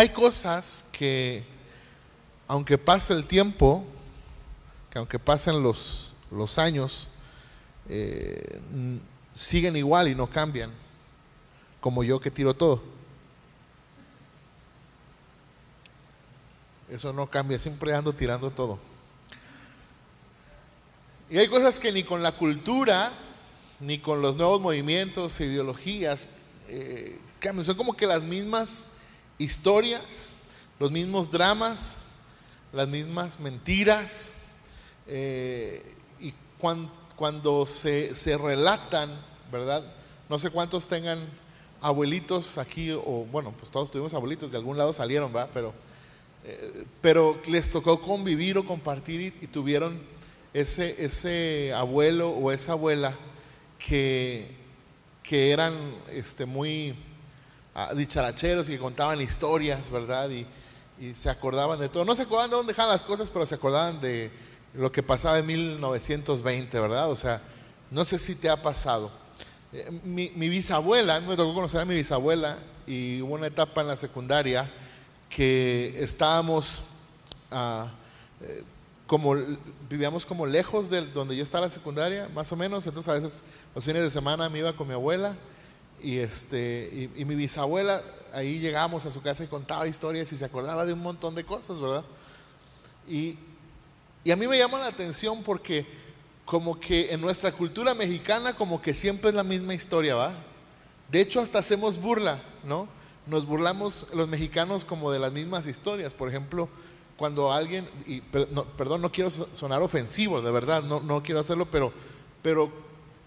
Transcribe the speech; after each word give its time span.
hay 0.00 0.08
cosas 0.08 0.86
que, 0.92 1.44
aunque 2.48 2.78
pase 2.78 3.12
el 3.12 3.26
tiempo, 3.26 3.84
que 4.90 4.98
aunque 4.98 5.18
pasen 5.18 5.62
los, 5.62 6.12
los 6.30 6.58
años, 6.58 7.08
eh, 7.86 8.58
siguen 9.34 9.76
igual 9.76 10.08
y 10.08 10.14
no 10.14 10.30
cambian, 10.30 10.70
como 11.82 12.02
yo 12.02 12.18
que 12.18 12.30
tiro 12.30 12.54
todo. 12.54 12.82
Eso 16.90 17.12
no 17.12 17.28
cambia, 17.28 17.58
siempre 17.58 17.92
ando 17.92 18.14
tirando 18.14 18.50
todo. 18.50 18.78
Y 21.28 21.36
hay 21.36 21.48
cosas 21.48 21.78
que 21.78 21.92
ni 21.92 22.04
con 22.04 22.22
la 22.22 22.32
cultura, 22.32 23.12
ni 23.80 23.98
con 23.98 24.22
los 24.22 24.36
nuevos 24.36 24.62
movimientos 24.62 25.38
ideologías 25.40 26.30
eh, 26.68 27.20
cambian. 27.38 27.66
Son 27.66 27.76
como 27.76 27.94
que 27.94 28.06
las 28.06 28.22
mismas 28.22 28.86
historias, 29.44 30.34
los 30.78 30.90
mismos 30.92 31.30
dramas, 31.30 31.96
las 32.72 32.86
mismas 32.88 33.40
mentiras. 33.40 34.30
eh, 35.08 35.82
y 36.20 36.32
cuan- 36.60 36.88
cuando 37.16 37.66
se, 37.66 38.14
se 38.14 38.36
relatan, 38.38 39.10
¿verdad? 39.50 39.82
No 40.28 40.38
sé 40.38 40.50
cuántos 40.50 40.86
tengan 40.86 41.18
abuelitos 41.80 42.58
aquí, 42.58 42.90
o 42.92 43.26
bueno, 43.32 43.52
pues 43.58 43.70
todos 43.72 43.90
tuvimos 43.90 44.14
abuelitos, 44.14 44.52
de 44.52 44.58
algún 44.58 44.76
lado 44.78 44.92
salieron, 44.92 45.34
¿va? 45.34 45.48
Pero 45.52 45.72
pero 47.02 47.38
les 47.46 47.68
tocó 47.70 48.00
convivir 48.00 48.56
o 48.56 48.64
compartir 48.64 49.20
y, 49.20 49.26
y 49.44 49.46
tuvieron 49.46 50.00
ese, 50.54 51.04
ese 51.04 51.72
abuelo 51.74 52.30
o 52.30 52.50
esa 52.50 52.72
abuela 52.72 53.14
que, 53.78 54.50
que 55.22 55.50
eran 55.52 55.74
este, 56.12 56.46
muy 56.46 56.94
ah, 57.74 57.92
dicharacheros 57.94 58.68
y 58.68 58.72
que 58.72 58.78
contaban 58.78 59.20
historias, 59.20 59.90
¿verdad? 59.90 60.30
Y, 60.30 60.46
y 61.00 61.14
se 61.14 61.30
acordaban 61.30 61.78
de 61.78 61.88
todo. 61.88 62.04
No 62.04 62.14
se 62.14 62.22
acordaban 62.22 62.50
de 62.50 62.56
dónde 62.56 62.72
dejaban 62.72 62.92
las 62.92 63.02
cosas, 63.02 63.30
pero 63.30 63.46
se 63.46 63.54
acordaban 63.54 64.00
de 64.00 64.30
lo 64.74 64.92
que 64.92 65.02
pasaba 65.02 65.38
en 65.38 65.46
1920, 65.46 66.80
¿verdad? 66.80 67.10
O 67.10 67.16
sea, 67.16 67.40
no 67.90 68.04
sé 68.04 68.18
si 68.18 68.34
te 68.34 68.48
ha 68.48 68.60
pasado. 68.62 69.10
Eh, 69.72 69.90
Mi, 70.04 70.30
mi 70.36 70.48
bisabuela, 70.48 71.20
me 71.20 71.36
tocó 71.36 71.54
conocer 71.54 71.80
a 71.80 71.84
mi 71.84 71.94
bisabuela 71.94 72.58
y 72.86 73.22
hubo 73.22 73.34
una 73.34 73.46
etapa 73.46 73.80
en 73.80 73.88
la 73.88 73.96
secundaria 73.96 74.70
que 75.28 75.96
estábamos 75.98 76.82
eh, 77.52 78.64
como 79.06 79.36
vivíamos 79.88 80.24
como 80.24 80.46
lejos 80.46 80.88
de 80.88 81.02
donde 81.02 81.36
yo 81.36 81.42
estaba 81.42 81.64
en 81.64 81.70
la 81.70 81.74
secundaria, 81.74 82.28
más 82.32 82.50
o 82.52 82.56
menos, 82.56 82.86
entonces 82.86 83.10
a 83.10 83.14
veces 83.14 83.42
los 83.74 83.84
fines 83.84 84.02
de 84.02 84.10
semana 84.10 84.48
me 84.48 84.60
iba 84.60 84.72
con 84.72 84.86
mi 84.86 84.94
abuela 84.94 85.34
y 86.02 86.18
este 86.18 87.10
y, 87.16 87.24
mi 87.24 87.34
bisabuela 87.34 88.02
ahí 88.32 88.58
llegábamos 88.58 89.04
a 89.06 89.12
su 89.12 89.20
casa 89.20 89.44
y 89.44 89.48
contaba 89.48 89.86
historias 89.88 90.30
y 90.32 90.36
se 90.36 90.44
acordaba 90.44 90.84
de 90.86 90.92
un 90.92 91.00
montón 91.02 91.34
de 91.34 91.44
cosas, 91.44 91.80
¿verdad? 91.80 92.04
Y, 93.08 93.36
y 94.24 94.30
a 94.30 94.36
mí 94.36 94.46
me 94.46 94.58
llama 94.58 94.78
la 94.78 94.86
atención 94.86 95.42
porque 95.42 95.86
como 96.44 96.78
que 96.78 97.12
en 97.12 97.20
nuestra 97.20 97.52
cultura 97.52 97.94
mexicana 97.94 98.54
como 98.54 98.80
que 98.82 98.94
siempre 98.94 99.30
es 99.30 99.34
la 99.34 99.42
misma 99.44 99.74
historia, 99.74 100.14
¿va? 100.14 100.32
De 101.10 101.20
hecho 101.20 101.40
hasta 101.40 101.58
hacemos 101.58 102.00
burla, 102.00 102.40
¿no? 102.64 102.88
Nos 103.26 103.46
burlamos 103.46 104.06
los 104.14 104.28
mexicanos 104.28 104.84
como 104.84 105.10
de 105.10 105.18
las 105.18 105.32
mismas 105.32 105.66
historias. 105.66 106.14
Por 106.14 106.28
ejemplo, 106.28 106.68
cuando 107.16 107.52
alguien, 107.52 107.88
y 108.06 108.20
per- 108.20 108.50
no, 108.50 108.64
perdón, 108.64 109.02
no 109.02 109.12
quiero 109.12 109.30
so- 109.30 109.48
sonar 109.54 109.82
ofensivo, 109.82 110.40
de 110.40 110.50
verdad, 110.50 110.82
no, 110.82 111.00
no 111.00 111.22
quiero 111.22 111.40
hacerlo, 111.40 111.66
pero, 111.70 111.92
pero 112.42 112.70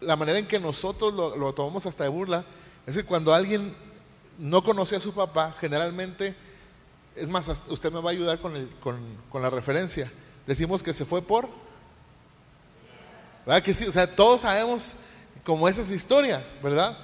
la 0.02 0.16
manera 0.16 0.40
en 0.40 0.48
que 0.48 0.60
nosotros 0.60 1.14
lo, 1.14 1.36
lo 1.36 1.54
tomamos 1.54 1.86
hasta 1.86 2.04
de 2.04 2.10
burla 2.10 2.46
es 2.86 2.96
que 2.96 3.04
cuando 3.04 3.34
alguien 3.34 3.76
no 4.38 4.64
conoce 4.64 4.96
a 4.96 5.00
su 5.00 5.14
papá, 5.14 5.56
generalmente, 5.60 6.36
es 7.16 7.30
más, 7.30 7.48
usted 7.68 7.92
me 7.92 8.02
va 8.02 8.10
a 8.10 8.14
ayudar 8.14 8.40
con, 8.40 8.56
el- 8.56 8.70
con, 8.82 9.42
la 9.42 9.50
referencia. 9.50 10.12
Decimos 10.46 10.84
que 10.84 10.94
se 10.94 11.06
fue 11.06 11.22
por... 11.22 11.50
¿Verdad 13.46 13.62
que 13.62 13.74
sí? 13.74 13.86
O 13.86 13.92
sea, 13.92 14.08
todos 14.08 14.42
sabemos 14.42 14.96
como 15.44 15.68
esas 15.68 15.90
historias, 15.92 16.44
¿verdad? 16.62 16.98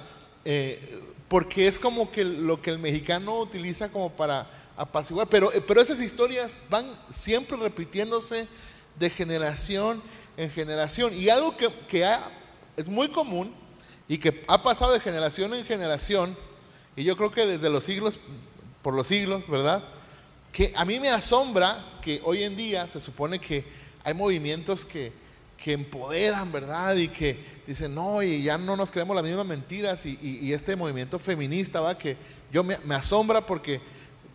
Eh, 0.44 1.02
porque 1.28 1.68
es 1.68 1.78
como 1.78 2.10
que 2.10 2.24
lo 2.24 2.60
que 2.60 2.70
el 2.70 2.78
mexicano 2.78 3.38
utiliza 3.38 3.90
como 3.90 4.10
para 4.10 4.46
apaciguar, 4.76 5.28
pero, 5.28 5.52
eh, 5.52 5.60
pero 5.60 5.80
esas 5.80 6.00
historias 6.00 6.62
van 6.70 6.86
siempre 7.12 7.56
repitiéndose 7.58 8.48
de 8.98 9.10
generación 9.10 10.02
en 10.36 10.50
generación. 10.50 11.12
Y 11.14 11.28
algo 11.28 11.54
que, 11.56 11.70
es 12.76 12.88
muy 12.88 13.08
común 13.08 13.54
y 14.10 14.18
que 14.18 14.42
ha 14.48 14.60
pasado 14.60 14.92
de 14.92 14.98
generación 14.98 15.54
en 15.54 15.64
generación, 15.64 16.36
y 16.96 17.04
yo 17.04 17.16
creo 17.16 17.30
que 17.30 17.46
desde 17.46 17.70
los 17.70 17.84
siglos, 17.84 18.18
por 18.82 18.92
los 18.92 19.06
siglos, 19.06 19.48
¿verdad? 19.48 19.84
Que 20.50 20.72
a 20.74 20.84
mí 20.84 20.98
me 20.98 21.10
asombra 21.10 21.78
que 22.02 22.20
hoy 22.24 22.42
en 22.42 22.56
día 22.56 22.88
se 22.88 23.00
supone 23.00 23.38
que 23.38 23.64
hay 24.02 24.12
movimientos 24.14 24.84
que, 24.84 25.12
que 25.56 25.74
empoderan, 25.74 26.50
¿verdad? 26.50 26.96
Y 26.96 27.06
que 27.06 27.38
dicen, 27.68 27.94
no, 27.94 28.20
y 28.20 28.42
ya 28.42 28.58
no 28.58 28.76
nos 28.76 28.90
creemos 28.90 29.14
las 29.14 29.24
mismas 29.24 29.46
mentiras. 29.46 30.04
Y, 30.04 30.52
este 30.52 30.74
movimiento 30.74 31.20
feminista, 31.20 31.80
¿va? 31.80 31.96
Que 31.96 32.16
yo 32.52 32.64
me, 32.64 32.76
asombra 32.96 33.46
porque, 33.46 33.80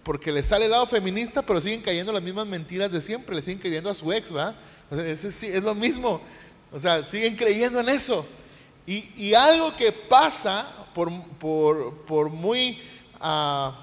porque 0.04 0.32
le 0.32 0.42
sale 0.42 0.66
el 0.66 0.72
lado 0.72 0.86
feminista, 0.86 1.42
pero 1.42 1.60
siguen 1.60 1.82
cayendo 1.82 2.14
las 2.14 2.24
mismas 2.24 2.48
mentiras 2.48 2.94
de 2.94 3.02
siempre, 3.02 3.36
le 3.36 3.42
siguen 3.42 3.60
creyendo 3.60 3.90
a 3.90 3.96
su 3.96 4.14
ex, 4.14 4.34
¿va? 4.34 4.56
O 4.90 4.96
sea, 4.96 5.06
es 5.06 5.64
lo 5.64 5.76
mismo. 5.76 6.22
O 6.72 6.80
sea, 6.80 7.04
siguen 7.04 7.36
creyendo 7.36 7.82
en 7.82 7.90
eso. 7.90 8.26
Y, 8.88 9.34
algo 9.34 9.76
que 9.76 9.92
pasa 9.92 10.68
por, 10.94 12.30
muy 12.30 12.80
ah, 13.20 13.76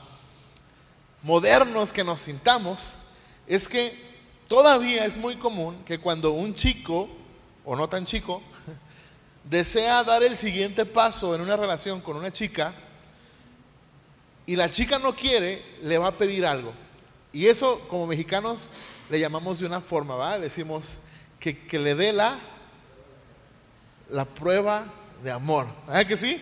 modernos 1.22 1.92
que 1.92 2.04
nos 2.04 2.22
sintamos, 2.22 2.94
es 3.46 3.68
que 3.68 3.92
todavía 4.46 5.04
es 5.04 5.16
muy 5.16 5.36
común 5.36 5.82
que 5.84 5.98
cuando 5.98 6.30
un 6.30 6.54
chico, 6.54 7.08
o 7.64 7.74
no 7.74 7.88
tan 7.88 8.06
chico, 8.06 8.42
desea 9.44 10.04
dar 10.04 10.22
el 10.22 10.36
siguiente 10.36 10.86
paso 10.86 11.34
en 11.34 11.40
una 11.40 11.56
relación 11.56 12.00
con 12.00 12.16
una 12.16 12.30
chica, 12.30 12.72
y 14.46 14.54
la 14.54 14.70
chica 14.70 15.00
no 15.00 15.14
quiere, 15.14 15.64
le 15.82 15.98
va 15.98 16.08
a 16.08 16.16
pedir 16.16 16.46
algo. 16.46 16.72
Y 17.32 17.46
eso 17.46 17.80
como 17.88 18.06
mexicanos 18.06 18.70
le 19.10 19.18
llamamos 19.18 19.58
de 19.58 19.66
una 19.66 19.80
forma, 19.80 20.14
¿va? 20.14 20.38
Le 20.38 20.44
decimos 20.44 20.98
que, 21.40 21.58
que 21.66 21.78
le 21.78 21.94
dé 21.96 22.12
la, 22.12 22.38
la 24.12 24.24
prueba 24.24 24.84
de 25.24 25.30
amor. 25.30 25.66
¿Verdad 25.86 26.06
que 26.06 26.16
sí? 26.16 26.40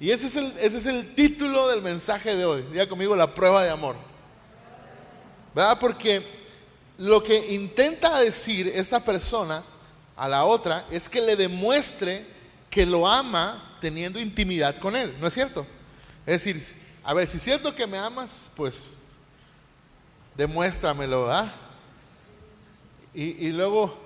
Y 0.00 0.10
ese 0.10 0.26
es, 0.26 0.36
el, 0.36 0.52
ese 0.58 0.78
es 0.78 0.86
el 0.86 1.14
título 1.14 1.68
del 1.68 1.82
mensaje 1.82 2.34
de 2.34 2.44
hoy. 2.44 2.62
Diga 2.72 2.88
conmigo, 2.88 3.14
la 3.14 3.32
prueba 3.32 3.62
de 3.62 3.70
amor. 3.70 3.94
¿Verdad? 5.54 5.78
Porque 5.78 6.26
lo 6.98 7.22
que 7.22 7.54
intenta 7.54 8.18
decir 8.20 8.68
esta 8.68 9.00
persona 9.00 9.62
a 10.16 10.28
la 10.28 10.44
otra 10.44 10.86
es 10.90 11.08
que 11.08 11.20
le 11.20 11.36
demuestre 11.36 12.24
que 12.70 12.86
lo 12.86 13.06
ama 13.06 13.76
teniendo 13.80 14.18
intimidad 14.18 14.78
con 14.78 14.96
él. 14.96 15.14
¿No 15.20 15.26
es 15.26 15.34
cierto? 15.34 15.66
Es 16.26 16.44
decir, 16.44 16.60
a 17.04 17.14
ver, 17.14 17.28
si 17.28 17.36
es 17.36 17.42
cierto 17.42 17.74
que 17.74 17.86
me 17.86 17.98
amas, 17.98 18.50
pues 18.56 18.86
demuéstramelo, 20.36 21.24
¿verdad? 21.26 21.52
Y, 23.12 23.46
y 23.46 23.52
luego 23.52 24.03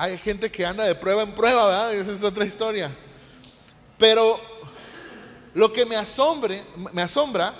hay 0.00 0.16
gente 0.16 0.50
que 0.50 0.64
anda 0.64 0.84
de 0.84 0.94
prueba 0.94 1.22
en 1.22 1.32
prueba, 1.32 1.66
¿verdad? 1.66 1.94
Esa 1.94 2.12
es 2.12 2.22
otra 2.22 2.46
historia. 2.46 2.90
Pero 3.98 4.40
lo 5.52 5.70
que 5.74 5.84
me 5.84 5.94
asombre, 5.94 6.64
me 6.74 7.02
asombra 7.02 7.52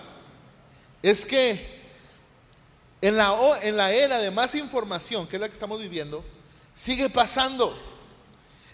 es 1.02 1.26
que 1.26 1.82
en 3.02 3.18
la, 3.18 3.36
en 3.60 3.76
la 3.76 3.92
era 3.92 4.18
de 4.20 4.30
más 4.30 4.54
información, 4.54 5.26
que 5.26 5.36
es 5.36 5.40
la 5.40 5.48
que 5.48 5.52
estamos 5.52 5.82
viviendo, 5.82 6.24
sigue 6.74 7.10
pasando. 7.10 7.76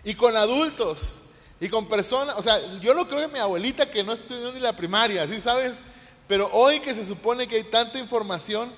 Y 0.05 0.15
con 0.15 0.37
adultos, 0.37 1.23
y 1.59 1.69
con 1.69 1.89
personas, 1.89 2.37
o 2.39 2.43
sea, 2.43 2.61
yo 2.79 2.95
lo 2.95 3.09
creo 3.09 3.23
que 3.23 3.35
mi 3.35 3.41
abuelita 3.41 3.91
que 3.91 4.05
no 4.05 4.13
estudió 4.13 4.53
ni 4.53 4.61
la 4.61 4.77
primaria, 4.77 5.27
¿sí 5.27 5.41
sabes? 5.41 5.87
Pero 6.29 6.49
hoy 6.53 6.79
que 6.79 6.95
se 6.95 7.05
supone 7.05 7.49
que 7.49 7.57
hay 7.57 7.65
tanta 7.65 7.99
información 7.99 8.71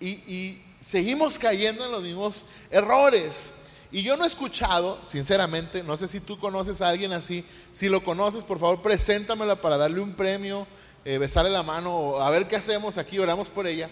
y 0.00 0.62
seguimos 0.80 1.38
cayendo 1.38 1.84
en 1.84 1.92
los 1.92 2.02
mismos 2.02 2.46
errores. 2.70 3.52
Y 3.92 4.02
yo 4.02 4.16
no 4.16 4.24
he 4.24 4.28
escuchado, 4.28 5.00
sinceramente, 5.04 5.82
no 5.82 5.96
sé 5.96 6.06
si 6.06 6.20
tú 6.20 6.38
conoces 6.38 6.80
a 6.80 6.88
alguien 6.88 7.12
así, 7.12 7.44
si 7.72 7.88
lo 7.88 8.02
conoces, 8.02 8.44
por 8.44 8.60
favor, 8.60 8.82
preséntamela 8.82 9.60
para 9.60 9.76
darle 9.76 10.00
un 10.00 10.12
premio, 10.12 10.66
eh, 11.04 11.18
besarle 11.18 11.50
la 11.50 11.64
mano, 11.64 12.20
a 12.20 12.30
ver 12.30 12.46
qué 12.46 12.54
hacemos 12.54 12.98
aquí, 12.98 13.18
oramos 13.18 13.48
por 13.48 13.66
ella. 13.66 13.90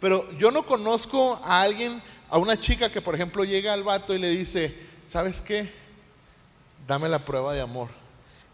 Pero 0.00 0.30
yo 0.38 0.52
no 0.52 0.62
conozco 0.62 1.40
a 1.42 1.62
alguien, 1.62 2.00
a 2.28 2.38
una 2.38 2.58
chica 2.58 2.90
que, 2.90 3.00
por 3.02 3.16
ejemplo, 3.16 3.44
llega 3.44 3.72
al 3.72 3.82
vato 3.82 4.14
y 4.14 4.18
le 4.18 4.30
dice, 4.30 4.72
¿sabes 5.06 5.40
qué? 5.40 5.68
Dame 6.86 7.08
la 7.08 7.18
prueba 7.18 7.52
de 7.52 7.60
amor. 7.60 7.88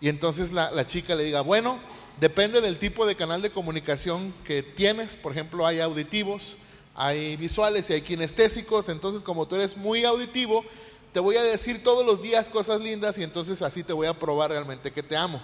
Y 0.00 0.08
entonces 0.08 0.50
la, 0.50 0.70
la 0.70 0.86
chica 0.86 1.14
le 1.14 1.24
diga, 1.24 1.42
bueno, 1.42 1.78
depende 2.20 2.62
del 2.62 2.78
tipo 2.78 3.04
de 3.04 3.16
canal 3.16 3.42
de 3.42 3.50
comunicación 3.50 4.32
que 4.44 4.62
tienes. 4.62 5.16
Por 5.16 5.32
ejemplo, 5.32 5.66
hay 5.66 5.80
auditivos, 5.80 6.56
hay 6.96 7.36
visuales 7.36 7.88
y 7.90 7.92
hay 7.92 8.00
kinestésicos. 8.00 8.88
Entonces, 8.88 9.22
como 9.22 9.46
tú 9.46 9.54
eres 9.54 9.76
muy 9.76 10.04
auditivo, 10.04 10.64
te 11.12 11.20
voy 11.20 11.36
a 11.36 11.42
decir 11.42 11.82
todos 11.84 12.04
los 12.04 12.22
días 12.22 12.48
cosas 12.48 12.80
lindas 12.80 13.18
y 13.18 13.22
entonces 13.22 13.62
así 13.62 13.84
te 13.84 13.92
voy 13.92 14.06
a 14.06 14.14
probar 14.14 14.50
realmente 14.50 14.90
que 14.90 15.02
te 15.02 15.16
amo. 15.16 15.40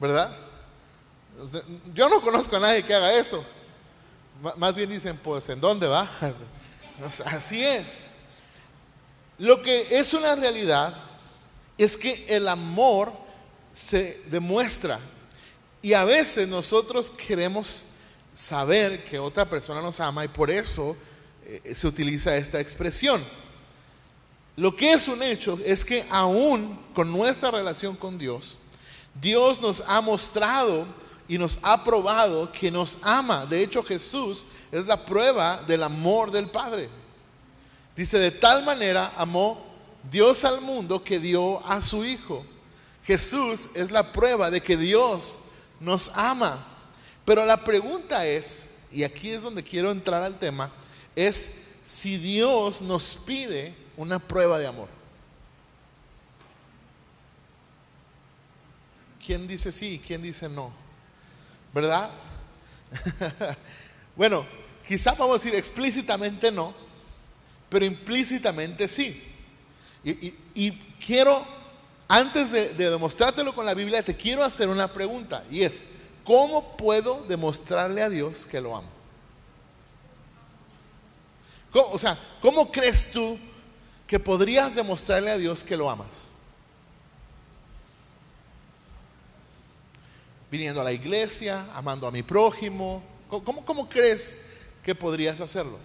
¿Verdad? 0.00 0.34
Yo 1.94 2.08
no 2.08 2.20
conozco 2.22 2.56
a 2.56 2.60
nadie 2.60 2.82
que 2.82 2.94
haga 2.94 3.12
eso. 3.14 3.44
más 4.56 4.74
bien 4.74 4.88
dicen, 4.88 5.18
pues, 5.22 5.48
¿en 5.50 5.60
dónde 5.60 5.86
va? 5.86 6.10
así 7.26 7.62
es. 7.62 8.00
Lo 9.38 9.60
que 9.62 9.98
es 9.98 10.14
una 10.14 10.34
realidad 10.34 10.94
es 11.76 11.96
que 11.98 12.24
el 12.28 12.48
amor 12.48 13.12
se 13.74 14.22
demuestra. 14.30 14.98
Y 15.82 15.92
a 15.92 16.04
veces 16.04 16.48
nosotros 16.48 17.10
queremos 17.10 17.84
saber 18.36 19.02
que 19.06 19.18
otra 19.18 19.48
persona 19.48 19.80
nos 19.80 19.98
ama 19.98 20.24
y 20.24 20.28
por 20.28 20.50
eso 20.50 20.94
eh, 21.46 21.72
se 21.74 21.86
utiliza 21.86 22.36
esta 22.36 22.60
expresión. 22.60 23.24
Lo 24.56 24.76
que 24.76 24.92
es 24.92 25.08
un 25.08 25.22
hecho 25.22 25.58
es 25.64 25.84
que 25.84 26.06
aún 26.10 26.78
con 26.94 27.10
nuestra 27.10 27.50
relación 27.50 27.96
con 27.96 28.18
Dios, 28.18 28.58
Dios 29.20 29.60
nos 29.60 29.82
ha 29.86 30.00
mostrado 30.00 30.86
y 31.28 31.38
nos 31.38 31.58
ha 31.62 31.82
probado 31.82 32.52
que 32.52 32.70
nos 32.70 32.98
ama. 33.02 33.46
De 33.46 33.62
hecho, 33.62 33.82
Jesús 33.82 34.44
es 34.70 34.86
la 34.86 35.04
prueba 35.04 35.62
del 35.66 35.82
amor 35.82 36.30
del 36.30 36.48
Padre. 36.48 36.88
Dice, 37.96 38.18
de 38.18 38.30
tal 38.30 38.64
manera 38.64 39.12
amó 39.16 39.64
Dios 40.10 40.44
al 40.44 40.60
mundo 40.60 41.02
que 41.02 41.18
dio 41.18 41.66
a 41.66 41.80
su 41.80 42.04
Hijo. 42.04 42.44
Jesús 43.04 43.70
es 43.74 43.90
la 43.90 44.12
prueba 44.12 44.50
de 44.50 44.60
que 44.60 44.76
Dios 44.76 45.38
nos 45.80 46.10
ama. 46.14 46.75
Pero 47.26 47.44
la 47.44 47.58
pregunta 47.58 48.24
es, 48.24 48.70
y 48.90 49.02
aquí 49.02 49.30
es 49.30 49.42
donde 49.42 49.62
quiero 49.62 49.90
entrar 49.90 50.22
al 50.22 50.38
tema, 50.38 50.70
es 51.14 51.64
si 51.84 52.16
Dios 52.16 52.80
nos 52.80 53.14
pide 53.14 53.74
una 53.96 54.18
prueba 54.18 54.58
de 54.58 54.68
amor. 54.68 54.88
¿Quién 59.26 59.48
dice 59.48 59.72
sí 59.72 59.94
y 59.94 59.98
quién 59.98 60.22
dice 60.22 60.48
no? 60.48 60.72
¿Verdad? 61.74 62.10
bueno, 64.16 64.46
quizá 64.86 65.12
vamos 65.14 65.30
a 65.30 65.42
decir 65.42 65.54
explícitamente 65.56 66.52
no, 66.52 66.72
pero 67.68 67.84
implícitamente 67.84 68.86
sí. 68.86 69.20
Y, 70.04 70.70
quiero, 71.04 71.44
antes 72.06 72.52
de, 72.52 72.72
demostrártelo 72.74 73.52
con 73.52 73.66
la 73.66 73.74
Biblia, 73.74 74.04
te 74.04 74.16
quiero 74.16 74.44
hacer 74.44 74.68
una 74.68 74.86
pregunta 74.86 75.42
y 75.50 75.62
es, 75.62 75.86
¿cómo 76.26 76.76
puedo 76.76 77.24
demostrarle 77.28 78.02
a 78.02 78.10
Dios 78.10 78.46
que 78.46 78.60
lo 78.60 78.76
amo? 78.76 78.88
o 81.72 81.98
sea, 81.98 82.18
¿cómo 82.40 82.72
crees 82.72 83.10
tú 83.12 83.38
que 84.06 84.18
podrías 84.18 84.74
demostrarle 84.74 85.30
a 85.30 85.36
Dios 85.36 85.62
que 85.62 85.76
lo 85.76 85.90
amas? 85.90 86.28
Viniendo 90.50 90.80
a 90.80 90.84
la 90.84 90.92
iglesia, 90.92 91.66
amando 91.74 92.06
a 92.06 92.10
mi 92.10 92.22
prójimo. 92.22 93.02
¿Cómo, 93.28 93.62
cómo 93.62 93.88
crees 93.90 94.42
que 94.82 94.94
podrías 94.94 95.40
hacerlo? 95.42 95.78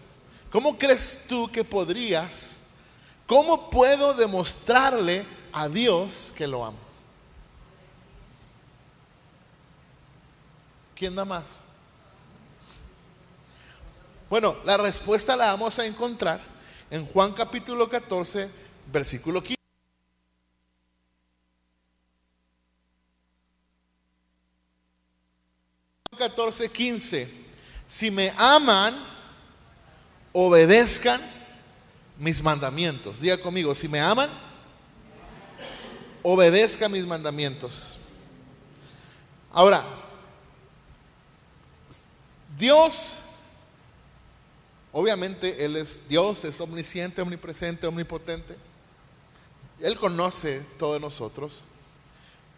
¿Cómo 0.50 0.78
crees 0.78 1.26
tú 1.28 1.52
que 1.52 1.66
podrías 1.66 2.62
¿Cómo 3.32 3.70
puedo 3.70 4.14
demostrarle 4.14 5.26
a 5.54 5.70
Dios 5.70 6.34
que 6.36 6.48
lo 6.48 6.66
amo? 6.66 6.91
¿Quién 11.02 11.16
da 11.16 11.26
más? 11.26 11.66
Bueno, 14.30 14.56
la 14.64 14.78
respuesta 14.78 15.36
la 15.36 15.48
vamos 15.48 15.80
a 15.80 15.86
encontrar 15.88 16.40
en 16.92 17.08
Juan 17.08 17.32
capítulo 17.32 17.90
14, 17.90 18.48
versículo 18.94 19.42
15. 19.42 19.56
14, 26.20 26.70
15. 26.70 27.34
Si 27.88 28.12
me 28.12 28.32
aman, 28.38 28.96
obedezcan 30.34 31.20
mis 32.20 32.44
mandamientos. 32.44 33.20
Diga 33.20 33.42
conmigo, 33.42 33.74
si 33.74 33.88
me 33.88 34.00
aman, 34.00 34.30
obedezca 36.22 36.88
mis 36.88 37.08
mandamientos. 37.08 37.98
Ahora, 39.52 39.84
Dios, 42.62 43.18
obviamente 44.94 45.66
Él 45.66 45.76
es 45.76 46.08
Dios, 46.08 46.46
es 46.46 46.62
omnisciente, 46.62 47.22
omnipresente, 47.22 47.88
omnipotente. 47.88 48.56
Él 49.82 49.98
conoce 49.98 50.62
todo 50.80 50.94
de 50.94 51.02
nosotros. 51.02 51.66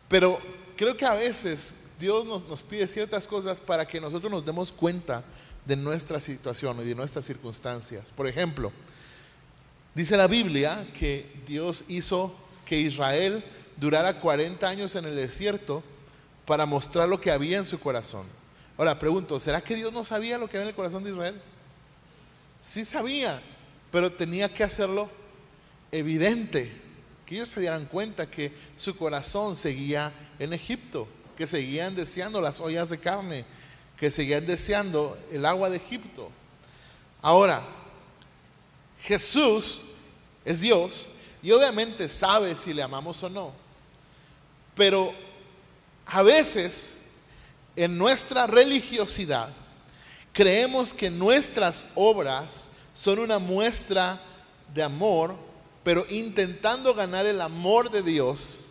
Pero 0.07 0.39
creo 0.77 0.95
que 0.95 1.07
a 1.07 1.15
veces 1.15 1.73
Dios 1.99 2.23
nos, 2.25 2.47
nos, 2.47 2.61
pide 2.61 2.85
ciertas 2.85 3.27
cosas 3.27 3.59
para 3.59 3.87
que 3.87 3.99
nosotros 3.99 4.31
nos 4.31 4.45
demos 4.45 4.71
cuenta 4.71 5.23
de 5.65 5.75
nuestra 5.75 6.19
situación 6.19 6.79
y 6.81 6.83
de 6.83 6.93
nuestras 6.93 7.25
circunstancias. 7.25 8.11
Por 8.11 8.27
ejemplo, 8.27 8.71
Dice 9.95 10.17
la 10.17 10.25
Biblia 10.25 10.87
que 10.97 11.29
Dios 11.45 11.83
hizo 11.87 12.33
que 12.65 12.79
Israel 12.79 13.43
durara 13.77 14.19
40 14.19 14.67
años 14.67 14.95
en 14.95 15.05
el 15.05 15.15
desierto 15.15 15.83
para 16.45 16.65
mostrar 16.65 17.07
lo 17.07 17.21
que 17.21 17.29
había 17.29 17.57
en 17.57 17.65
su 17.65 17.79
corazón. 17.79 18.25
Ahora 18.77 18.97
pregunto, 18.97 19.39
¿será 19.39 19.61
que 19.61 19.75
Dios 19.75 19.93
no 19.93 20.03
sabía 20.03 20.37
lo 20.37 20.49
que 20.49 20.57
había 20.57 20.63
en 20.63 20.69
el 20.69 20.75
corazón 20.75 21.03
de 21.03 21.11
Israel? 21.11 21.39
Sí 22.59 22.85
sabía, 22.85 23.41
pero 23.91 24.11
tenía 24.11 24.51
que 24.51 24.63
hacerlo 24.63 25.09
evidente, 25.91 26.71
que 27.25 27.35
ellos 27.35 27.49
se 27.49 27.61
dieran 27.61 27.85
cuenta 27.85 28.29
que 28.29 28.51
su 28.77 28.95
corazón 28.97 29.55
seguía 29.55 30.11
en 30.39 30.53
Egipto, 30.53 31.07
que 31.37 31.45
seguían 31.45 31.93
deseando 31.93 32.41
las 32.41 32.59
ollas 32.59 32.89
de 32.89 32.97
carne, 32.97 33.45
que 33.99 34.09
seguían 34.09 34.45
deseando 34.45 35.17
el 35.31 35.45
agua 35.45 35.69
de 35.69 35.77
Egipto. 35.77 36.31
Ahora, 37.21 37.61
Jesús 39.03 39.81
es 40.45 40.61
Dios 40.61 41.07
y 41.41 41.51
obviamente 41.51 42.09
sabe 42.09 42.55
si 42.55 42.73
le 42.73 42.81
amamos 42.81 43.21
o 43.21 43.29
no. 43.29 43.53
Pero 44.75 45.13
a 46.07 46.23
veces 46.23 47.02
en 47.75 47.97
nuestra 47.97 48.47
religiosidad 48.47 49.49
creemos 50.31 50.93
que 50.93 51.09
nuestras 51.09 51.87
obras 51.95 52.67
son 52.93 53.19
una 53.19 53.39
muestra 53.39 54.19
de 54.73 54.83
amor, 54.83 55.35
pero 55.83 56.05
intentando 56.09 56.93
ganar 56.93 57.25
el 57.25 57.41
amor 57.41 57.89
de 57.91 58.01
Dios 58.01 58.65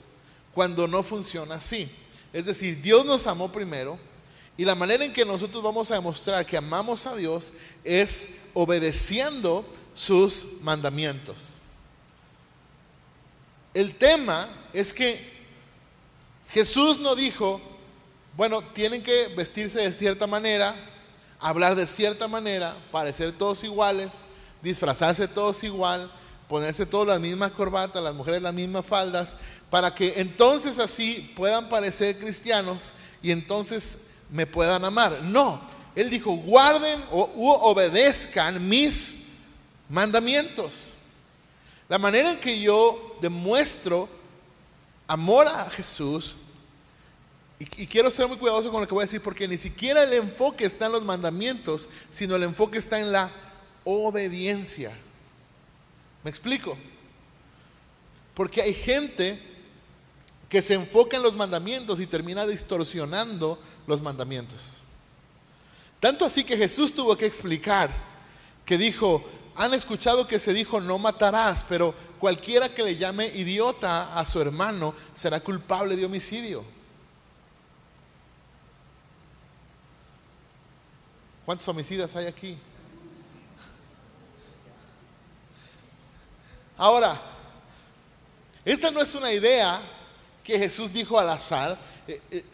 cuando 0.55 0.87
no 0.87 1.03
funciona 1.03 1.57
así. 1.57 1.91
Es 2.33 2.47
decir, 2.47 2.81
Dios 2.81 3.05
nos 3.05 3.27
amó 3.27 3.51
primero 3.51 3.99
y 4.57 4.65
la 4.65 4.75
manera 4.75 5.05
en 5.05 5.13
que 5.13 5.25
nosotros 5.25 5.63
vamos 5.63 5.91
a 5.91 5.95
demostrar 5.95 6.45
que 6.45 6.57
amamos 6.57 7.07
a 7.07 7.17
Dios 7.17 7.53
es 7.85 8.43
obedeciendo 8.55 9.65
sus 9.95 10.61
mandamientos. 10.63 11.55
El 13.75 13.95
tema 13.95 14.49
es 14.73 14.93
que 14.93 15.33
Jesús 16.51 17.01
no 17.01 17.15
dijo, 17.15 17.61
bueno, 18.37 18.63
tienen 18.63 19.03
que 19.03 19.29
vestirse 19.29 19.81
de 19.81 19.93
cierta 19.93 20.27
manera, 20.27 20.75
hablar 21.39 21.75
de 21.75 21.87
cierta 21.87 22.29
manera, 22.29 22.77
parecer 22.91 23.33
todos 23.33 23.63
iguales, 23.65 24.23
disfrazarse 24.63 25.29
todos 25.29 25.63
igual, 25.65 26.11
ponerse 26.49 26.87
todas 26.87 27.09
las 27.09 27.21
mismas 27.21 27.53
corbatas, 27.53 28.03
las 28.03 28.15
mujeres 28.15 28.41
las 28.41 28.55
mismas 28.55 28.87
faldas, 28.87 29.35
para 29.71 29.95
que 29.95 30.15
entonces 30.17 30.79
así 30.79 31.33
puedan 31.37 31.69
parecer 31.69 32.19
cristianos 32.19 32.93
y 33.23 33.31
entonces 33.31 34.07
me 34.31 34.47
puedan 34.47 34.85
amar. 34.85 35.13
No, 35.23 35.61
él 35.95 36.09
dijo, 36.09 36.33
guarden 36.33 37.03
o 37.11 37.29
obedezcan 37.63 38.67
mis 38.67 39.27
mandamientos. 39.89 40.91
La 41.89 41.99
manera 41.99 42.33
en 42.33 42.39
que 42.39 42.59
yo 42.59 43.17
demuestro 43.21 44.09
amor 45.07 45.47
a 45.47 45.69
Jesús, 45.69 46.35
y, 47.77 47.87
quiero 47.87 48.11
ser 48.11 48.27
muy 48.27 48.39
cuidadoso 48.39 48.73
con 48.73 48.81
lo 48.81 48.89
que 48.89 48.95
voy 48.95 49.03
a 49.03 49.07
decir, 49.07 49.21
porque 49.21 49.47
ni 49.47 49.57
siquiera 49.57 50.03
el 50.03 50.13
enfoque 50.15 50.65
está 50.65 50.87
en 50.87 50.93
los 50.93 51.05
mandamientos, 51.05 51.89
sino 52.11 52.35
el 52.35 52.43
enfoque 52.43 52.79
está 52.79 52.99
en 52.99 53.13
la 53.13 53.31
obediencia. 53.85 54.93
¿Me 56.25 56.31
explico? 56.31 56.77
Porque 58.35 58.63
hay 58.63 58.75
gente 58.75 59.41
que 60.49 60.61
se 60.61 60.75
enfoca 60.75 61.17
en 61.17 61.23
los 61.23 61.37
mandamientos 61.37 62.01
y 62.01 62.07
termina 62.07 62.47
distorsionando 62.47 63.59
los 63.87 64.03
mandamientos. 64.03 64.79
Tanto 66.01 66.25
así 66.25 66.43
que 66.43 66.57
Jesús 66.57 66.93
tuvo 66.93 67.17
que 67.17 67.27
explicar 67.27 67.91
que 68.65 68.77
dijo, 68.77 69.25
han 69.55 69.73
escuchado 69.73 70.27
que 70.27 70.41
se 70.41 70.53
dijo 70.53 70.81
no 70.81 70.99
matarás, 70.99 71.65
pero 71.69 71.95
cualquiera 72.19 72.75
que 72.75 72.83
le 72.83 72.97
llame 72.97 73.27
idiota 73.27 74.19
a 74.19 74.25
su 74.25 74.41
hermano 74.41 74.95
será 75.15 75.39
culpable 75.39 75.95
de 75.95 76.07
homicidio. 76.07 76.65
¿Cuántos 81.45 81.67
homicidas 81.67 82.15
hay 82.15 82.27
aquí? 82.27 82.57
Ahora, 86.77 87.21
esta 88.65 88.91
no 88.91 89.01
es 89.01 89.15
una 89.15 89.33
idea 89.33 89.81
que 90.45 90.59
Jesús 90.59 90.93
dijo 90.93 91.19
al 91.19 91.31
azar. 91.31 91.77
Eh, 92.07 92.21
eh, 92.31 92.45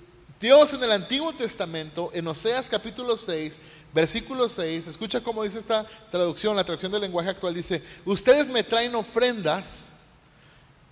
Dios 0.40 0.72
en 0.72 0.82
el 0.82 0.92
Antiguo 0.92 1.34
Testamento, 1.34 2.10
en 2.14 2.26
Oseas 2.28 2.68
capítulo 2.68 3.16
6, 3.16 3.60
versículo 3.92 4.48
6, 4.48 4.86
escucha 4.86 5.20
cómo 5.20 5.42
dice 5.42 5.58
esta 5.58 5.84
traducción, 6.10 6.54
la 6.54 6.64
traducción 6.64 6.92
del 6.92 7.00
lenguaje 7.00 7.30
actual, 7.30 7.54
dice, 7.54 7.82
ustedes 8.04 8.48
me 8.48 8.62
traen 8.62 8.94
ofrendas, 8.94 9.88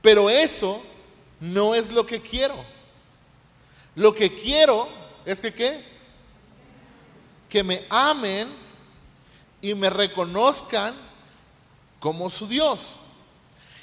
pero 0.02 0.28
eso 0.28 0.82
no 1.40 1.74
es 1.74 1.92
lo 1.92 2.04
que 2.04 2.20
quiero. 2.20 2.56
Lo 3.94 4.14
que 4.14 4.34
quiero 4.34 4.88
es 5.24 5.40
que 5.40 5.54
qué? 5.54 5.95
Que 7.56 7.64
me 7.64 7.82
amen 7.88 8.48
y 9.62 9.72
me 9.72 9.88
reconozcan 9.88 10.94
como 12.00 12.28
su 12.28 12.46
Dios. 12.46 12.96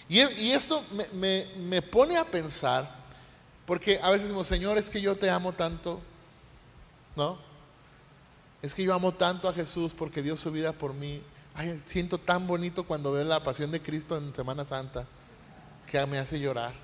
Y, 0.07 0.19
esto 0.51 0.83
me, 1.11 1.81
pone 1.81 2.15
a 2.17 2.23
pensar, 2.23 2.87
porque 3.65 3.99
a 4.03 4.11
veces 4.11 4.27
decimos, 4.27 4.45
Señor, 4.45 4.77
es 4.77 4.91
que 4.91 5.01
yo 5.01 5.15
te 5.15 5.27
amo 5.27 5.53
tanto, 5.53 5.99
¿no? 7.15 7.39
Es 8.61 8.75
que 8.75 8.83
yo 8.83 8.93
amo 8.93 9.11
tanto 9.11 9.49
a 9.49 9.53
Jesús 9.53 9.91
porque 9.91 10.21
dio 10.21 10.37
su 10.37 10.51
vida 10.51 10.71
por 10.71 10.93
mí. 10.93 11.23
Ay, 11.55 11.81
siento 11.83 12.19
tan 12.19 12.45
bonito 12.45 12.83
cuando 12.83 13.11
veo 13.11 13.23
la 13.23 13.41
pasión 13.41 13.71
de 13.71 13.81
Cristo 13.81 14.15
en 14.15 14.35
Semana 14.35 14.65
Santa 14.65 15.07
que 15.87 16.05
me 16.05 16.19
hace 16.19 16.39
llorar. 16.39 16.75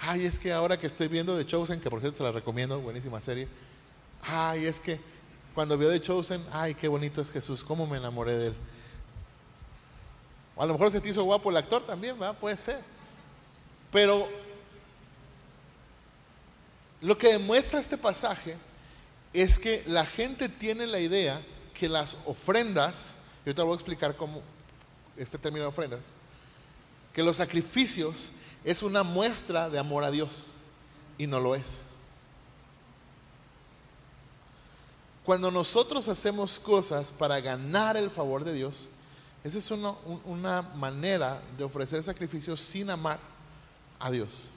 Ay, 0.00 0.26
es 0.26 0.38
que 0.38 0.52
ahora 0.52 0.78
que 0.78 0.86
estoy 0.86 1.08
viendo 1.08 1.34
The 1.34 1.46
Chosen, 1.46 1.80
que 1.80 1.88
por 1.88 2.00
cierto 2.00 2.18
se 2.18 2.24
la 2.24 2.30
recomiendo, 2.30 2.78
buenísima 2.78 3.22
serie. 3.22 3.48
Ay, 4.26 4.66
es 4.66 4.78
que 4.80 5.13
cuando 5.54 5.78
veo 5.78 5.90
The 5.90 6.00
Chosen, 6.00 6.44
ay, 6.52 6.74
qué 6.74 6.88
bonito 6.88 7.20
es 7.20 7.30
Jesús, 7.30 7.62
cómo 7.62 7.86
me 7.86 7.98
enamoré 7.98 8.36
de 8.36 8.46
él. 8.48 8.54
A 10.56 10.66
lo 10.66 10.74
mejor 10.74 10.90
se 10.90 11.00
te 11.00 11.08
hizo 11.08 11.22
guapo 11.24 11.50
el 11.50 11.56
actor 11.56 11.84
también, 11.84 12.18
¿verdad? 12.18 12.36
Puede 12.38 12.56
ser. 12.56 12.80
Pero 13.90 14.28
lo 17.00 17.16
que 17.16 17.32
demuestra 17.32 17.80
este 17.80 17.96
pasaje 17.96 18.56
es 19.32 19.58
que 19.58 19.82
la 19.86 20.06
gente 20.06 20.48
tiene 20.48 20.86
la 20.86 21.00
idea 21.00 21.40
que 21.72 21.88
las 21.88 22.16
ofrendas, 22.24 23.14
yo 23.44 23.54
te 23.54 23.62
voy 23.62 23.72
a 23.72 23.74
explicar 23.74 24.16
cómo 24.16 24.42
este 25.16 25.38
término 25.38 25.64
de 25.64 25.68
ofrendas, 25.68 26.00
que 27.12 27.22
los 27.22 27.36
sacrificios 27.36 28.30
es 28.64 28.82
una 28.82 29.02
muestra 29.02 29.68
de 29.70 29.78
amor 29.78 30.02
a 30.04 30.10
Dios 30.10 30.48
y 31.18 31.26
no 31.26 31.40
lo 31.40 31.54
es. 31.54 31.78
Cuando 35.24 35.50
nosotros 35.50 36.06
hacemos 36.08 36.60
cosas 36.60 37.10
para 37.10 37.40
ganar 37.40 37.96
el 37.96 38.10
favor 38.10 38.44
de 38.44 38.52
Dios, 38.52 38.90
esa 39.42 39.58
es 39.58 39.70
una, 39.70 40.62
manera 40.74 41.40
de 41.56 41.64
ofrecer 41.64 42.02
sacrificios 42.02 42.60
sin 42.60 42.90
amar 42.90 43.18
a 43.98 44.10
Dios. 44.10 44.48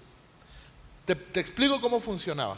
Te, 1.05 1.39
explico 1.39 1.79
cómo 1.79 2.01
funcionaba. 2.01 2.57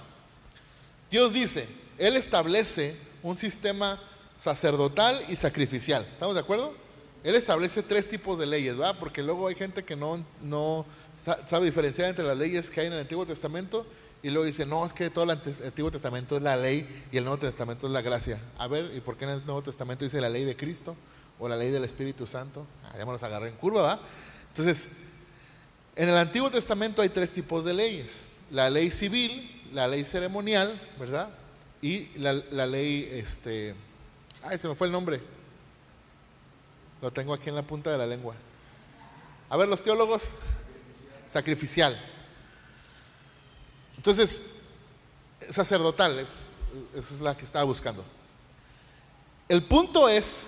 Dios 1.11 1.33
dice, 1.33 1.67
Él 1.99 2.17
establece 2.17 2.95
un 3.21 3.37
sistema 3.37 3.99
sacerdotal 4.39 5.23
y 5.29 5.35
sacrificial. 5.35 6.03
¿Estamos 6.03 6.33
de 6.33 6.41
acuerdo? 6.41 6.73
Él 7.23 7.35
establece 7.35 7.83
tres 7.83 8.07
tipos 8.07 8.39
de 8.39 8.47
leyes, 8.47 8.77
¿verdad? 8.77 8.95
Porque 8.99 9.21
luego 9.21 9.47
hay 9.47 9.55
gente 9.55 9.83
que 9.83 9.95
no, 9.95 10.23
no 10.41 10.85
sabe 11.45 11.65
diferenciar 11.65 12.09
entre 12.09 12.25
las 12.25 12.37
leyes 12.37 12.71
que 12.71 12.81
hay 12.81 12.87
en 12.87 12.93
el 12.93 12.99
Antiguo 12.99 13.25
Testamento 13.25 13.85
y 14.21 14.29
luego 14.29 14.45
dice, 14.45 14.65
no, 14.65 14.85
es 14.85 14.93
que 14.93 15.09
todo 15.09 15.23
el 15.25 15.31
Antiguo 15.31 15.91
Testamento 15.91 16.35
es 16.35 16.41
la 16.41 16.57
ley 16.57 17.05
y 17.11 17.17
el 17.17 17.23
Nuevo 17.23 17.39
Testamento 17.39 17.87
es 17.87 17.93
la 17.93 18.01
gracia. 18.01 18.39
A 18.57 18.67
ver, 18.67 18.91
¿y 18.95 19.01
por 19.01 19.17
qué 19.17 19.25
en 19.25 19.31
el 19.31 19.45
Nuevo 19.45 19.61
Testamento 19.61 20.03
dice 20.03 20.19
la 20.19 20.29
ley 20.29 20.43
de 20.45 20.55
Cristo 20.55 20.95
o 21.39 21.47
la 21.47 21.55
ley 21.55 21.71
del 21.71 21.83
Espíritu 21.83 22.27
Santo? 22.27 22.65
Ah, 22.85 22.95
ya 22.97 23.05
me 23.05 23.11
los 23.11 23.23
agarré 23.23 23.49
en 23.49 23.55
curva, 23.55 23.81
¿verdad? 23.81 23.99
Entonces, 24.49 24.89
en 25.95 26.09
el 26.09 26.17
Antiguo 26.17 26.49
Testamento 26.51 27.01
hay 27.01 27.09
tres 27.09 27.31
tipos 27.31 27.63
de 27.63 27.73
leyes. 27.73 28.21
La 28.51 28.69
ley 28.69 28.91
civil, 28.91 29.63
la 29.73 29.87
ley 29.87 30.03
ceremonial, 30.03 30.79
¿verdad? 30.99 31.29
Y 31.81 32.07
la, 32.17 32.33
la 32.33 32.67
ley, 32.67 33.09
este, 33.13 33.73
ay, 34.43 34.57
se 34.57 34.67
me 34.67 34.75
fue 34.75 34.87
el 34.87 34.93
nombre 34.93 35.21
lo 37.01 37.11
tengo 37.11 37.33
aquí 37.33 37.49
en 37.49 37.55
la 37.55 37.63
punta 37.63 37.91
de 37.91 37.97
la 37.97 38.05
lengua. 38.05 38.35
A 39.49 39.57
ver, 39.57 39.67
los 39.67 39.81
teólogos, 39.81 40.29
sacrificial. 41.27 41.99
Entonces, 43.99 44.61
sacerdotales, 45.49 46.45
esa 46.95 47.13
es 47.13 47.19
la 47.19 47.35
que 47.35 47.43
estaba 47.43 47.65
buscando. 47.65 48.05
El 49.49 49.61
punto 49.61 50.07
es 50.07 50.45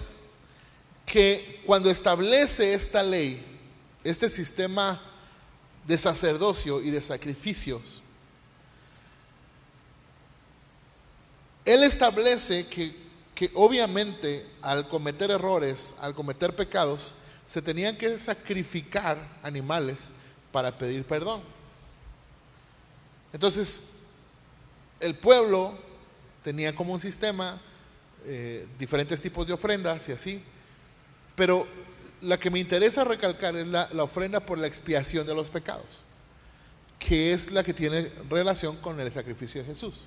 que 1.06 1.62
cuando 1.66 1.90
establece 1.90 2.74
esta 2.74 3.04
ley, 3.04 3.44
este 4.06 4.30
sistema 4.30 5.02
de 5.86 5.98
sacerdocio 5.98 6.82
y 6.82 6.92
de 6.92 7.02
sacrificios, 7.02 8.02
Él 11.66 11.84
establece 11.84 12.68
que 12.68 13.02
que 13.42 13.50
obviamente 13.56 14.46
al 14.62 14.88
cometer 14.88 15.32
errores, 15.32 15.96
al 16.00 16.14
cometer 16.14 16.56
pecados, 16.56 17.16
se 17.48 17.60
tenían 17.60 17.98
que 17.98 18.20
sacrificar 18.20 19.18
animales 19.42 20.12
para 20.52 20.78
pedir 20.78 21.04
perdón. 21.06 21.42
Entonces, 23.34 23.98
el 25.00 25.16
pueblo 25.16 25.78
tenía 26.44 26.76
como 26.76 26.94
un 26.94 27.00
sistema 27.00 27.60
eh, 28.26 28.68
diferentes 28.78 29.22
tipos 29.22 29.48
de 29.48 29.54
ofrendas 29.54 30.08
y 30.10 30.12
así, 30.12 30.42
pero 31.36 31.66
la 32.22 32.40
que 32.40 32.52
me 32.52 32.60
interesa 32.60 33.04
recalcar 33.04 33.56
es 33.56 33.68
la, 33.68 33.90
la 33.94 34.04
ofrenda 34.04 34.40
por 34.40 34.58
la 34.58 34.68
expiación 34.68 35.26
de 35.26 35.34
los 35.34 35.50
pecados, 35.50 36.04
que 37.00 37.34
es 37.34 37.52
la 37.52 37.64
que 37.64 37.74
tiene 37.74 38.12
relación 38.30 38.78
con 38.78 39.00
el 39.00 39.12
sacrificio 39.12 39.62
de 39.62 39.68
Jesús 39.68 40.06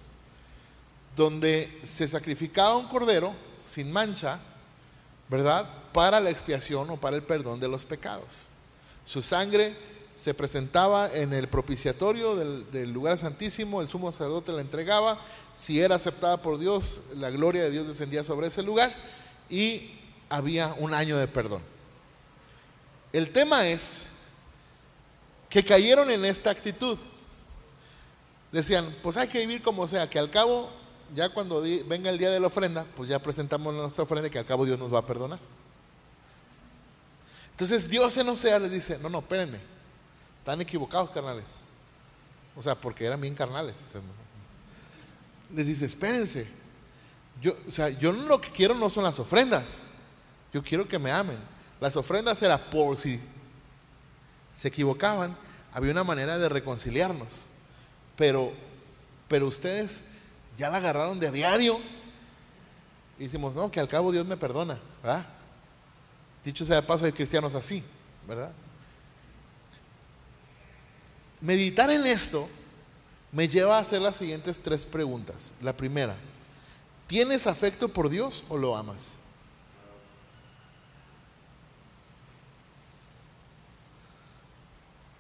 donde 1.16 1.78
se 1.82 2.08
sacrificaba 2.08 2.76
un 2.76 2.86
cordero 2.86 3.34
sin 3.64 3.92
mancha, 3.92 4.38
¿verdad? 5.28 5.68
Para 5.92 6.20
la 6.20 6.30
expiación 6.30 6.90
o 6.90 6.96
para 6.96 7.16
el 7.16 7.22
perdón 7.22 7.60
de 7.60 7.68
los 7.68 7.84
pecados. 7.84 8.46
Su 9.06 9.22
sangre 9.22 9.74
se 10.14 10.32
presentaba 10.32 11.12
en 11.12 11.32
el 11.32 11.48
propiciatorio 11.48 12.36
del, 12.36 12.92
lugar 12.92 13.18
santísimo, 13.18 13.80
el 13.80 13.88
sumo 13.88 14.12
sacerdote 14.12 14.52
la 14.52 14.60
entregaba, 14.60 15.18
si 15.52 15.80
era 15.80 15.96
aceptada 15.96 16.40
por 16.40 16.58
Dios, 16.58 17.00
la 17.16 17.30
gloria 17.30 17.64
de 17.64 17.70
Dios 17.70 17.88
descendía 17.88 18.22
sobre 18.22 18.46
ese 18.46 18.62
lugar 18.62 18.92
y 19.50 19.90
había 20.28 20.74
un 20.78 20.94
año 20.94 21.18
de 21.18 21.26
perdón. 21.26 21.62
El 23.12 23.30
tema 23.30 23.66
es 23.66 24.02
que 25.48 25.62
cayeron 25.62 26.10
en 26.10 26.24
esta 26.24 26.50
actitud. 26.50 26.98
Decían, 28.50 28.92
pues 29.02 29.16
hay 29.16 29.28
que 29.28 29.40
vivir 29.40 29.62
como 29.62 29.86
sea, 29.86 30.08
que 30.08 30.18
al 30.18 30.30
cabo 30.30 30.70
ya 31.14 31.28
cuando 31.28 31.62
venga 31.86 32.10
el 32.10 32.18
día 32.18 32.30
de 32.30 32.40
la 32.40 32.46
ofrenda, 32.46 32.84
pues 32.96 33.08
ya 33.08 33.18
presentamos 33.18 33.74
nuestra 33.74 34.04
ofrenda 34.04 34.30
que 34.30 34.38
al 34.38 34.46
cabo 34.46 34.64
Dios 34.64 34.78
nos 34.78 34.94
va 34.94 35.00
a 35.00 35.06
perdonar. 35.06 35.38
Entonces 37.50 37.88
Dios 37.88 38.16
en 38.16 38.28
Osea 38.28 38.58
les 38.58 38.70
dice, 38.70 38.98
no, 39.00 39.08
no, 39.08 39.20
espérenme, 39.20 39.73
están 40.44 40.60
equivocados 40.60 41.10
carnales. 41.10 41.46
O 42.54 42.62
sea, 42.62 42.74
porque 42.74 43.06
eran 43.06 43.18
bien 43.18 43.34
carnales. 43.34 43.76
Les 45.54 45.66
dice, 45.66 45.86
espérense, 45.86 46.46
yo, 47.40 47.56
o 47.66 47.70
sea, 47.70 47.88
yo 47.88 48.12
lo 48.12 48.38
que 48.42 48.50
quiero 48.50 48.74
no 48.74 48.90
son 48.90 49.04
las 49.04 49.18
ofrendas, 49.18 49.84
yo 50.52 50.62
quiero 50.62 50.86
que 50.86 50.98
me 50.98 51.10
amen. 51.10 51.38
Las 51.80 51.96
ofrendas 51.96 52.42
era 52.42 52.58
por 52.58 52.98
si 52.98 53.18
se 54.54 54.68
equivocaban, 54.68 55.34
había 55.72 55.92
una 55.92 56.04
manera 56.04 56.36
de 56.36 56.50
reconciliarnos. 56.50 57.44
Pero, 58.14 58.52
pero 59.26 59.48
ustedes 59.48 60.02
ya 60.58 60.68
la 60.68 60.76
agarraron 60.76 61.18
de 61.20 61.30
diario. 61.30 61.80
Y 63.18 63.24
decimos, 63.24 63.54
no, 63.54 63.70
que 63.70 63.80
al 63.80 63.88
cabo 63.88 64.12
Dios 64.12 64.26
me 64.26 64.36
perdona, 64.36 64.78
¿verdad? 65.02 65.24
Dicho 66.44 66.66
sea 66.66 66.76
de 66.76 66.82
paso, 66.82 67.06
hay 67.06 67.12
cristianos 67.12 67.54
así, 67.54 67.82
¿verdad? 68.28 68.52
Meditar 71.44 71.90
en 71.90 72.06
esto 72.06 72.48
me 73.30 73.48
lleva 73.48 73.76
a 73.76 73.80
hacer 73.80 74.00
las 74.00 74.16
siguientes 74.16 74.60
tres 74.60 74.86
preguntas. 74.86 75.52
La 75.60 75.76
primera, 75.76 76.16
¿tienes 77.06 77.46
afecto 77.46 77.90
por 77.90 78.08
Dios 78.08 78.44
o 78.48 78.56
lo 78.56 78.74
amas? 78.74 79.16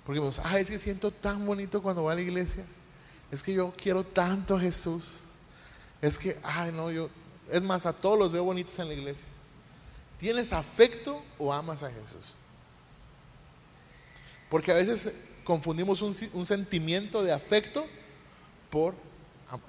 Porque 0.06 0.18
decimos, 0.18 0.46
ah, 0.46 0.58
es 0.58 0.70
que 0.70 0.78
siento 0.78 1.10
tan 1.10 1.44
bonito 1.44 1.82
cuando 1.82 2.00
voy 2.00 2.12
a 2.12 2.14
la 2.14 2.22
iglesia. 2.22 2.64
Es 3.30 3.42
que 3.42 3.52
yo 3.52 3.74
quiero 3.76 4.02
tanto 4.02 4.56
a 4.56 4.60
Jesús. 4.60 5.24
Es 6.00 6.18
que, 6.18 6.38
ay, 6.42 6.72
no, 6.72 6.90
yo, 6.90 7.10
es 7.50 7.62
más, 7.62 7.84
a 7.84 7.92
todos 7.92 8.18
los 8.18 8.32
veo 8.32 8.44
bonitos 8.44 8.78
en 8.78 8.88
la 8.88 8.94
iglesia. 8.94 9.26
¿Tienes 10.18 10.54
afecto 10.54 11.22
o 11.38 11.52
amas 11.52 11.82
a 11.82 11.90
Jesús? 11.90 12.34
Porque 14.48 14.72
a 14.72 14.76
veces 14.76 15.12
confundimos 15.44 16.02
un, 16.02 16.14
sentimiento 16.46 17.22
de 17.22 17.32
afecto 17.32 17.86
por, 18.70 18.94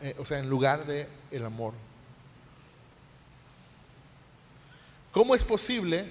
eh, 0.01 0.15
o 0.17 0.25
sea, 0.25 0.39
en 0.39 0.49
lugar 0.49 0.85
de 0.85 1.07
el 1.31 1.45
amor. 1.45 1.73
¿Cómo 5.11 5.35
es 5.35 5.43
posible 5.43 6.05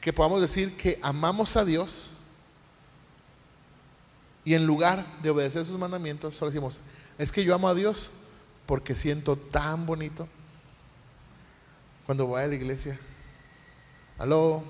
que 0.00 0.12
podamos 0.12 0.40
decir 0.40 0.76
que 0.76 0.98
amamos 1.02 1.56
a 1.56 1.64
Dios 1.64 2.12
Y 4.44 4.54
en 4.54 4.64
lugar 4.64 5.04
de 5.22 5.30
obedecer 5.30 5.64
sus 5.64 5.76
mandamientos, 5.76 6.36
solo 6.36 6.52
decimos, 6.52 6.78
es 7.18 7.32
que 7.32 7.42
yo 7.42 7.52
amo 7.52 7.68
a 7.68 7.74
Dios 7.74 8.10
porque 8.64 8.94
siento 8.94 9.36
tan 9.36 9.86
bonito 9.86 10.28
cuando 12.06 12.26
voy 12.26 12.40
a 12.40 12.46
la 12.46 12.54
iglesia. 12.54 12.96
Aló. 14.18 14.62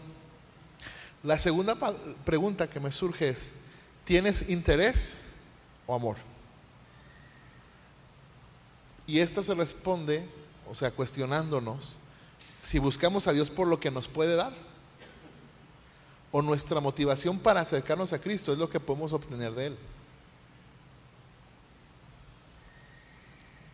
La 1.23 1.39
segunda 1.39 1.77
pregunta 2.25 2.71
que 2.71 2.81
me 2.81 2.91
surge 2.91 3.29
es, 3.29 3.53
¿tienes 4.07 4.49
interés 4.49 5.19
o 5.87 5.95
amor? 5.95 6.17
Y 9.07 9.19
esta 9.19 9.43
se 9.43 9.55
responde, 9.55 10.27
o 10.71 10.75
sea, 10.75 10.91
cuestionándonos, 10.91 11.99
si 12.63 12.79
buscamos 12.79 13.27
a 13.27 13.33
Dios 13.33 13.51
por 13.51 13.67
lo 13.67 13.79
que 13.79 13.91
nos 13.91 14.09
puede 14.09 14.37
dar, 14.37 14.53
o 16.33 16.41
nuestra 16.41 16.81
motivación 16.81 17.39
para 17.39 17.61
acercarnos 17.61 18.13
a 18.13 18.21
Cristo 18.21 18.53
es 18.53 18.59
lo 18.59 18.71
que 18.71 18.81
podemos 18.81 19.13
obtener 19.13 19.53
de 19.53 19.67
Él. 19.67 19.79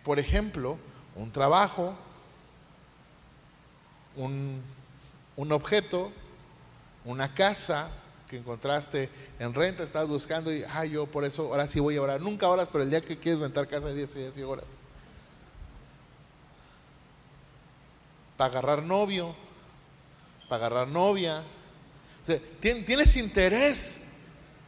Por 0.03 0.19
ejemplo, 0.19 0.79
un 1.15 1.31
trabajo, 1.31 1.95
un, 4.17 4.61
un 5.37 5.53
objeto, 5.53 6.11
una 7.05 7.35
casa 7.35 7.89
que 8.33 8.39
encontraste 8.39 9.11
en 9.39 9.53
renta, 9.53 9.83
estás 9.83 10.09
buscando 10.09 10.51
y, 10.51 10.65
ah, 10.65 10.87
yo 10.87 11.05
por 11.05 11.27
eso 11.27 11.49
ahora 11.49 11.69
sí 11.69 11.81
voy 11.81 11.97
a 11.97 12.01
orar. 12.01 12.23
Nunca 12.23 12.49
oras, 12.49 12.67
pero 12.73 12.83
el 12.83 12.89
día 12.89 13.03
que 13.03 13.19
quieres 13.19 13.43
rentar 13.43 13.69
casa 13.69 13.89
de 13.89 13.95
10 13.95 14.15
días 14.15 14.37
y 14.39 14.43
horas. 14.43 14.65
Para 18.39 18.49
agarrar 18.51 18.85
novio, 18.85 19.37
para 20.49 20.65
agarrar 20.65 20.89
novia. 20.89 21.43
¿Tienes 22.59 23.17
interés 23.17 24.05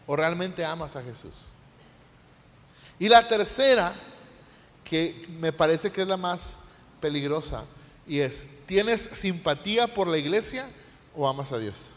o 0.06 0.14
realmente 0.14 0.62
amas 0.62 0.94
a 0.96 1.02
Jesús? 1.02 1.48
Y 2.98 3.08
la 3.08 3.26
tercera, 3.26 3.94
que 4.84 5.26
me 5.40 5.54
parece 5.54 5.90
que 5.90 6.02
es 6.02 6.06
la 6.06 6.18
más 6.18 6.58
peligrosa, 7.00 7.64
y 8.06 8.18
es, 8.18 8.46
¿tienes 8.66 9.00
simpatía 9.00 9.86
por 9.86 10.06
la 10.06 10.18
iglesia 10.18 10.66
o 11.16 11.26
amas 11.26 11.50
a 11.52 11.58
Dios? 11.58 11.94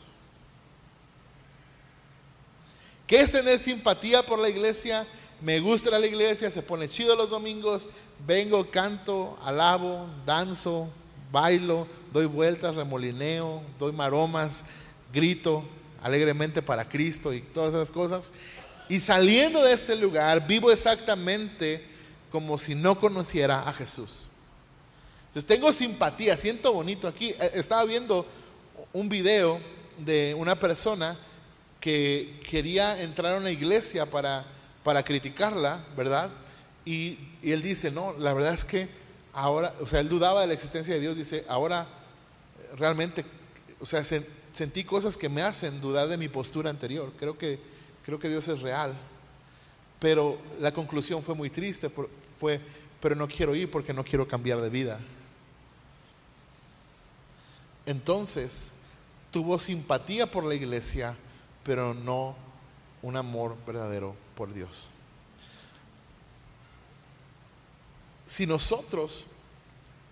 ¿Qué 3.07 3.21
es 3.21 3.31
tener 3.31 3.57
simpatía 3.57 4.21
por 4.21 4.37
la 4.37 4.49
iglesia? 4.49 5.07
Me 5.41 5.61
gusta 5.61 5.97
la 5.97 6.05
iglesia, 6.05 6.51
se 6.51 6.61
pone 6.61 6.89
chido 6.89 7.15
los 7.15 7.29
domingos, 7.29 7.87
vengo, 8.27 8.69
canto, 8.69 9.39
alabo, 9.43 10.07
danzo, 10.25 10.89
bailo, 11.31 11.87
doy 12.11 12.25
vueltas, 12.25 12.75
remolineo, 12.75 13.63
doy 13.79 13.93
maromas, 13.93 14.65
grito 15.13 15.63
alegremente 16.03 16.61
para 16.61 16.87
Cristo 16.87 17.33
y 17.33 17.39
todas 17.41 17.73
esas 17.73 17.91
cosas. 17.91 18.33
Y 18.89 18.99
saliendo 18.99 19.63
de 19.63 19.71
este 19.71 19.95
lugar, 19.95 20.45
vivo 20.45 20.69
exactamente 20.69 21.85
como 22.29 22.57
si 22.57 22.75
no 22.75 22.99
conociera 22.99 23.67
a 23.67 23.73
Jesús. 23.73 24.27
Entonces 25.29 25.45
tengo 25.45 25.71
simpatía, 25.71 26.35
siento 26.35 26.73
bonito 26.73 27.07
aquí. 27.07 27.29
Eh, 27.29 27.51
estaba 27.53 27.85
viendo 27.85 28.25
un 28.91 29.07
video 29.07 29.59
de 29.97 30.35
una 30.37 30.55
persona 30.55 31.17
que 31.79 32.39
quería 32.49 33.01
entrar 33.01 33.35
a 33.35 33.37
una 33.37 33.51
iglesia 33.51 34.05
para, 34.05 34.45
para 34.83 35.03
criticarla, 35.03 35.85
¿verdad? 35.95 36.29
Y, 36.85 37.19
él 37.43 37.61
dice, 37.61 37.91
no, 37.91 38.13
la 38.17 38.33
verdad 38.33 38.53
es 38.53 38.65
que 38.65 38.89
ahora, 39.33 39.73
o 39.81 39.85
sea, 39.85 39.99
él 39.99 40.09
dudaba 40.09 40.41
de 40.41 40.47
la 40.47 40.53
existencia 40.53 40.93
de 40.93 40.99
Dios, 40.99 41.15
dice, 41.15 41.45
ahora 41.47 41.87
realmente, 42.77 43.23
o 43.79 43.85
sea, 43.85 44.03
sentí 44.03 44.83
cosas 44.83 45.17
que 45.17 45.29
me 45.29 45.41
hacen 45.41 45.79
dudar 45.81 46.07
de 46.07 46.17
mi 46.17 46.27
postura 46.27 46.69
anterior. 46.69 47.11
Creo 47.19 47.37
que, 47.37 47.59
creo 48.05 48.19
que 48.19 48.29
Dios 48.29 48.47
es 48.47 48.61
real. 48.61 48.93
Pero 49.99 50.37
la 50.59 50.73
conclusión 50.73 51.23
fue 51.23 51.35
muy 51.35 51.49
triste, 51.49 51.89
fue, 52.37 52.59
pero 53.01 53.15
no 53.15 53.27
quiero 53.27 53.55
ir 53.55 53.69
porque 53.69 53.93
no 53.93 54.03
quiero 54.03 54.27
cambiar 54.27 54.61
de 54.61 54.69
vida. 54.69 54.99
Entonces, 57.85 58.71
tuvo 59.31 59.59
simpatía 59.59 60.29
por 60.29 60.43
la 60.43 60.55
iglesia, 60.55 61.15
pero 61.67 61.93
no 61.93 62.33
un 63.01 63.17
amor 63.17 63.57
verdadero 63.67 64.15
por 64.35 64.53
Dios. 64.53 64.89
Si 68.25 68.47
nosotros 68.47 69.25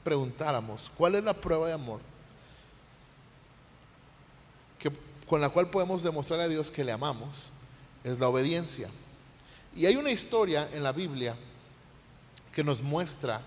preguntáramos, 0.03 0.91
¿cuál 0.97 1.15
es 1.15 1.23
la 1.23 1.33
prueba 1.33 1.67
de 1.67 1.73
amor 1.73 2.01
que, 4.77 4.91
con 5.27 5.39
la 5.39 5.47
cual 5.47 5.69
podemos 5.69 6.03
demostrar 6.03 6.41
a 6.41 6.49
Dios 6.49 6.69
que 6.69 6.83
le 6.83 6.91
amamos? 6.91 7.51
Es 8.03 8.19
la 8.19 8.27
obediencia. 8.27 8.89
Y 9.77 9.85
hay 9.85 9.95
una 9.95 10.11
historia 10.11 10.69
en 10.73 10.83
la 10.83 10.91
Biblia 10.91 11.37
que 12.53 12.65
nos 12.65 12.81
muestra 12.81 13.39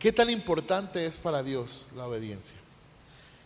qué 0.00 0.12
tan 0.12 0.28
importante 0.28 1.06
es 1.06 1.20
para 1.20 1.44
Dios 1.44 1.86
la 1.94 2.08
obediencia. 2.08 2.56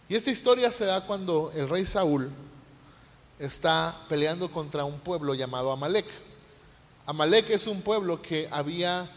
Y 0.08 0.14
esta 0.14 0.30
historia 0.30 0.72
se 0.72 0.86
da 0.86 1.04
cuando 1.04 1.52
el 1.54 1.68
rey 1.68 1.84
Saúl 1.84 2.32
está 3.38 3.96
peleando 4.09 4.51
contra 4.51 4.85
un 4.85 4.98
pueblo 4.98 5.35
llamado 5.35 5.72
Amalek. 5.72 6.07
Amalek 7.07 7.51
es 7.51 7.66
un 7.66 7.81
pueblo 7.83 8.20
que 8.20 8.48
había 8.51 9.09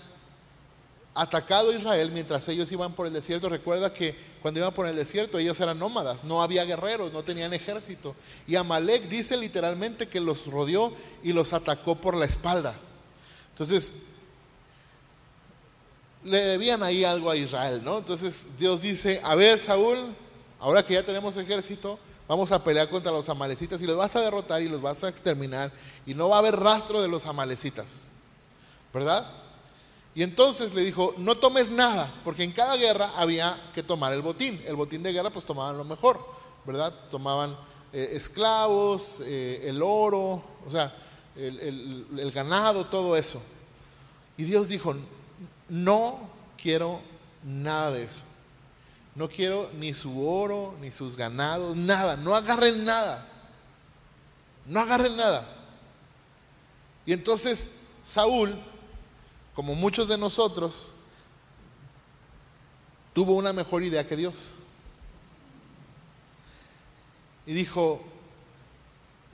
atacado 1.13 1.71
a 1.71 1.75
Israel 1.75 2.11
mientras 2.11 2.47
ellos 2.47 2.71
iban 2.71 2.93
por 2.93 3.07
el 3.07 3.13
desierto. 3.13 3.49
Recuerda 3.49 3.93
que 3.93 4.15
cuando 4.41 4.59
iban 4.59 4.73
por 4.73 4.87
el 4.87 4.95
desierto 4.95 5.37
ellos 5.37 5.59
eran 5.59 5.77
nómadas, 5.79 6.23
no 6.23 6.41
había 6.41 6.65
guerreros, 6.65 7.11
no 7.11 7.23
tenían 7.23 7.53
ejército. 7.53 8.15
Y 8.47 8.55
Amalek 8.55 9.03
dice 9.09 9.35
literalmente 9.37 10.07
que 10.07 10.19
los 10.19 10.47
rodeó 10.47 10.93
y 11.23 11.33
los 11.33 11.53
atacó 11.53 11.95
por 11.95 12.15
la 12.15 12.25
espalda. 12.25 12.75
Entonces, 13.51 14.05
le 16.23 16.37
debían 16.37 16.83
ahí 16.83 17.03
algo 17.03 17.29
a 17.29 17.35
Israel, 17.35 17.81
¿no? 17.83 17.97
Entonces 17.97 18.57
Dios 18.59 18.81
dice, 18.81 19.19
a 19.23 19.35
ver 19.35 19.59
Saúl, 19.59 20.15
ahora 20.59 20.85
que 20.85 20.93
ya 20.93 21.03
tenemos 21.03 21.35
ejército, 21.35 21.99
vamos 22.31 22.49
a 22.53 22.63
pelear 22.63 22.87
contra 22.87 23.11
los 23.11 23.27
amalecitas 23.27 23.81
y 23.81 23.85
los 23.85 23.97
vas 23.97 24.15
a 24.15 24.21
derrotar 24.21 24.61
y 24.61 24.69
los 24.69 24.81
vas 24.81 25.03
a 25.03 25.09
exterminar 25.09 25.69
y 26.05 26.13
no 26.13 26.29
va 26.29 26.37
a 26.37 26.39
haber 26.39 26.57
rastro 26.57 27.01
de 27.01 27.09
los 27.09 27.25
amalecitas, 27.25 28.07
¿verdad? 28.93 29.29
Y 30.15 30.23
entonces 30.23 30.73
le 30.73 30.81
dijo, 30.81 31.13
no 31.17 31.35
tomes 31.35 31.69
nada, 31.69 32.09
porque 32.23 32.45
en 32.45 32.53
cada 32.53 32.77
guerra 32.77 33.11
había 33.17 33.61
que 33.75 33.83
tomar 33.83 34.13
el 34.13 34.21
botín. 34.21 34.63
El 34.65 34.77
botín 34.77 35.03
de 35.03 35.11
guerra 35.11 35.29
pues 35.29 35.43
tomaban 35.43 35.77
lo 35.77 35.83
mejor, 35.83 36.25
¿verdad? 36.65 36.93
Tomaban 37.09 37.53
eh, 37.91 38.11
esclavos, 38.13 39.19
eh, 39.25 39.65
el 39.65 39.81
oro, 39.83 40.41
o 40.65 40.69
sea, 40.69 40.95
el, 41.35 42.07
el 42.17 42.31
ganado, 42.31 42.85
todo 42.85 43.17
eso. 43.17 43.41
Y 44.37 44.45
Dios 44.45 44.69
dijo, 44.69 44.95
no 45.67 46.29
quiero 46.57 47.01
nada 47.43 47.91
de 47.91 48.03
eso. 48.03 48.23
No 49.15 49.27
quiero 49.27 49.69
ni 49.73 49.93
su 49.93 50.27
oro, 50.27 50.75
ni 50.79 50.91
sus 50.91 51.17
ganados, 51.17 51.75
nada. 51.75 52.15
No 52.15 52.35
agarren 52.35 52.85
nada. 52.85 53.27
No 54.65 54.79
agarren 54.79 55.17
nada. 55.17 55.45
Y 57.05 57.13
entonces 57.13 57.81
Saúl 58.03 58.57
como 59.55 59.75
muchos 59.75 60.07
de 60.07 60.17
nosotros, 60.17 60.91
tuvo 63.13 63.33
una 63.33 63.53
mejor 63.53 63.83
idea 63.83 64.07
que 64.07 64.15
Dios. 64.15 64.33
Y 67.45 67.53
dijo, 67.53 68.01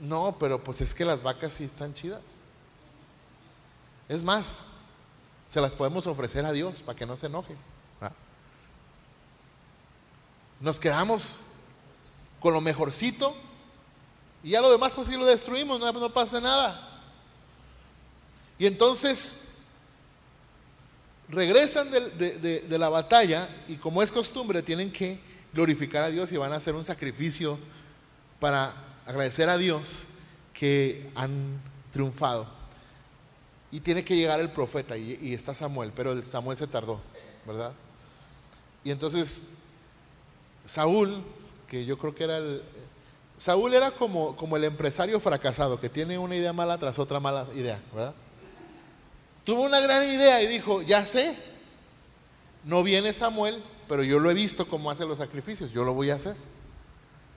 no, 0.00 0.36
pero 0.38 0.62
pues 0.62 0.80
es 0.80 0.94
que 0.94 1.04
las 1.04 1.22
vacas 1.22 1.54
sí 1.54 1.64
están 1.64 1.94
chidas. 1.94 2.22
Es 4.08 4.24
más, 4.24 4.62
se 5.46 5.60
las 5.60 5.72
podemos 5.72 6.06
ofrecer 6.06 6.44
a 6.44 6.52
Dios 6.52 6.82
para 6.82 6.96
que 6.96 7.06
no 7.06 7.16
se 7.16 7.26
enoje. 7.26 7.54
Nos 10.60 10.80
quedamos 10.80 11.40
con 12.40 12.52
lo 12.52 12.60
mejorcito 12.60 13.34
y 14.42 14.50
ya 14.50 14.60
lo 14.60 14.70
demás 14.70 14.92
pues 14.94 15.08
sí 15.08 15.16
lo 15.16 15.26
destruimos, 15.26 15.78
no, 15.80 15.92
no 15.92 16.10
pasa 16.10 16.40
nada. 16.40 16.84
Y 18.58 18.66
entonces 18.66 19.48
regresan 21.28 21.90
de, 21.90 22.64
la 22.70 22.88
batalla 22.88 23.48
y 23.68 23.76
como 23.76 24.02
es 24.02 24.10
costumbre 24.10 24.62
tienen 24.62 24.90
que 24.90 25.20
glorificar 25.52 26.04
a 26.04 26.10
Dios 26.10 26.32
y 26.32 26.36
van 26.36 26.52
a 26.52 26.56
hacer 26.56 26.74
un 26.74 26.84
sacrificio 26.84 27.58
para 28.40 28.74
agradecer 29.06 29.48
a 29.48 29.58
Dios 29.58 30.04
que 30.52 31.10
han 31.14 31.60
triunfado. 31.92 32.46
Y 33.70 33.80
tiene 33.80 34.02
que 34.02 34.16
llegar 34.16 34.40
el 34.40 34.50
profeta 34.50 34.96
y, 34.96 35.34
está 35.34 35.54
Samuel, 35.54 35.92
pero 35.94 36.20
Samuel 36.22 36.56
se 36.56 36.66
tardó, 36.66 37.00
¿verdad? 37.46 37.72
Y 38.82 38.90
entonces 38.90 39.58
Saúl, 40.68 41.24
que 41.66 41.84
yo 41.84 41.98
creo 41.98 42.14
que 42.14 42.24
era 42.24 42.38
el... 42.38 42.62
Saúl 43.36 43.74
era 43.74 43.90
como, 43.90 44.36
como 44.36 44.56
el 44.56 44.64
empresario 44.64 45.18
fracasado, 45.18 45.80
que 45.80 45.88
tiene 45.88 46.18
una 46.18 46.36
idea 46.36 46.52
mala 46.52 46.78
tras 46.78 46.98
otra 46.98 47.18
mala 47.18 47.46
idea, 47.54 47.80
¿verdad? 47.92 48.14
tuvo 49.48 49.62
una 49.62 49.80
gran 49.80 50.04
idea 50.04 50.42
y 50.42 50.46
dijo, 50.46 50.82
ya 50.82 51.06
sé, 51.06 51.34
no 52.64 52.82
viene 52.82 53.14
Samuel, 53.14 53.64
pero 53.88 54.02
yo 54.02 54.18
lo 54.18 54.30
he 54.30 54.34
visto 54.34 54.68
cómo 54.68 54.90
hace 54.90 55.06
los 55.06 55.16
sacrificios, 55.16 55.72
yo 55.72 55.84
lo 55.84 55.94
voy 55.94 56.10
a 56.10 56.16
hacer, 56.16 56.36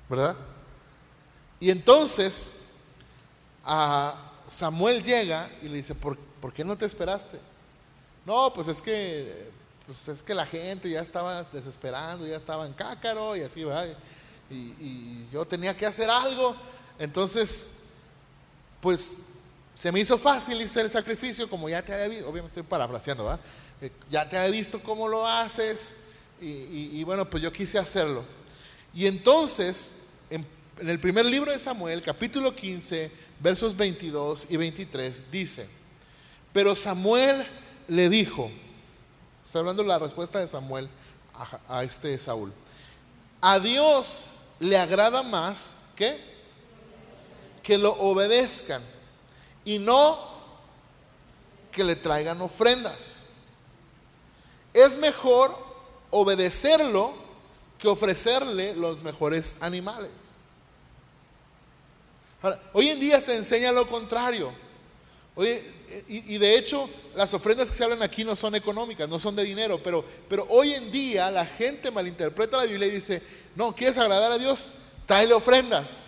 ¿verdad? 0.10 0.36
Y 1.62 1.70
entonces 1.70 2.58
a 3.64 4.30
Samuel 4.46 5.02
llega 5.04 5.50
y 5.62 5.70
le 5.70 5.78
dice, 5.78 5.96
¿por, 5.96 6.18
¿por 6.18 6.52
qué 6.52 6.66
no 6.66 6.76
te 6.76 6.86
esperaste? 6.86 7.40
No, 8.26 8.52
pues 8.52 8.68
es 8.68 8.82
que, 8.82 9.50
pues 9.92 10.08
es 10.08 10.24
que 10.24 10.34
la 10.34 10.46
gente 10.46 10.90
ya 10.90 11.02
estaba 11.02 11.44
desesperando, 11.44 12.26
ya 12.26 12.38
estaba 12.38 12.66
en 12.66 12.72
cácaro 12.72 13.36
y 13.36 13.42
así, 13.42 13.66
¿verdad? 13.66 13.90
Y, 14.50 15.26
yo 15.34 15.46
tenía 15.46 15.76
que 15.76 15.86
hacer 15.86 16.10
algo. 16.10 16.56
Entonces, 16.98 17.80
pues 18.80 19.18
se 19.76 19.92
me 19.92 20.00
hizo 20.00 20.18
fácil 20.18 20.62
hacer 20.62 20.86
el 20.86 20.92
sacrificio, 20.92 21.50
como 21.50 21.68
ya 21.68 21.82
te 21.82 21.94
había 21.94 22.08
visto, 22.08 22.24
obviamente 22.30 22.60
estoy 22.60 22.64
parafraseando, 22.64 23.26
¿verdad? 23.26 23.42
Eh, 23.82 23.92
ya 24.10 24.30
te 24.30 24.38
había 24.38 24.52
visto 24.52 24.80
cómo 24.82 25.10
lo 25.10 25.28
haces 25.28 25.96
y, 26.40 26.92
y 26.94 27.04
bueno, 27.04 27.30
pues 27.30 27.44
yo 27.44 27.52
quise 27.52 27.78
hacerlo. 27.78 28.24
Y 28.94 29.08
entonces, 29.08 30.04
en, 30.30 30.46
en 30.80 30.90
el 30.90 31.00
primer 31.00 31.26
libro 31.26 31.52
de 31.52 31.60
Samuel, 31.60 32.02
capítulo 32.02 32.56
15, 32.56 33.12
versos 33.42 33.76
22 33.76 34.48
y 34.52 34.56
23, 34.56 35.32
dice, 35.32 35.68
pero 36.54 36.76
Samuel 36.76 37.46
le 37.90 38.08
dijo, 38.08 38.50
está 39.46 39.60
hablando 39.60 39.84
la 39.84 40.00
respuesta 40.00 40.40
de 40.40 40.48
Samuel 40.48 40.90
a, 41.68 41.84
este 41.84 42.18
Saúl, 42.20 42.54
a 43.42 43.60
Dios 43.60 44.26
le 44.60 44.78
agrada 44.78 45.24
más 45.24 45.74
que 45.96 46.32
que 47.64 47.78
lo 47.78 47.94
obedezcan 47.94 48.82
y 49.66 49.80
no 49.80 50.18
que 51.72 51.84
le 51.84 51.96
traigan 51.96 52.42
ofrendas. 52.42 53.20
Es 54.74 54.98
mejor 54.98 55.56
obedecerlo 56.10 57.14
que 57.80 57.88
ofrecerle 57.88 58.76
los 58.76 59.04
mejores 59.04 59.62
animales. 59.62 60.12
Hoy 62.74 62.90
en 62.90 63.00
día 63.00 63.22
se 63.22 63.38
enseña 63.38 63.72
lo 63.72 63.88
contrario. 63.88 64.52
Oye, 65.36 65.64
y, 66.08 66.38
de 66.38 66.58
hecho, 66.58 66.90
las 67.16 67.34
ofrendas 67.34 67.70
que 67.70 67.76
se 67.76 67.84
hablan 67.84 68.02
aquí 68.02 68.24
no 68.24 68.36
son 68.36 68.54
económicas, 68.56 69.08
no 69.08 69.18
son 69.18 69.36
de 69.36 69.44
dinero, 69.44 69.82
pero, 69.82 70.04
pero 70.28 70.46
hoy 70.50 70.74
en 70.74 70.92
día 70.92 71.32
la 71.32 71.46
gente 71.46 71.90
malinterpreta 71.90 72.58
la 72.58 72.66
Biblia 72.66 72.88
y 72.88 72.92
dice, 72.92 73.22
no, 73.56 73.74
¿quieres 73.74 73.98
agradar 73.98 74.34
a 74.34 74.38
Dios? 74.38 74.74
Tráele 75.06 75.34
ofrendas. 75.34 76.08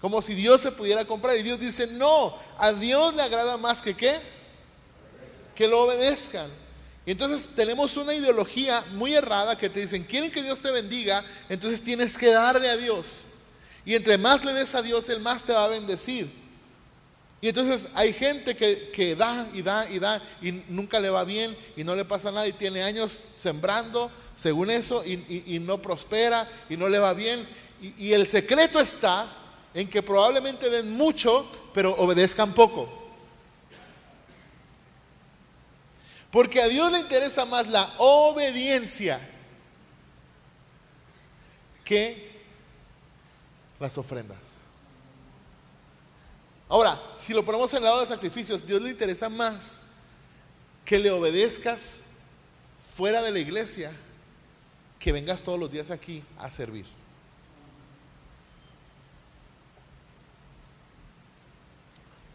Como 0.00 0.20
si 0.20 0.34
Dios 0.34 0.60
se 0.60 0.72
pudiera 0.72 1.04
comprar. 1.04 1.36
Y 1.36 1.42
Dios 1.42 1.60
dice, 1.60 1.86
no, 1.86 2.36
a 2.58 2.72
Dios 2.72 3.14
le 3.14 3.22
agrada 3.22 3.56
más 3.56 3.80
que 3.80 3.94
qué? 3.94 4.18
Que 5.54 5.68
lo 5.68 5.82
obedezcan. 5.82 6.50
Y 7.06 7.12
entonces 7.12 7.50
tenemos 7.54 7.96
una 7.96 8.12
ideología 8.12 8.84
muy 8.92 9.14
errada 9.14 9.56
que 9.56 9.70
te 9.70 9.80
dicen, 9.80 10.02
quieren 10.04 10.30
que 10.30 10.42
Dios 10.42 10.60
te 10.60 10.70
bendiga, 10.70 11.24
entonces 11.48 11.80
tienes 11.80 12.18
que 12.18 12.30
darle 12.30 12.68
a 12.68 12.76
Dios. 12.76 13.22
Y 13.84 13.94
entre 13.94 14.18
más 14.18 14.44
le 14.44 14.52
des 14.52 14.74
a 14.74 14.82
Dios, 14.82 15.08
Él 15.10 15.20
más 15.20 15.44
te 15.44 15.52
va 15.52 15.64
a 15.64 15.68
bendecir. 15.68 16.43
Y 17.44 17.48
entonces 17.48 17.90
hay 17.94 18.14
gente 18.14 18.56
que, 18.56 19.14
da 19.14 19.46
y 19.52 19.60
da 19.60 19.86
y 19.90 19.98
da 19.98 20.22
y 20.40 20.50
nunca 20.50 20.98
le 20.98 21.10
va 21.10 21.24
bien 21.24 21.54
y 21.76 21.84
no 21.84 21.94
le 21.94 22.06
pasa 22.06 22.32
nada 22.32 22.48
y 22.48 22.54
tiene 22.54 22.82
años 22.82 23.22
sembrando 23.36 24.10
según 24.34 24.70
eso 24.70 25.04
y 25.04 25.58
no 25.60 25.76
prospera 25.82 26.48
y 26.70 26.78
no 26.78 26.88
le 26.88 26.98
va 26.98 27.12
bien. 27.12 27.46
Y, 27.82 28.06
y 28.06 28.12
el 28.14 28.26
secreto 28.26 28.80
está 28.80 29.30
en 29.74 29.86
que 29.90 30.02
probablemente 30.02 30.70
den 30.70 30.96
mucho, 30.96 31.46
pero 31.74 31.94
obedezcan 31.96 32.54
poco. 32.54 32.88
Porque 36.30 36.62
a 36.62 36.68
Dios 36.68 36.90
le 36.90 37.00
interesa 37.00 37.44
más 37.44 37.68
la 37.68 37.92
obediencia 37.98 39.20
que 41.84 42.40
las 43.78 43.98
ofrendas. 43.98 44.53
Ahora, 46.68 47.00
si 47.14 47.32
lo 47.32 47.44
ponemos 47.44 47.72
en 47.72 47.78
el 47.78 47.84
lado 47.84 48.00
de 48.00 48.06
sacrificios, 48.06 48.66
Dios 48.66 48.80
le 48.80 48.90
interesa 48.90 49.28
más 49.28 49.82
que 50.84 50.98
le 50.98 51.10
obedezcas 51.10 52.00
fuera 52.96 53.22
de 53.22 53.32
la 53.32 53.38
iglesia, 53.38 53.92
que 54.98 55.12
vengas 55.12 55.42
todos 55.42 55.58
los 55.58 55.70
días 55.70 55.90
aquí 55.90 56.22
a 56.38 56.50
servir. 56.50 56.86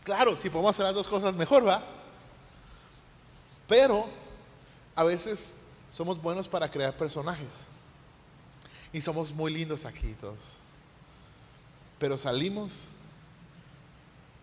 Claro, 0.03 0.35
si 0.35 0.49
podemos 0.49 0.71
hacer 0.71 0.85
las 0.85 0.95
dos 0.95 1.07
cosas 1.07 1.35
mejor, 1.35 1.67
va. 1.67 1.83
Pero 3.67 4.09
a 4.95 5.03
veces 5.03 5.53
somos 5.91 6.21
buenos 6.21 6.47
para 6.47 6.69
crear 6.69 6.97
personajes. 6.97 7.67
Y 8.91 9.01
somos 9.01 9.31
muy 9.31 9.53
lindos 9.53 9.85
aquí 9.85 10.15
todos. 10.19 10.57
Pero 11.99 12.17
salimos 12.17 12.85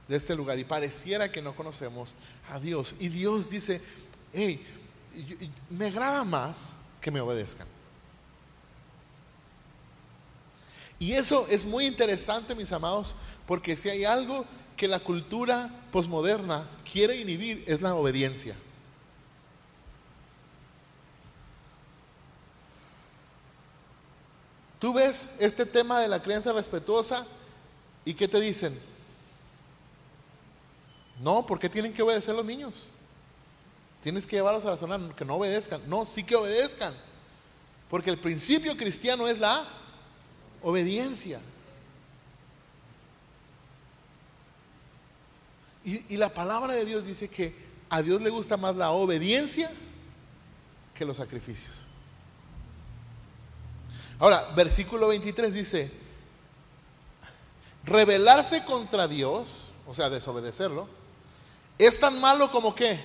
de 0.09 0.16
este 0.16 0.35
lugar 0.35 0.59
y 0.59 0.64
pareciera 0.64 1.31
que 1.31 1.42
no 1.42 1.55
conocemos 1.55 2.14
a 2.51 2.61
Dios. 2.61 2.95
Y 2.99 3.09
Dios 3.09 3.51
dice, 3.51 3.81
hey, 4.33 4.64
me 5.71 5.87
agrada 5.87 6.25
más 6.25 6.75
que 7.01 7.11
me 7.11 7.21
obedezcan. 7.21 7.66
Y 10.99 11.12
eso 11.12 11.47
es 11.51 11.64
muy 11.64 11.87
interesante, 11.87 12.55
mis 12.55 12.73
amados, 12.73 13.14
porque 13.47 13.77
si 13.77 13.88
hay 13.90 14.05
algo 14.05 14.47
que 14.77 14.88
la 14.88 15.01
cultura 15.01 15.71
posmoderna 15.92 16.69
quiere 16.90 17.16
inhibir 17.16 17.64
es 17.66 17.81
la 17.83 17.95
obediencia. 17.95 18.55
Tú 24.79 24.92
ves 24.92 25.37
este 25.38 25.64
tema 25.64 26.01
de 26.01 26.09
la 26.09 26.23
crianza 26.23 26.53
respetuosa 26.53 27.27
y 28.05 28.14
¿qué 28.14 28.29
te 28.29 28.38
dicen? 28.40 28.79
No, 31.20 31.46
¿por 31.46 31.59
qué 31.59 31.68
tienen 31.68 31.92
que 31.92 32.02
obedecer 32.02 32.35
los 32.35 32.44
niños? 32.44 32.88
Tienes 34.02 34.26
que 34.26 34.37
llevarlos 34.37 34.64
a 34.64 34.70
la 34.70 34.76
zona 34.76 35.00
que 35.16 35.24
no 35.24 35.35
obedezcan. 35.35 35.81
No, 35.88 36.05
sí 36.05 36.22
que 36.22 36.37
obedezcan. 36.37 36.94
Porque 37.90 38.11
el 38.11 38.18
principio 38.18 38.76
cristiano 38.76 39.26
es 39.29 39.38
la 39.38 39.64
obediencia. 40.62 41.40
Y, 45.85 46.16
la 46.16 46.35
palabra 46.35 46.74
de 46.74 46.85
Dios 46.85 47.05
dice 47.05 47.29
que 47.29 47.55
a 47.90 48.02
Dios 48.02 48.20
le 48.20 48.31
gusta 48.31 48.57
más 48.57 48.74
la 48.74 48.90
obediencia 48.90 49.70
que 50.94 51.05
los 51.05 51.18
sacrificios. 51.18 51.85
Ahora, 54.18 54.50
versículo 54.57 55.07
23 55.09 55.55
dice, 55.55 55.92
rebelarse 57.85 58.64
contra 58.64 59.07
Dios, 59.07 59.70
o 59.87 59.94
sea, 59.94 60.11
desobedecerlo, 60.11 60.88
es 61.78 62.00
tan 62.00 62.20
malo 62.20 62.50
como 62.50 62.74
qué? 62.74 62.98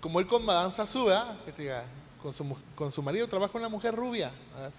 Como 0.00 0.20
él 0.20 0.26
con 0.26 0.44
Madame 0.44 0.72
Sassou. 0.72 1.08
Que 1.44 1.52
te 1.52 1.62
diga, 1.62 1.84
con 2.22 2.32
su, 2.32 2.56
con 2.74 2.90
su 2.90 3.02
marido 3.02 3.26
trabaja 3.26 3.56
una 3.58 3.68
mujer 3.68 3.94
rubia. 3.94 4.30
¿verdad? 4.54 4.72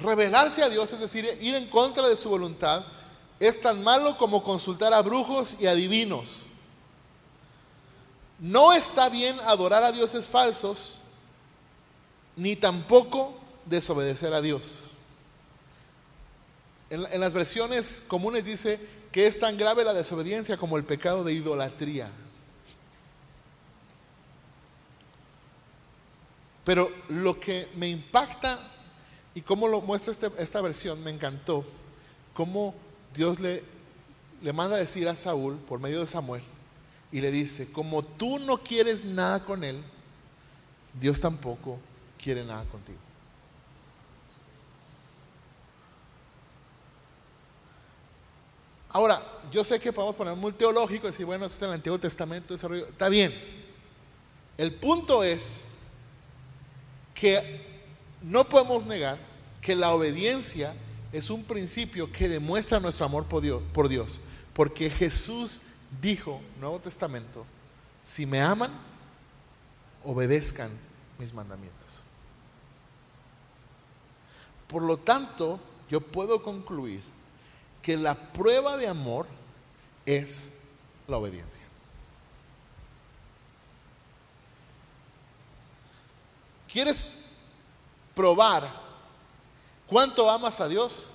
Revelarse 0.00 0.62
a 0.62 0.68
Dios, 0.68 0.92
es 0.92 1.00
decir, 1.00 1.24
ir 1.40 1.54
en 1.56 1.66
contra 1.66 2.08
de 2.08 2.16
su 2.16 2.28
voluntad, 2.28 2.84
es 3.40 3.60
tan 3.60 3.82
malo 3.82 4.16
como 4.16 4.44
consultar 4.44 4.94
a 4.94 5.02
brujos 5.02 5.60
y 5.60 5.66
adivinos. 5.66 6.46
No 8.38 8.72
está 8.72 9.08
bien 9.08 9.38
adorar 9.40 9.82
a 9.82 9.90
dioses 9.90 10.28
falsos, 10.28 11.00
ni 12.36 12.54
tampoco 12.54 13.34
desobedecer 13.66 14.32
a 14.32 14.40
Dios. 14.40 14.92
En, 16.90 17.20
las 17.20 17.32
versiones 17.32 18.04
comunes 18.08 18.44
dice 18.44 18.78
que 19.12 19.26
es 19.26 19.38
tan 19.38 19.56
grave 19.56 19.84
la 19.84 19.92
desobediencia 19.92 20.56
como 20.56 20.76
el 20.76 20.84
pecado 20.84 21.24
de 21.24 21.32
idolatría. 21.32 22.08
Pero 26.64 26.90
lo 27.08 27.38
que 27.40 27.68
me 27.76 27.88
impacta 27.88 28.58
y 29.34 29.42
cómo 29.42 29.68
lo 29.68 29.80
muestra 29.80 30.12
este, 30.12 30.30
esta 30.38 30.60
versión, 30.60 31.02
me 31.02 31.10
encantó, 31.10 31.64
cómo 32.34 32.74
Dios 33.14 33.40
le, 33.40 33.62
le 34.42 34.52
manda 34.52 34.76
a 34.76 34.80
decir 34.80 35.08
a 35.08 35.16
Saúl 35.16 35.56
por 35.56 35.80
medio 35.80 36.00
de 36.00 36.06
Samuel 36.06 36.42
y 37.10 37.20
le 37.20 37.30
dice, 37.30 37.70
como 37.72 38.02
tú 38.02 38.38
no 38.38 38.58
quieres 38.58 39.04
nada 39.04 39.44
con 39.44 39.64
él, 39.64 39.82
Dios 41.00 41.20
tampoco 41.20 41.78
quiere 42.22 42.44
nada 42.44 42.64
contigo. 42.64 42.98
Ahora, 48.90 49.22
yo 49.50 49.62
sé 49.64 49.78
que 49.78 49.92
podemos 49.92 50.16
poner 50.16 50.34
muy 50.34 50.52
teológico 50.52 51.06
y 51.06 51.10
decir, 51.10 51.26
bueno, 51.26 51.46
ese 51.46 51.56
es 51.56 51.62
el 51.62 51.72
Antiguo 51.72 51.98
Testamento, 51.98 52.54
desarrollo. 52.54 52.86
Está 52.86 53.08
bien. 53.08 53.34
El 54.56 54.74
punto 54.74 55.22
es 55.22 55.60
que 57.14 57.68
no 58.22 58.44
podemos 58.44 58.86
negar 58.86 59.18
que 59.60 59.76
la 59.76 59.90
obediencia 59.90 60.74
es 61.12 61.30
un 61.30 61.44
principio 61.44 62.10
que 62.10 62.28
demuestra 62.28 62.80
nuestro 62.80 63.06
amor 63.06 63.24
por 63.26 63.42
Dios, 63.42 63.62
por 63.72 63.88
Dios. 63.88 64.20
Porque 64.54 64.90
Jesús 64.90 65.62
dijo, 66.00 66.40
Nuevo 66.58 66.78
Testamento, 66.80 67.44
si 68.02 68.26
me 68.26 68.40
aman, 68.40 68.70
obedezcan 70.04 70.70
mis 71.18 71.32
mandamientos. 71.32 71.78
Por 74.66 74.82
lo 74.82 74.96
tanto, 74.98 75.60
yo 75.90 76.00
puedo 76.00 76.42
concluir 76.42 77.00
que 77.82 77.96
la 77.96 78.14
prueba 78.14 78.76
de 78.76 78.88
amor 78.88 79.26
es 80.04 80.54
la 81.06 81.18
obediencia. 81.18 81.62
¿Quieres 86.70 87.14
probar 88.14 88.68
cuánto 89.86 90.30
amas 90.30 90.60
a 90.60 90.68
Dios? 90.68 91.06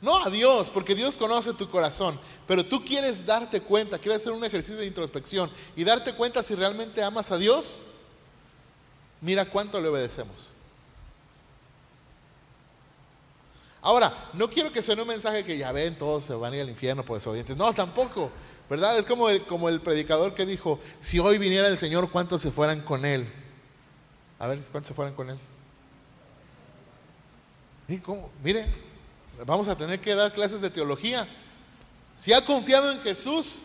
No 0.00 0.24
a 0.24 0.30
Dios, 0.30 0.68
porque 0.70 0.94
Dios 0.94 1.16
conoce 1.16 1.52
tu 1.54 1.68
corazón, 1.70 2.18
pero 2.46 2.64
tú 2.64 2.84
quieres 2.84 3.26
darte 3.26 3.60
cuenta, 3.60 3.98
quieres 3.98 4.22
hacer 4.22 4.32
un 4.32 4.44
ejercicio 4.44 4.78
de 4.78 4.86
introspección 4.86 5.50
y 5.76 5.84
darte 5.84 6.14
cuenta 6.14 6.42
si 6.42 6.54
realmente 6.54 7.02
amas 7.02 7.32
a 7.32 7.36
Dios. 7.36 7.82
Mira 9.20 9.50
cuánto 9.50 9.80
le 9.80 9.88
obedecemos. 9.88 10.52
Ahora, 13.88 14.12
no 14.34 14.50
quiero 14.50 14.70
que 14.70 14.82
suene 14.82 15.00
un 15.00 15.08
mensaje 15.08 15.46
que 15.46 15.56
ya 15.56 15.72
ven, 15.72 15.96
todos 15.96 16.24
se 16.24 16.34
van 16.34 16.52
a 16.52 16.56
ir 16.56 16.60
al 16.60 16.68
infierno 16.68 17.06
por 17.06 17.16
desobedientes. 17.16 17.56
No, 17.56 17.72
tampoco. 17.72 18.30
¿Verdad? 18.68 18.98
Es 18.98 19.06
como 19.06 19.30
el, 19.30 19.46
como 19.46 19.70
el 19.70 19.80
predicador 19.80 20.34
que 20.34 20.44
dijo, 20.44 20.78
si 21.00 21.18
hoy 21.18 21.38
viniera 21.38 21.66
el 21.68 21.78
Señor, 21.78 22.10
¿cuántos 22.10 22.42
se 22.42 22.50
fueran 22.50 22.82
con 22.82 23.06
Él? 23.06 23.26
A 24.38 24.46
ver, 24.46 24.58
¿cuántos 24.70 24.88
se 24.88 24.92
fueran 24.92 25.14
con 25.14 25.30
Él? 25.30 25.38
¿Y 27.88 27.96
cómo? 27.96 28.28
Mire, 28.44 28.66
vamos 29.46 29.68
a 29.68 29.74
tener 29.74 29.98
que 30.00 30.14
dar 30.14 30.34
clases 30.34 30.60
de 30.60 30.68
teología. 30.68 31.26
Si 32.14 32.34
ha 32.34 32.44
confiado 32.44 32.92
en 32.92 33.00
Jesús, 33.00 33.60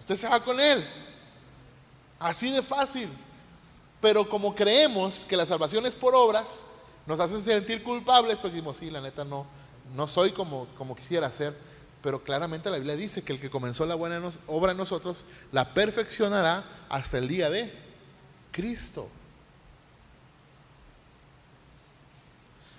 usted 0.00 0.16
se 0.16 0.28
va 0.28 0.42
con 0.42 0.58
Él. 0.58 0.84
Así 2.18 2.50
de 2.50 2.60
fácil. 2.60 3.08
Pero 4.00 4.28
como 4.28 4.52
creemos 4.52 5.24
que 5.24 5.36
la 5.36 5.46
salvación 5.46 5.86
es 5.86 5.94
por 5.94 6.12
obras, 6.12 6.64
nos 7.06 7.20
hacen 7.20 7.42
sentir 7.42 7.82
culpables 7.82 8.38
porque 8.38 8.56
decimos, 8.56 8.76
sí, 8.76 8.90
la 8.90 9.00
neta 9.00 9.24
no, 9.24 9.46
no 9.94 10.06
soy 10.06 10.32
como, 10.32 10.66
como 10.76 10.94
quisiera 10.94 11.30
ser, 11.30 11.56
pero 12.02 12.22
claramente 12.22 12.70
la 12.70 12.76
Biblia 12.76 12.96
dice 12.96 13.22
que 13.22 13.32
el 13.32 13.40
que 13.40 13.50
comenzó 13.50 13.86
la 13.86 13.94
buena 13.94 14.20
obra 14.46 14.72
en 14.72 14.78
nosotros 14.78 15.24
la 15.52 15.68
perfeccionará 15.72 16.64
hasta 16.88 17.18
el 17.18 17.28
día 17.28 17.50
de 17.50 17.72
Cristo. 18.50 19.08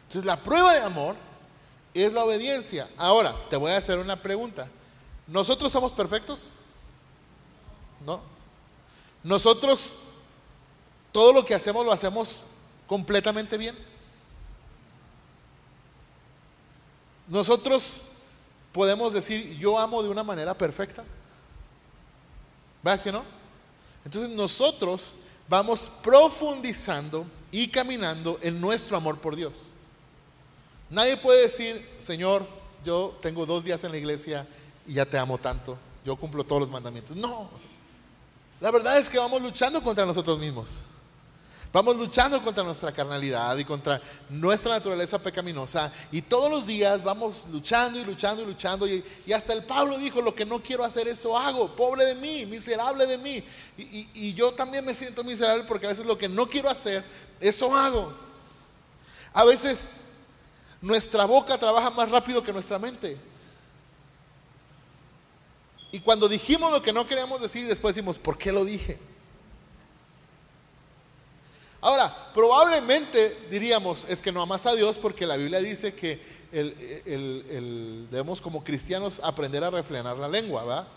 Entonces 0.08 0.26
la 0.26 0.38
prueba 0.38 0.74
de 0.74 0.82
amor 0.82 1.16
es 1.94 2.14
la 2.14 2.24
obediencia. 2.24 2.88
Ahora, 2.98 3.34
te 3.50 3.56
voy 3.56 3.72
a 3.72 3.78
hacer 3.78 3.98
una 3.98 4.16
pregunta. 4.16 4.68
¿Nosotros 5.28 5.72
somos 5.72 5.92
perfectos? 5.92 6.52
No. 8.06 8.22
Nosotros 9.24 9.94
todo 11.12 11.32
lo 11.32 11.46
que 11.46 11.56
hacemos 11.56 11.86
lo 11.86 11.92
hacemos 11.92 12.44
completamente 12.88 13.58
bien. 13.58 13.93
Nosotros 17.34 18.00
podemos 18.72 19.12
decir, 19.12 19.58
yo 19.58 19.80
amo 19.80 20.04
de 20.04 20.10
una 20.10 20.22
manera 20.22 20.54
perfecta. 20.54 21.04
¿Verdad 22.84 23.04
que 23.04 23.12
no? 23.12 23.24
Entonces 24.06 24.30
nosotros 24.30 25.16
vamos 25.50 25.90
profundizando 26.04 27.26
y 27.52 27.70
caminando 27.70 28.38
en 28.44 28.62
nuestro 28.62 28.96
amor 28.96 29.18
por 29.18 29.36
Dios. 29.36 29.70
Nadie 30.92 31.18
puede 31.18 31.42
decir, 31.42 31.84
Señor, 32.00 32.46
yo 32.86 33.18
tengo 33.20 33.48
dos 33.48 33.64
días 33.64 33.84
en 33.84 33.94
la 33.94 33.98
iglesia 33.98 34.46
y 34.86 34.94
ya 34.94 35.06
te 35.08 35.18
amo 35.18 35.40
tanto, 35.40 35.76
yo 36.06 36.16
cumplo 36.16 36.44
todos 36.44 36.62
los 36.62 36.70
mandamientos. 36.70 37.18
No, 37.18 37.50
la 38.62 38.70
verdad 38.70 39.00
es 39.00 39.10
que 39.10 39.18
vamos 39.18 39.42
luchando 39.42 39.82
contra 39.82 40.06
nosotros 40.06 40.38
mismos. 40.38 40.82
Vamos 41.74 41.98
luchando 41.98 42.40
contra 42.44 42.64
nuestra 42.64 42.92
carnalidad 42.92 43.58
y 43.58 43.66
contra 43.66 44.00
nuestra 44.30 44.76
naturaleza 44.76 45.18
pecaminosa. 45.18 45.92
Y 46.12 46.22
todos 46.22 46.52
los 46.52 46.68
días 46.68 47.04
vamos 47.04 47.48
luchando 47.52 48.00
y 48.00 48.04
luchando 48.06 48.44
y 48.44 48.46
luchando. 48.46 48.88
Y, 48.88 49.04
hasta 49.34 49.54
el 49.54 49.64
Pablo 49.64 49.98
dijo, 49.98 50.22
lo 50.22 50.36
que 50.36 50.46
no 50.46 50.62
quiero 50.62 50.86
hacer, 50.86 51.08
eso 51.08 51.36
hago. 51.36 51.76
Pobre 51.76 52.06
de 52.06 52.14
mí, 52.14 52.46
miserable 52.46 53.08
de 53.08 53.18
mí. 53.18 53.44
Y, 53.76 54.08
y 54.14 54.34
yo 54.36 54.54
también 54.54 54.86
me 54.86 54.94
siento 54.94 55.24
miserable 55.24 55.64
porque 55.64 55.88
a 55.88 55.90
veces 55.90 56.06
lo 56.06 56.16
que 56.16 56.30
no 56.30 56.48
quiero 56.48 56.70
hacer, 56.70 57.04
eso 57.40 57.76
hago. 57.76 58.14
A 59.34 59.44
veces 59.44 59.90
nuestra 60.80 61.26
boca 61.26 61.58
trabaja 61.58 61.90
más 61.90 62.08
rápido 62.12 62.44
que 62.44 62.54
nuestra 62.54 62.78
mente. 62.78 63.18
Y 65.92 66.00
cuando 66.02 66.30
dijimos 66.30 66.72
lo 66.72 66.84
que 66.84 66.94
no 66.94 67.08
queríamos 67.08 67.42
decir, 67.42 67.68
después 67.68 67.96
decimos, 67.96 68.20
¿por 68.20 68.38
qué 68.38 68.52
lo 68.52 68.64
dije? 68.64 69.00
Ahora, 71.84 72.16
probablemente 72.34 73.38
diríamos, 73.52 74.06
es 74.08 74.22
que 74.22 74.32
no 74.32 74.42
amas 74.42 74.66
a 74.66 74.74
Dios 74.74 74.98
porque 74.98 75.28
la 75.28 75.36
Biblia 75.36 75.60
dice 75.60 75.94
que 75.94 76.18
debemos 78.10 78.40
como 78.40 78.64
cristianos 78.64 79.20
aprender 79.22 79.66
a 79.66 79.70
refrenar 79.70 80.18
la 80.18 80.30
lengua, 80.30 80.64
¿va? 80.64 80.88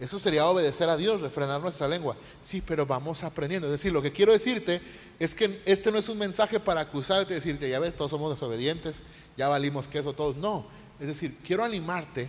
Eso 0.00 0.18
sería 0.18 0.46
obedecer 0.46 0.88
a 0.88 0.96
Dios, 0.96 1.20
refrenar 1.20 1.60
nuestra 1.60 1.86
lengua. 1.86 2.16
Sí, 2.42 2.60
pero 2.60 2.86
vamos 2.86 3.22
aprendiendo. 3.22 3.68
Es 3.68 3.72
decir, 3.72 3.92
lo 3.92 4.02
que 4.02 4.10
quiero 4.10 4.32
decirte 4.32 4.80
es 5.20 5.32
que 5.32 5.62
este 5.64 5.92
no 5.92 5.98
es 5.98 6.08
un 6.08 6.18
mensaje 6.18 6.58
para 6.58 6.80
acusarte 6.80 7.34
decirte, 7.34 7.70
ya 7.70 7.78
ves, 7.78 7.94
todos 7.94 8.10
somos 8.10 8.32
desobedientes, 8.32 9.04
ya 9.36 9.46
valimos 9.46 9.86
queso 9.86 10.12
todos. 10.12 10.34
No, 10.34 10.66
es 10.98 11.06
decir, 11.06 11.36
quiero 11.46 11.62
animarte 11.62 12.28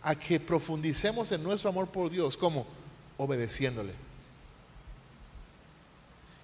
a 0.00 0.14
que 0.14 0.40
profundicemos 0.40 1.30
en 1.32 1.42
nuestro 1.42 1.68
amor 1.68 1.88
por 1.88 2.08
Dios, 2.08 2.38
como 2.38 2.66
obedeciéndole. 3.18 4.07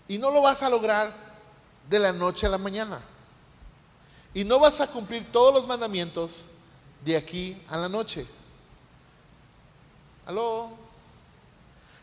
Y 0.08 0.18
no 0.18 0.30
lo 0.30 0.42
vas 0.42 0.62
a 0.62 0.70
lograr 0.70 1.14
de 1.88 1.98
la 1.98 2.12
noche 2.12 2.46
a 2.46 2.50
la 2.50 2.58
mañana. 2.58 3.00
Y 4.32 4.44
no 4.44 4.58
vas 4.58 4.80
a 4.80 4.86
cumplir 4.86 5.30
todos 5.30 5.54
los 5.54 5.66
mandamientos 5.66 6.46
de 7.04 7.16
aquí 7.16 7.56
a 7.68 7.76
la 7.76 7.88
noche. 7.88 8.26
¿Aló? 10.26 10.70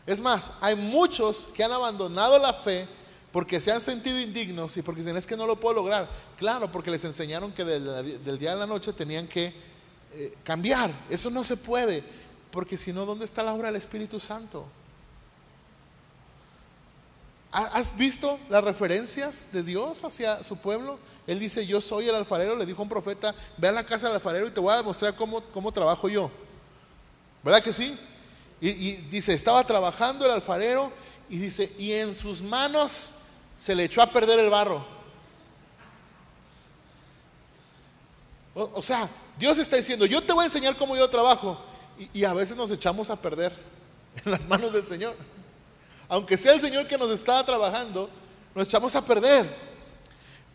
Es 0.06 0.20
más, 0.20 0.52
hay 0.60 0.74
muchos 0.74 1.48
que 1.54 1.62
han 1.62 1.72
abandonado 1.72 2.38
la 2.38 2.52
fe 2.52 2.88
porque 3.32 3.60
se 3.60 3.72
han 3.72 3.80
sentido 3.80 4.20
indignos 4.20 4.76
y 4.76 4.82
porque 4.82 5.00
dicen 5.00 5.16
es 5.16 5.26
que 5.26 5.36
no 5.36 5.46
lo 5.46 5.58
puedo 5.58 5.76
lograr. 5.76 6.08
Claro, 6.38 6.70
porque 6.70 6.90
les 6.90 7.04
enseñaron 7.04 7.52
que 7.52 7.64
del, 7.64 8.38
día 8.38 8.52
a 8.52 8.56
la 8.56 8.66
noche 8.66 8.92
tenían 8.92 9.26
que 9.26 9.54
eh, 10.12 10.36
cambiar. 10.44 10.90
Eso 11.08 11.30
no 11.30 11.42
se 11.42 11.56
puede, 11.56 12.04
porque 12.50 12.76
si 12.76 12.92
no, 12.92 13.06
¿dónde 13.06 13.24
está 13.24 13.42
la 13.42 13.54
obra 13.54 13.68
del 13.68 13.76
Espíritu 13.76 14.20
Santo? 14.20 14.66
¿Has 17.52 17.98
visto 17.98 18.40
las 18.48 18.64
referencias 18.64 19.48
de 19.52 19.62
Dios 19.62 20.04
hacia 20.04 20.42
su 20.42 20.56
pueblo? 20.56 20.98
Él 21.26 21.38
dice, 21.38 21.66
yo 21.66 21.82
soy 21.82 22.08
el 22.08 22.14
alfarero, 22.14 22.56
le 22.56 22.64
dijo 22.64 22.82
un 22.82 22.88
profeta, 22.88 23.34
ve 23.58 23.68
a 23.68 23.72
la 23.72 23.84
casa 23.84 24.06
del 24.06 24.14
alfarero 24.14 24.46
y 24.46 24.50
te 24.50 24.58
voy 24.58 24.72
a 24.72 24.78
demostrar 24.78 25.14
cómo, 25.14 25.42
cómo 25.52 25.70
trabajo 25.70 26.08
yo. 26.08 26.30
¿Verdad 27.42 27.62
que 27.62 27.74
sí? 27.74 27.94
Y, 28.58 28.92
dice, 29.10 29.34
estaba 29.34 29.62
trabajando 29.66 30.24
el 30.24 30.30
alfarero 30.30 30.90
y 31.28 31.36
dice, 31.36 31.70
y 31.76 31.92
en 31.92 32.14
sus 32.14 32.40
manos 32.40 33.10
se 33.58 33.74
le 33.74 33.84
echó 33.84 34.00
a 34.00 34.06
perder 34.06 34.38
el 34.38 34.48
barro. 34.48 34.82
O, 38.54 38.70
o 38.76 38.82
sea, 38.82 39.06
Dios 39.38 39.58
está 39.58 39.76
diciendo, 39.76 40.06
yo 40.06 40.22
te 40.22 40.32
voy 40.32 40.44
a 40.44 40.46
enseñar 40.46 40.74
cómo 40.76 40.96
yo 40.96 41.10
trabajo. 41.10 41.60
Y, 41.98 42.20
y 42.20 42.24
a 42.24 42.32
veces 42.32 42.56
nos 42.56 42.70
echamos 42.70 43.10
a 43.10 43.16
perder 43.16 43.54
en 44.24 44.30
las 44.30 44.48
manos 44.48 44.72
del 44.72 44.86
Señor 44.86 45.14
aunque 46.12 46.36
sea 46.36 46.52
el 46.52 46.60
Señor 46.60 46.86
que 46.86 46.98
nos 46.98 47.10
está 47.10 47.42
trabajando, 47.42 48.06
nos 48.54 48.68
echamos 48.68 48.94
a 48.94 49.02
perder. 49.02 49.48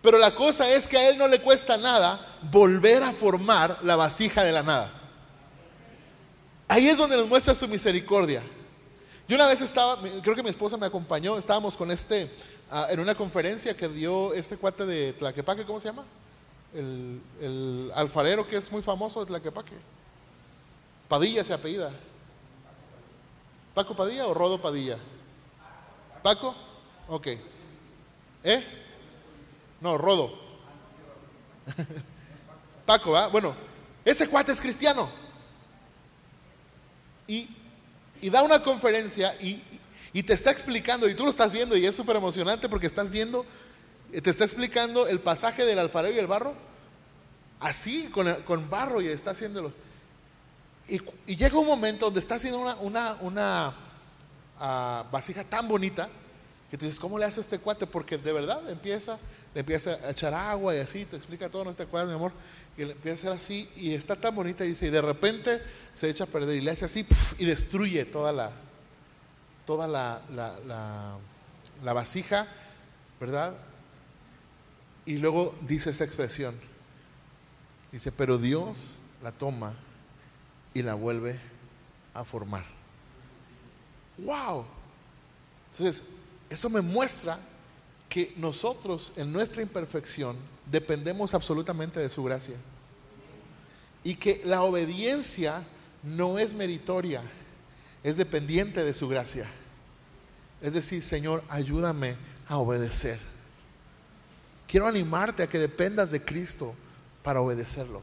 Pero 0.04 0.20
la 0.20 0.30
cosa 0.36 0.70
es 0.70 0.88
que 0.88 0.96
a 0.96 1.10
Él 1.10 1.18
no 1.18 1.28
le 1.28 1.42
cuesta 1.42 1.78
nada 1.78 2.38
volver 2.52 3.02
a 3.02 3.12
formar 3.12 3.76
la 3.82 3.96
vasija 3.96 4.44
de 4.44 4.52
la 4.52 4.62
nada. 4.62 4.92
Ahí 6.68 6.88
es 6.88 7.00
donde 7.00 7.18
nos 7.18 7.28
muestra 7.28 7.56
su 7.56 7.68
misericordia. 7.68 8.44
Yo 9.28 9.36
una 9.36 9.48
vez 9.48 9.60
estaba, 9.62 9.98
creo 10.22 10.36
que 10.36 10.44
mi 10.44 10.52
esposa 10.52 10.78
me 10.78 10.86
acompañó, 10.86 11.40
estábamos 11.40 11.76
con 11.76 11.90
este, 11.90 12.30
ah, 12.70 12.86
en 12.92 13.00
una 13.00 13.16
conferencia 13.16 13.76
que 13.76 13.88
dio 13.88 14.36
este 14.36 14.58
cuate 14.58 14.86
de 14.86 15.14
Tlaquepaque, 15.14 15.66
¿cómo 15.66 15.80
se 15.80 15.88
llama? 15.88 16.04
El, 16.72 17.20
el 17.42 17.92
alfarero 17.96 18.48
que 18.48 18.58
es 18.58 18.72
muy 18.72 18.84
famoso 18.84 19.22
de 19.22 19.26
Tlaquepaque. 19.26 19.74
Padilla 21.08 21.44
se 21.44 21.52
apellida. 21.52 21.90
¿Paco 23.74 23.96
Padilla 23.96 24.28
o 24.28 24.36
Rodo 24.36 24.62
Padilla? 24.62 25.00
¿Paco? 26.28 26.54
Ok. 27.08 27.28
¿Eh? 28.44 28.62
No, 29.80 29.98
Rodo. 29.98 30.38
Paco, 32.86 33.12
¿va? 33.12 33.28
Bueno, 33.28 33.56
ese 34.04 34.28
cuate 34.28 34.52
es 34.52 34.60
cristiano. 34.60 35.10
Y, 37.28 37.48
da 38.24 38.44
una 38.44 38.62
conferencia 38.62 39.38
y, 39.40 39.64
te 40.24 40.34
está 40.34 40.52
explicando, 40.52 41.08
y 41.08 41.16
tú 41.16 41.24
lo 41.24 41.30
estás 41.30 41.54
viendo, 41.54 41.78
y 41.78 41.86
es 41.86 41.96
súper 41.96 42.18
emocionante 42.18 42.68
porque 42.68 42.88
estás 42.88 43.10
viendo, 43.10 43.46
eh, 44.12 44.20
te 44.20 44.30
está 44.30 44.44
explicando 44.44 45.08
el 45.08 45.22
pasaje 45.22 45.64
del 45.64 45.80
alfarero 45.80 46.14
y 46.14 46.20
el 46.20 46.28
barro, 46.28 46.56
así, 47.62 48.12
con, 48.12 48.70
barro, 48.70 49.00
y 49.00 49.08
está 49.08 49.32
haciéndolo. 49.32 49.72
Y, 50.90 51.00
llega 51.38 51.58
un 51.58 51.68
momento 51.68 52.08
donde 52.08 52.20
está 52.20 52.36
haciendo 52.36 52.60
una, 52.82 53.16
una 53.22 53.87
vasija 54.60 55.44
tan 55.44 55.68
bonita 55.68 56.10
Que 56.70 56.78
tú 56.78 56.86
dices, 56.86 57.00
¿cómo 57.00 57.18
le 57.18 57.26
hace 57.26 57.42
este 57.42 57.60
cuate? 57.60 57.88
Porque 57.88 58.18
de 58.18 58.34
verdad 58.34 58.70
empieza, 58.70 59.18
le 59.54 59.62
empieza 59.62 59.92
a 59.92 60.12
echar 60.12 60.34
agua 60.34 60.76
y 60.76 60.80
así, 60.80 61.06
te 61.06 61.16
explica 61.16 61.50
todo, 61.50 61.64
no 61.64 61.74
te 61.74 61.84
acuerdas, 61.84 62.10
mi 62.10 62.16
amor. 62.16 62.34
Y 62.78 62.84
le 62.84 62.92
empieza 62.92 63.30
a 63.30 63.34
hacer 63.34 63.44
así 63.44 63.70
y 63.76 63.94
está 63.94 64.16
tan 64.16 64.36
bonita, 64.36 64.66
y 64.66 64.70
dice, 64.70 64.88
y 64.88 64.90
de 64.90 65.02
repente 65.02 65.62
se 65.94 66.10
echa 66.10 66.26
a 66.26 66.28
perder 66.28 66.58
y 66.58 66.62
le 66.62 66.72
hace 66.72 66.86
así 66.86 67.08
y 67.40 67.46
destruye 67.46 68.06
toda 68.06 68.34
la, 68.34 68.52
toda 69.66 69.88
la, 69.88 70.22
la 71.84 71.94
vasija, 71.94 72.48
¿verdad? 73.20 73.54
Y 75.06 75.18
luego 75.18 75.56
dice 75.62 75.90
esta 75.90 76.04
expresión, 76.04 76.54
dice, 77.92 78.12
pero 78.12 78.38
Dios 78.38 78.98
la 79.24 79.32
toma 79.32 79.74
y 80.74 80.82
la 80.82 80.96
vuelve 80.96 81.40
a 82.14 82.26
formar. 82.26 82.77
¡Wow! 84.18 84.66
Entonces, 85.72 86.10
eso 86.50 86.70
me 86.70 86.82
muestra 86.82 87.40
que 88.10 88.34
nosotros 88.38 89.14
en 89.18 89.32
nuestra 89.32 89.62
imperfección 89.62 90.36
dependemos 90.70 91.34
absolutamente 91.34 92.00
de 92.00 92.10
su 92.10 92.24
gracia. 92.24 92.56
Y 94.04 94.16
que 94.16 94.42
la 94.46 94.64
obediencia 94.64 95.64
no 96.04 96.40
es 96.40 96.54
meritoria, 96.54 97.22
es 98.04 98.18
dependiente 98.18 98.84
de 98.84 98.94
su 98.94 99.08
gracia. 99.08 99.48
Es 100.62 100.74
decir, 100.74 101.04
Señor, 101.04 101.44
ayúdame 101.50 102.16
a 102.48 102.58
obedecer. 102.58 103.20
Quiero 104.68 104.88
animarte 104.88 105.44
a 105.44 105.48
que 105.48 105.60
dependas 105.60 106.12
de 106.12 106.24
Cristo 106.24 106.74
para 107.24 107.42
obedecerlo. 107.42 108.02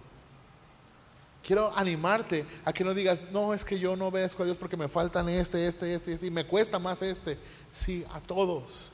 Quiero 1.47 1.77
animarte 1.77 2.47
a 2.65 2.73
que 2.73 2.85
no 2.85 2.95
digas, 2.95 3.25
no, 3.31 3.53
es 3.53 3.65
que 3.65 3.79
yo 3.79 3.97
no 3.97 4.07
obedezco 4.07 4.43
a 4.43 4.47
Dios 4.47 4.57
porque 4.57 4.79
me 4.79 4.89
faltan 4.89 5.29
este, 5.29 5.69
este, 5.69 5.95
este, 5.95 6.15
este, 6.15 6.27
y 6.27 6.31
me 6.31 6.47
cuesta 6.47 6.79
más 6.79 7.03
este. 7.03 7.37
Sí, 7.71 8.03
a 8.15 8.21
todos. 8.21 8.93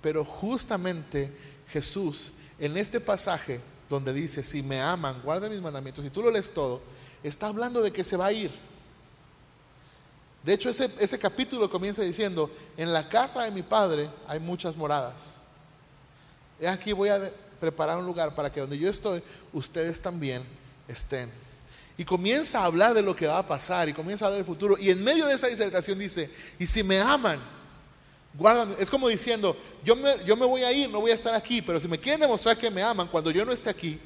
Pero 0.00 0.24
justamente 0.24 1.30
Jesús, 1.68 2.32
en 2.58 2.78
este 2.78 2.98
pasaje 2.98 3.60
donde 3.90 4.14
dice, 4.14 4.42
si 4.42 4.62
me 4.62 4.80
aman, 4.80 5.20
guarden 5.22 5.52
mis 5.52 5.60
mandamientos, 5.60 6.04
y 6.04 6.10
tú 6.10 6.22
lo 6.22 6.30
lees 6.30 6.50
todo, 6.50 6.80
está 7.22 7.48
hablando 7.48 7.82
de 7.82 7.92
que 7.92 8.04
se 8.04 8.16
va 8.16 8.26
a 8.26 8.32
ir. 8.32 8.50
De 10.42 10.54
hecho, 10.54 10.70
ese, 10.70 10.90
ese 10.98 11.18
capítulo 11.18 11.68
comienza 11.68 12.00
diciendo, 12.00 12.50
en 12.78 12.90
la 12.90 13.06
casa 13.06 13.42
de 13.42 13.50
mi 13.50 13.62
padre 13.62 14.08
hay 14.26 14.40
muchas 14.40 14.76
moradas. 14.76 15.36
Y 16.58 16.64
aquí 16.64 16.94
voy 16.94 17.10
a 17.10 17.30
preparar 17.60 17.98
un 17.98 18.06
lugar 18.06 18.34
para 18.34 18.50
que 18.50 18.60
donde 18.60 18.78
yo 18.78 18.88
estoy, 18.88 19.22
ustedes 19.52 20.00
también 20.00 20.42
estén. 20.88 21.28
Y 22.00 22.04
comienza 22.06 22.60
a 22.60 22.64
hablar 22.64 22.94
de 22.94 23.02
lo 23.02 23.14
que 23.14 23.26
va 23.26 23.36
a 23.36 23.46
pasar 23.46 23.86
y 23.86 23.92
comienza 23.92 24.24
a 24.24 24.28
hablar 24.28 24.38
del 24.38 24.46
futuro. 24.46 24.78
Y 24.78 24.88
en 24.88 25.04
medio 25.04 25.26
de 25.26 25.34
esa 25.34 25.48
disertación 25.48 25.98
dice, 25.98 26.30
y 26.58 26.66
si 26.66 26.82
me 26.82 26.98
aman, 26.98 27.38
guardan. 28.32 28.74
Es 28.78 28.88
como 28.88 29.06
diciendo, 29.06 29.54
yo 29.84 29.94
me, 29.96 30.14
yo 30.24 30.34
me 30.34 30.46
voy 30.46 30.64
a 30.64 30.72
ir, 30.72 30.88
no 30.88 31.02
voy 31.02 31.10
a 31.10 31.14
estar 31.14 31.34
aquí, 31.34 31.60
pero 31.60 31.78
si 31.78 31.88
me 31.88 31.98
quieren 31.98 32.22
demostrar 32.22 32.56
que 32.56 32.70
me 32.70 32.82
aman 32.82 33.06
cuando 33.06 33.30
yo 33.30 33.44
no 33.44 33.52
esté 33.52 33.68
aquí, 33.68 34.00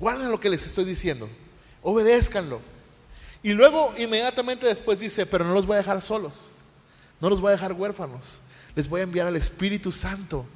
guarden 0.00 0.30
lo 0.30 0.40
que 0.40 0.48
les 0.48 0.64
estoy 0.64 0.84
diciendo, 0.84 1.28
obedézcanlo. 1.82 2.58
Y 3.42 3.52
luego 3.52 3.92
inmediatamente 3.98 4.66
después 4.66 4.98
dice, 4.98 5.26
pero 5.26 5.44
no 5.44 5.52
los 5.52 5.66
voy 5.66 5.74
a 5.74 5.80
dejar 5.80 6.00
solos, 6.00 6.52
no 7.20 7.28
los 7.28 7.38
voy 7.38 7.50
a 7.50 7.56
dejar 7.56 7.74
huérfanos, 7.74 8.40
les 8.74 8.88
voy 8.88 9.00
a 9.00 9.04
enviar 9.04 9.26
al 9.26 9.36
Espíritu 9.36 9.92
Santo 9.92 10.46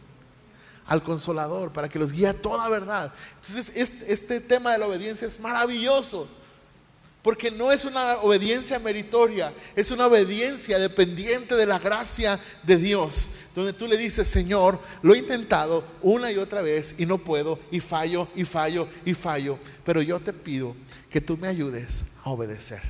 al 0.89 1.03
consolador 1.03 1.71
para 1.71 1.89
que 1.89 1.99
los 1.99 2.13
guíe 2.13 2.29
a 2.29 2.35
toda 2.35 2.69
verdad. 2.69 3.13
Entonces, 3.41 3.77
este, 3.77 4.13
este, 4.13 4.41
tema 4.41 4.73
de 4.73 4.79
la 4.79 4.87
obediencia 4.87 5.29
es 5.29 5.39
maravilloso. 5.39 6.27
Porque 7.23 7.51
no 7.51 7.73
es 7.73 7.85
una 7.85 8.19
obediencia 8.19 8.79
meritoria, 8.79 9.53
es 9.77 9.91
una 9.91 10.07
obediencia 10.07 10.79
dependiente 10.79 11.57
de 11.57 11.67
la 11.67 11.79
gracia 11.79 12.39
de 12.63 12.77
Dios. 12.77 13.31
Donde 13.55 13.73
tú 13.73 13.87
le 13.87 13.99
dices, 13.99 14.27
Señor, 14.29 14.79
lo 15.03 15.15
he 15.15 15.19
intentado 15.19 15.85
una 16.01 16.31
y 16.33 16.39
otra 16.39 16.63
vez 16.63 16.95
y 16.99 17.05
no 17.05 17.19
puedo, 17.19 17.59
y 17.71 17.81
fallo, 17.81 18.29
y 18.35 18.45
fallo, 18.45 18.89
y 19.05 19.15
fallo. 19.15 19.59
Pero 19.85 20.01
yo 20.01 20.21
te 20.21 20.33
pido 20.33 20.75
que 21.11 21.21
tú 21.21 21.37
me 21.37 21.49
ayudes 21.49 22.05
a 22.25 22.31
obedecer. 22.31 22.81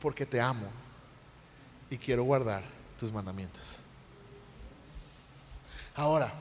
Porque 0.00 0.26
te 0.26 0.40
amo 0.40 0.85
y 1.90 1.98
quiero 1.98 2.24
guardar 2.24 2.64
tus 2.98 3.12
mandamientos. 3.12 3.76
Ahora, 5.94 6.32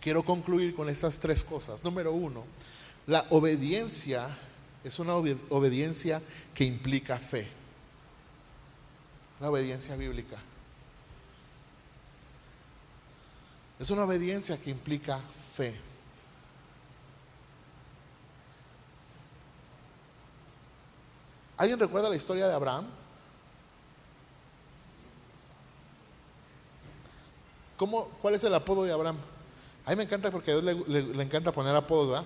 quiero 0.00 0.22
concluir 0.22 0.74
con 0.74 0.88
estas 0.88 1.18
tres 1.18 1.42
cosas. 1.42 1.82
Número 1.82 2.12
uno, 2.12 2.44
la 3.06 3.26
obediencia 3.30 4.28
es 4.84 4.98
una 4.98 5.14
obediencia 5.16 6.22
que 6.54 6.64
implica 6.64 7.18
fe. 7.18 7.48
La 9.40 9.50
obediencia 9.50 9.96
bíblica. 9.96 10.36
Es 13.78 13.90
una 13.90 14.04
obediencia 14.04 14.56
que 14.56 14.70
implica 14.70 15.20
fe. 15.54 15.78
¿Alguien 21.56 21.78
recuerda 21.78 22.08
la 22.08 22.16
historia 22.16 22.46
de 22.46 22.54
Abraham? 22.54 22.86
¿Cómo, 27.78 28.08
¿Cuál 28.20 28.34
es 28.34 28.42
el 28.42 28.52
apodo 28.52 28.82
de 28.82 28.92
Abraham? 28.92 29.16
A 29.86 29.90
mí 29.90 29.96
me 29.96 30.02
encanta 30.02 30.30
porque 30.30 30.50
a 30.50 30.56
Dios 30.56 30.86
le, 30.88 31.22
encanta 31.22 31.52
poner 31.52 31.74
apodos, 31.74 32.08
¿verdad? 32.08 32.24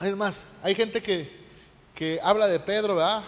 Es 0.00 0.16
más, 0.16 0.44
hay 0.62 0.74
gente 0.74 1.02
que, 1.02 1.30
que 1.94 2.20
habla 2.22 2.46
de 2.46 2.60
Pedro, 2.60 2.94
¿verdad? 2.94 3.24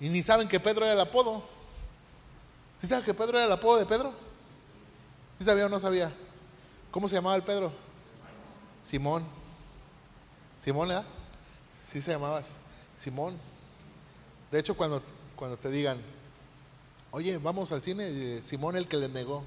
Y 0.00 0.08
ni 0.08 0.22
saben 0.22 0.48
que 0.48 0.58
Pedro 0.58 0.84
era 0.84 0.94
el 0.94 1.00
apodo. 1.00 1.42
¿Sí 2.80 2.88
saben 2.88 3.04
que 3.04 3.14
Pedro 3.14 3.38
era 3.38 3.46
el 3.46 3.52
apodo 3.52 3.78
de 3.78 3.86
Pedro? 3.86 4.12
¿Sí 5.38 5.44
sabía 5.44 5.66
o 5.66 5.68
no 5.68 5.78
sabía? 5.78 6.12
¿Cómo 6.90 7.08
se 7.08 7.14
llamaba 7.14 7.36
el 7.36 7.42
Pedro? 7.42 7.70
Simón. 8.82 9.24
Simón, 10.58 10.88
¿verdad? 10.88 11.04
Sí 11.88 12.00
se 12.00 12.10
llamaba 12.10 12.42
Simón. 12.98 13.38
De 14.50 14.58
hecho, 14.58 14.76
cuando, 14.76 15.00
cuando 15.36 15.56
te 15.56 15.70
digan, 15.70 15.98
Oye, 17.16 17.38
vamos 17.38 17.72
al 17.72 17.80
cine, 17.80 18.42
Simón 18.42 18.76
el 18.76 18.86
que 18.86 18.98
le 18.98 19.08
negó. 19.08 19.42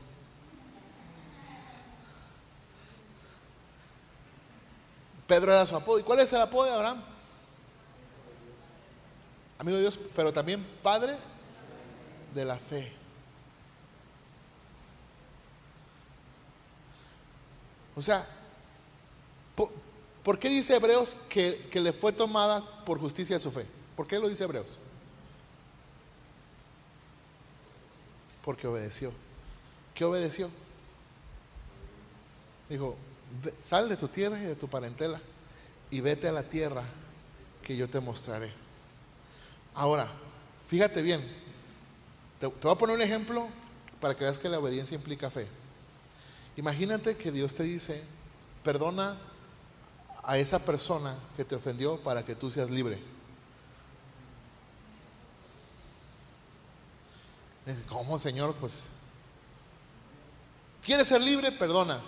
Pedro 5.27 5.51
era 5.51 5.67
su 5.67 5.75
apodo. 5.75 5.99
¿Y 5.99 6.01
cuál 6.01 6.19
es 6.21 6.33
el 6.33 6.41
apodo 6.41 6.65
de 6.65 6.71
Abraham? 6.71 7.03
Amigo 9.59 9.77
de 9.77 9.83
Dios, 9.83 9.99
pero 10.15 10.33
también 10.33 10.65
padre 10.81 11.15
de 12.33 12.43
la 12.43 12.57
fe. 12.57 12.91
O 17.95 18.01
sea, 18.01 18.27
¿por, 20.23 20.39
qué 20.39 20.49
dice 20.49 20.75
Hebreos 20.75 21.15
que, 21.29 21.67
que 21.71 21.79
le 21.79 21.93
fue 21.93 22.13
tomada 22.13 22.83
por 22.83 22.99
justicia 22.99 23.37
su 23.37 23.51
fe? 23.51 23.67
¿Por 23.95 24.07
qué 24.07 24.17
lo 24.17 24.27
dice 24.27 24.43
Hebreos? 24.43 24.79
Porque 28.49 28.65
obedeció. 28.65 29.11
¿Qué 29.93 30.03
obedeció? 30.03 30.49
Dijo, 32.67 32.97
sal 33.59 33.87
de 33.87 33.95
tu 33.95 34.07
tierra 34.07 34.39
y 34.39 34.45
de 34.47 34.55
tu 34.55 34.67
parentela 34.67 35.21
y 35.91 36.01
vete 36.01 36.27
a 36.27 36.31
la 36.31 36.41
tierra 36.41 36.81
que 37.61 37.77
yo 37.77 37.87
te 37.87 37.99
mostraré. 37.99 38.51
Ahora, 39.75 40.07
fíjate 40.67 41.03
bien, 41.03 41.21
te, 42.39 42.47
voy 42.47 42.71
a 42.71 42.75
poner 42.75 42.95
un 42.95 43.03
ejemplo 43.03 43.47
para 44.01 44.15
que 44.15 44.23
veas 44.23 44.39
que 44.39 44.49
la 44.49 44.57
obediencia 44.57 44.95
implica 44.95 45.29
fe. 45.29 45.47
Imagínate 46.57 47.17
que 47.17 47.31
Dios 47.31 47.53
te 47.53 47.61
dice, 47.61 48.01
perdona 48.63 49.15
a 50.23 50.39
esa 50.39 50.57
persona 50.57 51.15
que 51.37 51.45
te 51.45 51.53
ofendió 51.53 51.97
para 51.99 52.25
que 52.25 52.33
tú 52.33 52.49
seas 52.49 52.71
libre. 52.71 52.99
¿Cómo, 57.87 58.17
Señor? 58.17 58.55
Pues, 58.55 58.85
¿quieres 60.83 61.07
ser 61.07 61.21
libre? 61.21 61.51
Perdona. 61.51 62.01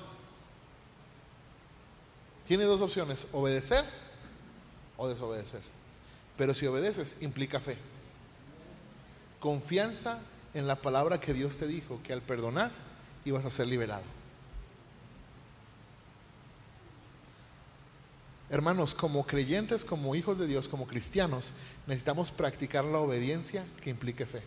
Tiene 2.48 2.64
dos 2.66 2.82
opciones, 2.82 3.28
obedecer 3.32 3.84
o 4.98 5.08
desobedecer. 5.08 5.62
Pero 6.38 6.54
si 6.54 6.66
obedeces, 6.66 7.18
implica 7.22 7.60
fe. 7.60 7.78
Confianza 9.40 10.20
en 10.54 10.68
la 10.68 10.76
palabra 10.76 11.20
que 11.20 11.34
Dios 11.34 11.58
te 11.58 11.68
dijo, 11.68 12.00
que 12.04 12.14
al 12.14 12.22
perdonar 12.22 12.72
ibas 13.26 13.46
a 13.46 13.50
ser 13.50 13.68
liberado. 13.68 14.04
Hermanos, 18.50 18.94
como 18.94 19.26
creyentes, 19.26 19.86
como 19.86 20.14
hijos 20.14 20.38
de 20.38 20.46
Dios, 20.46 20.68
como 20.68 20.86
cristianos, 20.86 21.54
necesitamos 21.88 22.32
practicar 22.32 22.84
la 22.84 23.00
obediencia 23.00 23.64
que 23.82 23.90
implique 23.90 24.26
fe. 24.26 24.44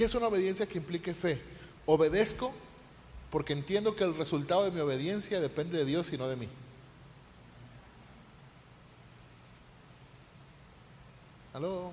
¿Qué 0.00 0.06
es 0.06 0.14
una 0.14 0.28
obediencia 0.28 0.64
que 0.64 0.78
implique 0.78 1.12
fe? 1.12 1.38
Obedezco 1.84 2.54
porque 3.30 3.52
entiendo 3.52 3.94
que 3.94 4.02
el 4.02 4.16
resultado 4.16 4.64
de 4.64 4.70
mi 4.70 4.80
obediencia 4.80 5.42
depende 5.42 5.76
de 5.76 5.84
Dios 5.84 6.10
y 6.10 6.16
no 6.16 6.26
de 6.26 6.36
mí. 6.36 6.48
¿Aló? 11.52 11.92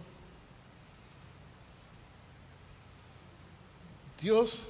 Dios, 4.22 4.68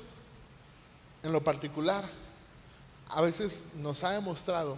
en 1.21 1.31
lo 1.31 1.43
particular, 1.43 2.09
a 3.07 3.21
veces 3.21 3.61
nos 3.75 4.03
ha 4.03 4.13
demostrado 4.13 4.77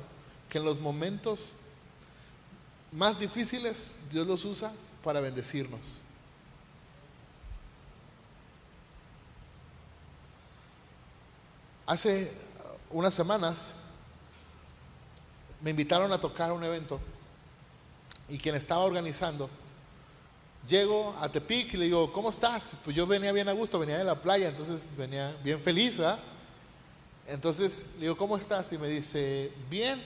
que 0.49 0.57
en 0.57 0.65
los 0.65 0.81
momentos 0.81 1.53
más 2.91 3.21
difíciles 3.21 3.93
Dios 4.11 4.27
los 4.27 4.43
usa 4.43 4.73
para 5.01 5.21
bendecirnos. 5.21 6.01
Hace 11.89 12.31
unas 12.91 13.15
semanas 13.15 13.73
me 15.59 15.71
invitaron 15.71 16.13
a 16.13 16.21
tocar 16.21 16.51
un 16.51 16.63
evento 16.63 16.99
y 18.27 18.37
quien 18.37 18.53
estaba 18.53 18.81
organizando, 18.81 19.49
llego 20.67 21.15
a 21.19 21.29
Tepic 21.29 21.73
y 21.73 21.77
le 21.77 21.85
digo, 21.85 22.13
¿cómo 22.13 22.29
estás? 22.29 22.73
Pues 22.85 22.95
yo 22.95 23.07
venía 23.07 23.31
bien 23.31 23.49
a 23.49 23.53
gusto, 23.53 23.79
venía 23.79 23.97
de 23.97 24.03
la 24.03 24.13
playa, 24.13 24.49
entonces 24.49 24.85
venía 24.95 25.35
bien 25.43 25.59
feliz, 25.61 25.97
¿verdad? 25.97 26.19
Entonces 27.25 27.93
le 27.95 28.01
digo, 28.01 28.15
¿cómo 28.15 28.37
estás? 28.37 28.71
Y 28.71 28.77
me 28.77 28.87
dice, 28.87 29.51
bien, 29.67 29.99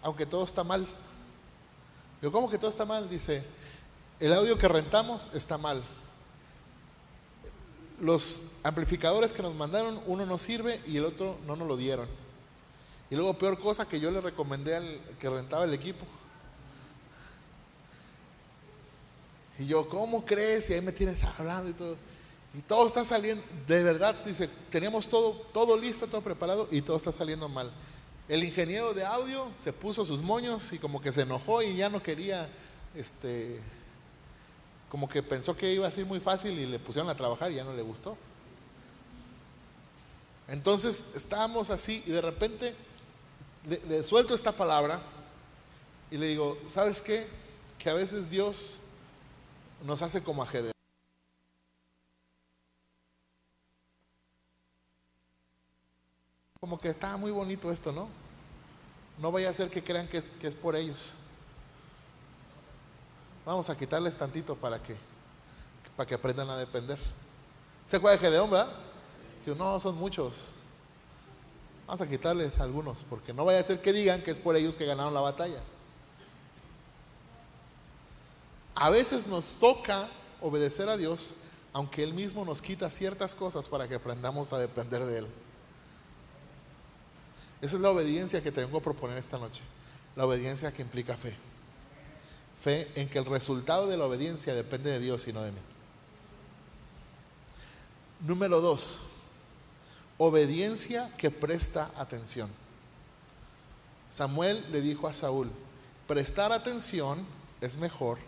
aunque 0.00 0.24
todo 0.24 0.44
está 0.44 0.64
mal. 0.64 0.86
Digo, 2.22 2.32
¿cómo 2.32 2.48
que 2.48 2.56
todo 2.56 2.70
está 2.70 2.86
mal? 2.86 3.06
Dice, 3.06 3.44
el 4.18 4.32
audio 4.32 4.56
que 4.56 4.66
rentamos 4.66 5.28
está 5.34 5.58
mal 5.58 5.82
los 8.00 8.40
amplificadores 8.62 9.32
que 9.32 9.42
nos 9.42 9.54
mandaron, 9.54 10.00
uno 10.06 10.26
no 10.26 10.38
sirve 10.38 10.80
y 10.86 10.96
el 10.96 11.04
otro 11.04 11.38
no 11.46 11.56
nos 11.56 11.66
lo 11.66 11.76
dieron. 11.76 12.08
Y 13.10 13.16
luego, 13.16 13.34
peor 13.34 13.58
cosa 13.58 13.88
que 13.88 14.00
yo 14.00 14.10
le 14.10 14.20
recomendé 14.20 14.76
al 14.76 15.00
que 15.18 15.30
rentaba 15.30 15.64
el 15.64 15.72
equipo. 15.72 16.04
Y 19.58 19.66
yo, 19.66 19.88
¿cómo 19.88 20.24
crees? 20.24 20.70
Y 20.70 20.74
ahí 20.74 20.80
me 20.80 20.92
tienes 20.92 21.24
hablando 21.24 21.70
y 21.70 21.72
todo. 21.72 21.96
Y 22.54 22.60
todo 22.60 22.86
está 22.86 23.04
saliendo, 23.04 23.42
de 23.66 23.82
verdad, 23.82 24.24
dice, 24.24 24.48
teníamos 24.70 25.08
todo, 25.08 25.32
todo 25.52 25.76
listo, 25.76 26.06
todo 26.06 26.22
preparado 26.22 26.68
y 26.70 26.80
todo 26.80 26.96
está 26.96 27.12
saliendo 27.12 27.48
mal. 27.48 27.70
El 28.28 28.44
ingeniero 28.44 28.94
de 28.94 29.04
audio 29.04 29.48
se 29.62 29.72
puso 29.72 30.04
sus 30.04 30.22
moños 30.22 30.72
y 30.72 30.78
como 30.78 31.00
que 31.00 31.12
se 31.12 31.22
enojó 31.22 31.62
y 31.62 31.76
ya 31.76 31.88
no 31.88 32.02
quería 32.02 32.48
este, 32.94 33.58
como 34.90 35.08
que 35.08 35.22
pensó 35.22 35.56
que 35.56 35.72
iba 35.72 35.86
a 35.86 35.90
ser 35.90 36.06
muy 36.06 36.20
fácil 36.20 36.58
y 36.58 36.66
le 36.66 36.78
pusieron 36.78 37.10
a 37.10 37.14
trabajar 37.14 37.52
y 37.52 37.56
ya 37.56 37.64
no 37.64 37.74
le 37.74 37.82
gustó. 37.82 38.16
Entonces 40.48 41.14
estábamos 41.14 41.68
así 41.68 42.02
y 42.06 42.10
de 42.10 42.22
repente 42.22 42.74
le, 43.68 44.02
suelto 44.02 44.34
esta 44.34 44.52
palabra 44.52 45.00
y 46.10 46.16
le 46.16 46.28
digo, 46.28 46.56
¿sabes 46.68 47.02
qué? 47.02 47.26
Que 47.78 47.90
a 47.90 47.94
veces 47.94 48.30
Dios 48.30 48.78
nos 49.84 50.00
hace 50.00 50.22
como 50.22 50.42
ajedrez. 50.42 50.72
Como 56.60 56.80
que 56.80 56.88
está 56.88 57.16
muy 57.18 57.30
bonito 57.30 57.70
esto, 57.70 57.92
¿no? 57.92 58.08
No 59.18 59.30
vaya 59.30 59.50
a 59.50 59.54
ser 59.54 59.68
que 59.68 59.84
crean 59.84 60.08
que 60.08 60.22
es 60.42 60.54
por 60.54 60.76
ellos. 60.76 61.14
Vamos 63.48 63.70
a 63.70 63.74
quitarles 63.78 64.14
tantito 64.14 64.54
para 64.56 64.78
que, 64.78 64.94
para 65.96 66.06
que 66.06 66.14
aprendan 66.14 66.50
a 66.50 66.58
depender. 66.58 66.98
¿Se 67.88 67.96
acuerda 67.96 68.18
de 68.18 68.26
Gedeón, 68.26 68.50
verdad? 68.50 68.68
Que 69.42 69.54
no, 69.54 69.80
son 69.80 69.96
muchos. 69.96 70.50
Vamos 71.86 72.02
a 72.02 72.06
quitarles 72.06 72.60
algunos, 72.60 73.06
porque 73.08 73.32
no 73.32 73.46
vaya 73.46 73.60
a 73.60 73.62
ser 73.62 73.80
que 73.80 73.94
digan 73.94 74.20
que 74.20 74.32
es 74.32 74.38
por 74.38 74.54
ellos 74.54 74.76
que 74.76 74.84
ganaron 74.84 75.14
la 75.14 75.22
batalla. 75.22 75.62
A 78.74 78.90
veces 78.90 79.26
nos 79.28 79.46
toca 79.58 80.06
obedecer 80.42 80.90
a 80.90 80.98
Dios, 80.98 81.32
aunque 81.72 82.02
Él 82.02 82.12
mismo 82.12 82.44
nos 82.44 82.60
quita 82.60 82.90
ciertas 82.90 83.34
cosas 83.34 83.66
para 83.66 83.88
que 83.88 83.94
aprendamos 83.94 84.52
a 84.52 84.58
depender 84.58 85.06
de 85.06 85.20
Él. 85.20 85.26
Esa 87.62 87.76
es 87.76 87.80
la 87.80 87.92
obediencia 87.92 88.42
que 88.42 88.52
tengo 88.52 88.78
que 88.78 88.84
proponer 88.84 89.16
esta 89.16 89.38
noche. 89.38 89.62
La 90.16 90.26
obediencia 90.26 90.70
que 90.70 90.82
implica 90.82 91.16
fe 91.16 91.47
en 92.68 93.08
que 93.08 93.18
el 93.18 93.24
resultado 93.24 93.86
de 93.86 93.96
la 93.96 94.06
obediencia 94.06 94.54
depende 94.54 94.90
de 94.90 95.00
Dios 95.00 95.26
y 95.26 95.32
no 95.32 95.42
de 95.42 95.52
mí. 95.52 95.58
Número 98.20 98.60
dos, 98.60 98.98
obediencia 100.18 101.10
que 101.16 101.30
presta 101.30 101.90
atención. 101.96 102.50
Samuel 104.10 104.64
le 104.70 104.80
dijo 104.80 105.06
a 105.06 105.12
Saúl, 105.12 105.50
prestar 106.06 106.52
atención 106.52 107.24
es 107.60 107.76
mejor 107.76 108.18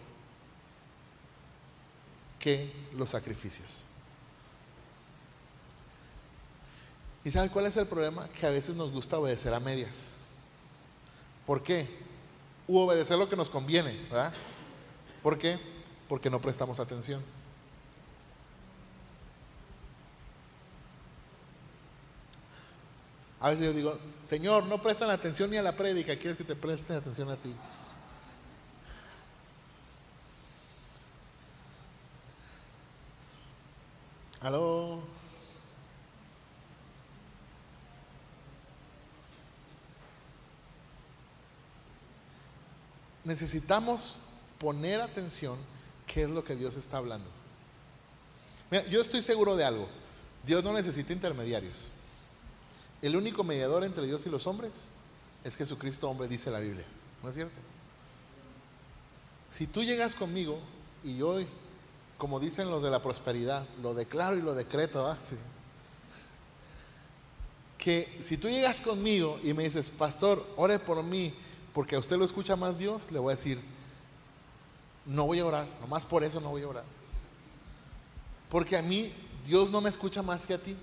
que 2.39 2.73
los 2.97 3.11
sacrificios. 3.11 3.87
¿Y 7.25 7.31
sabe 7.31 7.51
cuál 7.51 7.67
es 7.67 7.77
el 7.77 7.87
problema? 7.87 8.29
Que 8.29 8.47
a 8.47 8.51
veces 8.51 8.77
nos 8.77 8.91
gusta 8.93 9.19
obedecer 9.19 9.53
a 9.53 9.61
medias. 9.61 10.11
¿Por 11.47 11.63
qué? 11.63 12.10
U 12.71 12.79
obedecer 12.79 13.19
lo 13.19 13.29
que 13.29 13.35
nos 13.35 13.51
conviene. 13.51 13.93
¿verdad? 14.09 14.33
¿Por 15.23 15.37
qué? 15.37 15.59
Porque 16.09 16.31
no 16.31 16.41
prestamos 16.41 16.79
atención. 16.79 17.21
A 23.41 23.51
veces 23.51 23.65
yo 23.65 23.73
digo, 23.73 23.99
Señor, 24.25 24.67
no 24.67 24.81
prestan 24.83 25.11
atención 25.11 25.51
ni 25.51 25.57
a 25.57 25.63
la 25.63 25.77
prédica, 25.77 26.17
quieres 26.17 26.37
que 26.37 26.45
te 26.45 26.55
presten 26.55 26.97
atención 26.97 27.29
a 27.31 27.37
ti. 27.37 27.55
Aló. 34.43 34.90
Necesitamos 43.31 44.19
poner 44.59 45.01
atención 45.01 45.57
qué 46.05 46.25
es 46.25 46.31
lo 46.31 46.43
que 46.43 46.57
Dios 46.57 46.77
está 46.77 46.97
hablando. 46.97 47.31
yo 48.91 49.01
estoy 49.01 49.23
seguro 49.23 49.55
de 49.55 49.63
algo. 49.63 49.87
Dios 50.45 50.65
no 50.65 50.73
necesita 50.73 51.13
intermediarios. 51.13 51.91
El 53.01 53.15
único 53.15 53.45
mediador 53.45 53.85
entre 53.85 54.05
Dios 54.05 54.27
y 54.27 54.31
los 54.31 54.49
hombres 54.49 54.89
es 55.45 55.55
Jesucristo 55.55 56.11
hombre, 56.11 56.27
dice 56.27 56.51
la 56.51 56.59
Biblia. 56.59 56.85
¿No 57.23 57.29
es 57.29 57.37
cierto? 57.37 57.57
Si 59.49 59.69
tú 59.69 59.85
llegas 59.85 60.17
conmigo 60.17 60.59
y 61.05 61.17
yo, 61.17 61.39
como 62.19 62.41
dicen 62.41 62.69
los 62.69 62.83
de 62.83 62.91
la 62.91 63.01
prosperidad, 63.01 63.65
lo 63.81 63.95
declaro 63.95 64.37
y 64.37 64.43
lo 64.43 64.55
decreto, 64.55 65.17
que 67.79 68.19
si 68.23 68.37
tú 68.37 68.49
llegas 68.49 68.81
conmigo 68.81 69.39
y 69.45 69.53
me 69.55 69.63
dices, 69.63 69.89
pastor, 69.89 70.45
ore 70.57 70.81
por 70.81 71.03
mí, 71.05 71.33
porque 71.73 71.97
a 71.97 71.99
usted 71.99 72.17
lo 72.17 72.25
escucha 72.25 72.57
más 72.57 72.79
Dios, 72.79 73.11
le 73.11 73.19
voy 73.19 73.33
a 73.33 73.37
decir, 73.37 73.61
no 75.07 75.27
voy 75.27 75.39
a 75.39 75.47
orar, 75.47 75.67
nomás 75.81 76.05
por 76.05 76.25
eso 76.25 76.41
no 76.41 76.51
voy 76.51 76.63
a 76.63 76.69
orar. 76.69 76.85
Porque 78.49 78.77
a 78.77 78.83
mí 78.83 79.13
Dios 79.47 79.71
no 79.71 79.81
me 79.81 79.89
escucha 79.89 80.23
más 80.23 80.45
que 80.45 80.55
a 80.55 80.59
ti. 80.59 80.77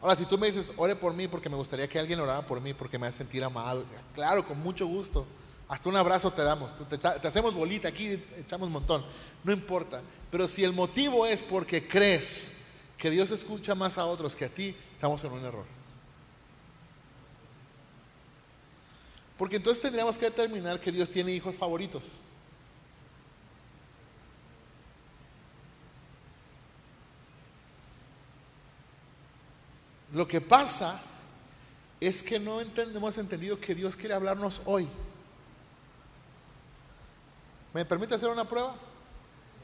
Ahora, 0.00 0.16
si 0.16 0.24
tú 0.24 0.38
me 0.38 0.46
dices, 0.46 0.72
ore 0.76 0.96
por 0.96 1.12
mí 1.12 1.28
porque 1.28 1.50
me 1.50 1.56
gustaría 1.56 1.86
que 1.88 1.98
alguien 1.98 2.20
orara 2.20 2.46
por 2.46 2.60
mí 2.60 2.72
porque 2.72 2.98
me 2.98 3.06
hace 3.06 3.18
sentir 3.18 3.44
amado, 3.44 3.84
claro, 4.14 4.46
con 4.46 4.58
mucho 4.60 4.86
gusto. 4.86 5.26
Hasta 5.68 5.88
un 5.88 5.96
abrazo 5.96 6.32
te 6.32 6.42
damos, 6.42 6.74
te, 6.88 6.98
te 6.98 7.28
hacemos 7.28 7.54
bolita 7.54 7.88
aquí, 7.88 8.20
echamos 8.38 8.66
un 8.66 8.72
montón, 8.72 9.04
no 9.44 9.52
importa. 9.52 10.00
Pero 10.30 10.48
si 10.48 10.64
el 10.64 10.72
motivo 10.72 11.26
es 11.26 11.42
porque 11.42 11.86
crees 11.86 12.56
que 12.96 13.10
Dios 13.10 13.30
escucha 13.30 13.74
más 13.74 13.98
a 13.98 14.06
otros 14.06 14.34
que 14.34 14.46
a 14.46 14.48
ti, 14.48 14.74
estamos 14.94 15.22
en 15.22 15.32
un 15.32 15.44
error. 15.44 15.79
Porque 19.40 19.56
entonces 19.56 19.80
tendríamos 19.80 20.18
que 20.18 20.26
determinar 20.26 20.78
que 20.78 20.92
Dios 20.92 21.08
tiene 21.08 21.32
hijos 21.32 21.56
favoritos. 21.56 22.18
Lo 30.12 30.28
que 30.28 30.42
pasa 30.42 31.00
es 32.00 32.22
que 32.22 32.38
no 32.38 32.60
hemos 32.60 33.16
entendido 33.16 33.58
que 33.58 33.74
Dios 33.74 33.96
quiere 33.96 34.12
hablarnos 34.12 34.60
hoy. 34.66 34.86
¿Me 37.72 37.86
permite 37.86 38.16
hacer 38.16 38.28
una 38.28 38.44
prueba? 38.44 38.74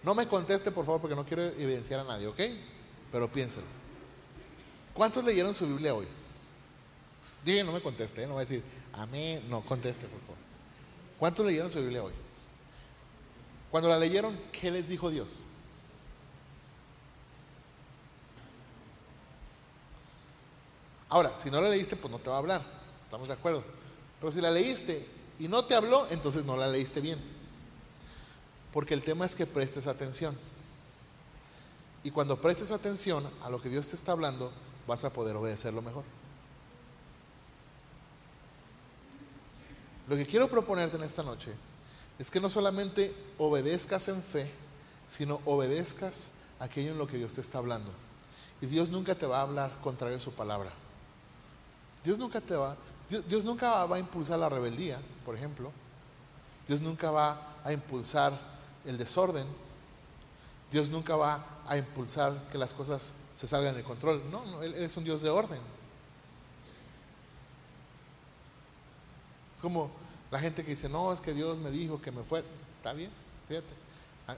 No 0.02 0.14
me 0.14 0.26
conteste, 0.26 0.70
por 0.70 0.86
favor, 0.86 1.02
porque 1.02 1.16
no 1.16 1.26
quiero 1.26 1.42
evidenciar 1.42 2.00
a 2.00 2.04
nadie, 2.04 2.28
¿ok? 2.28 2.40
Pero 3.12 3.30
piénselo. 3.30 3.66
¿Cuántos 4.94 5.22
leyeron 5.22 5.54
su 5.54 5.66
Biblia 5.66 5.94
hoy? 5.94 6.06
Dije, 7.44 7.62
no 7.62 7.72
me 7.72 7.82
conteste, 7.82 8.22
¿eh? 8.22 8.26
no 8.26 8.32
voy 8.32 8.42
a 8.42 8.46
decir, 8.46 8.62
Amén. 8.96 9.42
No, 9.48 9.62
conteste, 9.62 10.06
por 10.06 10.20
favor. 10.20 10.36
¿Cuántos 11.18 11.46
leyeron 11.46 11.70
su 11.70 11.80
Biblia 11.80 12.02
hoy? 12.02 12.12
Cuando 13.70 13.88
la 13.88 13.98
leyeron, 13.98 14.38
¿qué 14.52 14.70
les 14.70 14.88
dijo 14.88 15.10
Dios? 15.10 15.42
Ahora, 21.08 21.32
si 21.36 21.50
no 21.50 21.60
la 21.60 21.68
leíste, 21.68 21.96
pues 21.96 22.10
no 22.10 22.18
te 22.18 22.30
va 22.30 22.36
a 22.36 22.38
hablar. 22.38 22.62
¿Estamos 23.04 23.28
de 23.28 23.34
acuerdo? 23.34 23.62
Pero 24.20 24.32
si 24.32 24.40
la 24.40 24.50
leíste 24.50 25.06
y 25.38 25.48
no 25.48 25.64
te 25.64 25.74
habló, 25.74 26.06
entonces 26.10 26.44
no 26.44 26.56
la 26.56 26.68
leíste 26.68 27.00
bien. 27.00 27.18
Porque 28.72 28.94
el 28.94 29.02
tema 29.02 29.24
es 29.24 29.34
que 29.34 29.46
prestes 29.46 29.86
atención. 29.86 30.36
Y 32.02 32.10
cuando 32.10 32.40
prestes 32.40 32.70
atención 32.70 33.24
a 33.42 33.50
lo 33.50 33.60
que 33.60 33.68
Dios 33.68 33.88
te 33.88 33.96
está 33.96 34.12
hablando, 34.12 34.52
vas 34.86 35.04
a 35.04 35.12
poder 35.12 35.36
obedecerlo 35.36 35.82
mejor. 35.82 36.04
Lo 40.08 40.16
que 40.16 40.26
quiero 40.26 40.48
proponerte 40.48 40.96
en 40.96 41.02
esta 41.02 41.22
noche 41.22 41.52
es 42.18 42.30
que 42.30 42.40
no 42.40 42.48
solamente 42.48 43.14
obedezcas 43.38 44.08
en 44.08 44.22
fe, 44.22 44.50
sino 45.08 45.40
obedezcas 45.44 46.28
aquello 46.60 46.92
en 46.92 46.98
lo 46.98 47.06
que 47.06 47.18
Dios 47.18 47.34
te 47.34 47.40
está 47.40 47.58
hablando. 47.58 47.90
Y 48.60 48.66
Dios 48.66 48.88
nunca 48.88 49.14
te 49.14 49.26
va 49.26 49.38
a 49.38 49.42
hablar 49.42 49.72
contrario 49.82 50.16
a 50.16 50.20
su 50.20 50.32
palabra. 50.32 50.70
Dios 52.04 52.18
nunca 52.18 52.40
te 52.40 52.54
va, 52.54 52.76
Dios, 53.08 53.44
nunca 53.44 53.84
va 53.84 53.96
a 53.96 53.98
impulsar 53.98 54.38
la 54.38 54.48
rebeldía, 54.48 54.98
por 55.24 55.36
ejemplo. 55.36 55.70
Dios 56.66 56.80
nunca 56.80 57.10
va 57.10 57.56
a 57.64 57.72
impulsar 57.72 58.32
el 58.84 58.96
desorden. 58.96 59.46
Dios 60.70 60.88
nunca 60.88 61.14
va 61.16 61.44
a 61.66 61.76
impulsar 61.76 62.48
que 62.50 62.58
las 62.58 62.72
cosas 62.72 63.12
se 63.34 63.46
salgan 63.46 63.76
de 63.76 63.84
control. 63.84 64.22
No, 64.30 64.44
no 64.46 64.62
él, 64.62 64.74
es 64.74 64.96
un 64.96 65.04
Dios 65.04 65.22
de 65.22 65.30
orden. 65.30 65.60
Es 69.56 69.62
como 69.62 69.90
la 70.30 70.38
gente 70.38 70.62
que 70.62 70.70
dice, 70.70 70.88
no, 70.88 71.12
es 71.12 71.20
que 71.20 71.32
Dios 71.32 71.58
me 71.58 71.70
dijo 71.70 72.00
que 72.00 72.12
me 72.12 72.22
fuera. 72.22 72.46
Está 72.78 72.92
bien, 72.92 73.10
fíjate. 73.48 73.74
Ah, 74.28 74.36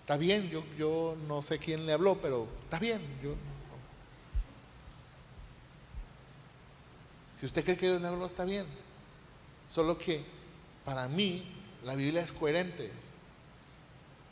está 0.00 0.16
bien, 0.16 0.50
yo, 0.50 0.62
yo 0.76 1.16
no 1.26 1.42
sé 1.42 1.58
quién 1.58 1.86
le 1.86 1.92
habló, 1.92 2.18
pero 2.20 2.46
está 2.64 2.78
bien. 2.78 3.00
Yo, 3.22 3.34
Si 7.42 7.46
usted 7.46 7.64
cree 7.64 7.76
que 7.76 7.88
Dios 7.88 8.00
le 8.00 8.06
habló, 8.06 8.24
está 8.24 8.44
bien. 8.44 8.64
Solo 9.68 9.98
que 9.98 10.24
para 10.84 11.08
mí 11.08 11.44
la 11.84 11.96
Biblia 11.96 12.22
es 12.22 12.32
coherente. 12.32 12.92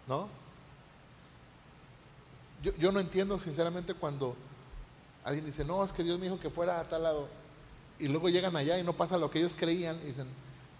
¿No? 0.06 0.28
Yo, 2.62 2.72
yo, 2.76 2.92
no 2.92 3.00
entiendo 3.00 3.36
sinceramente 3.40 3.94
cuando 3.94 4.36
alguien 5.24 5.44
dice, 5.44 5.64
no, 5.64 5.82
es 5.82 5.92
que 5.92 6.04
Dios 6.04 6.20
me 6.20 6.26
dijo 6.26 6.38
que 6.38 6.50
fuera 6.50 6.78
a 6.78 6.88
tal 6.88 7.02
lado. 7.02 7.26
Y 8.00 8.08
luego 8.08 8.28
llegan 8.28 8.56
allá 8.56 8.78
y 8.78 8.82
no 8.82 8.94
pasa 8.94 9.18
lo 9.18 9.30
que 9.30 9.38
ellos 9.38 9.54
creían 9.56 10.00
y 10.02 10.06
dicen, 10.06 10.26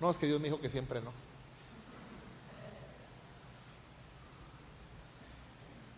no, 0.01 0.11
es 0.11 0.17
que 0.17 0.27
Dios 0.27 0.41
me 0.41 0.49
dijo 0.49 0.61
que 0.61 0.71
siempre 0.71 1.01
no. 1.01 1.13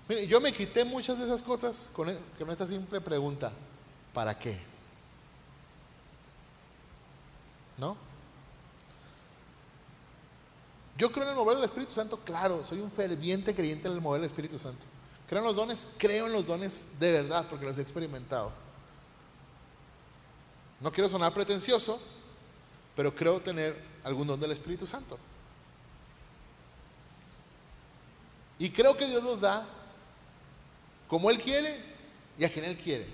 Mire, 0.08 0.26
yo 0.26 0.40
me 0.40 0.52
quité 0.52 0.84
muchas 0.84 1.18
de 1.18 1.24
esas 1.24 1.42
cosas 1.42 1.90
con, 1.94 2.10
e, 2.10 2.18
con 2.36 2.50
esta 2.50 2.66
simple 2.66 3.00
pregunta, 3.00 3.52
¿para 4.12 4.36
qué? 4.36 4.58
¿No? 7.78 7.96
Yo 10.98 11.10
creo 11.10 11.24
en 11.24 11.30
el 11.30 11.36
mover 11.36 11.56
del 11.56 11.64
Espíritu 11.64 11.94
Santo, 11.94 12.18
claro, 12.18 12.64
soy 12.64 12.80
un 12.80 12.90
ferviente 12.90 13.54
creyente 13.54 13.88
en 13.88 13.94
el 13.94 14.00
mover 14.00 14.20
del 14.20 14.26
Espíritu 14.26 14.58
Santo. 14.58 14.84
¿Creo 15.28 15.40
en 15.40 15.46
los 15.46 15.56
dones? 15.56 15.86
Creo 15.96 16.26
en 16.26 16.32
los 16.32 16.46
dones 16.46 16.86
de 17.00 17.12
verdad 17.12 17.46
porque 17.48 17.64
los 17.64 17.78
he 17.78 17.82
experimentado. 17.82 18.52
No 20.83 20.91
quiero 20.91 21.09
sonar 21.09 21.33
pretencioso, 21.33 22.01
pero 22.97 23.14
creo 23.14 23.41
tener 23.41 23.80
algún 24.03 24.26
don 24.26 24.41
del 24.41 24.51
Espíritu 24.51 24.87
Santo. 24.87 25.18
Y 28.59 28.70
creo 28.70 28.97
que 28.97 29.07
Dios 29.07 29.22
los 29.22 29.41
da 29.41 29.64
como 31.09 31.30
Él 31.30 31.39
quiere 31.39 31.78
y 32.39 32.45
a 32.45 32.53
quien 32.53 32.64
Él 32.64 32.76
quiere. 32.76 33.07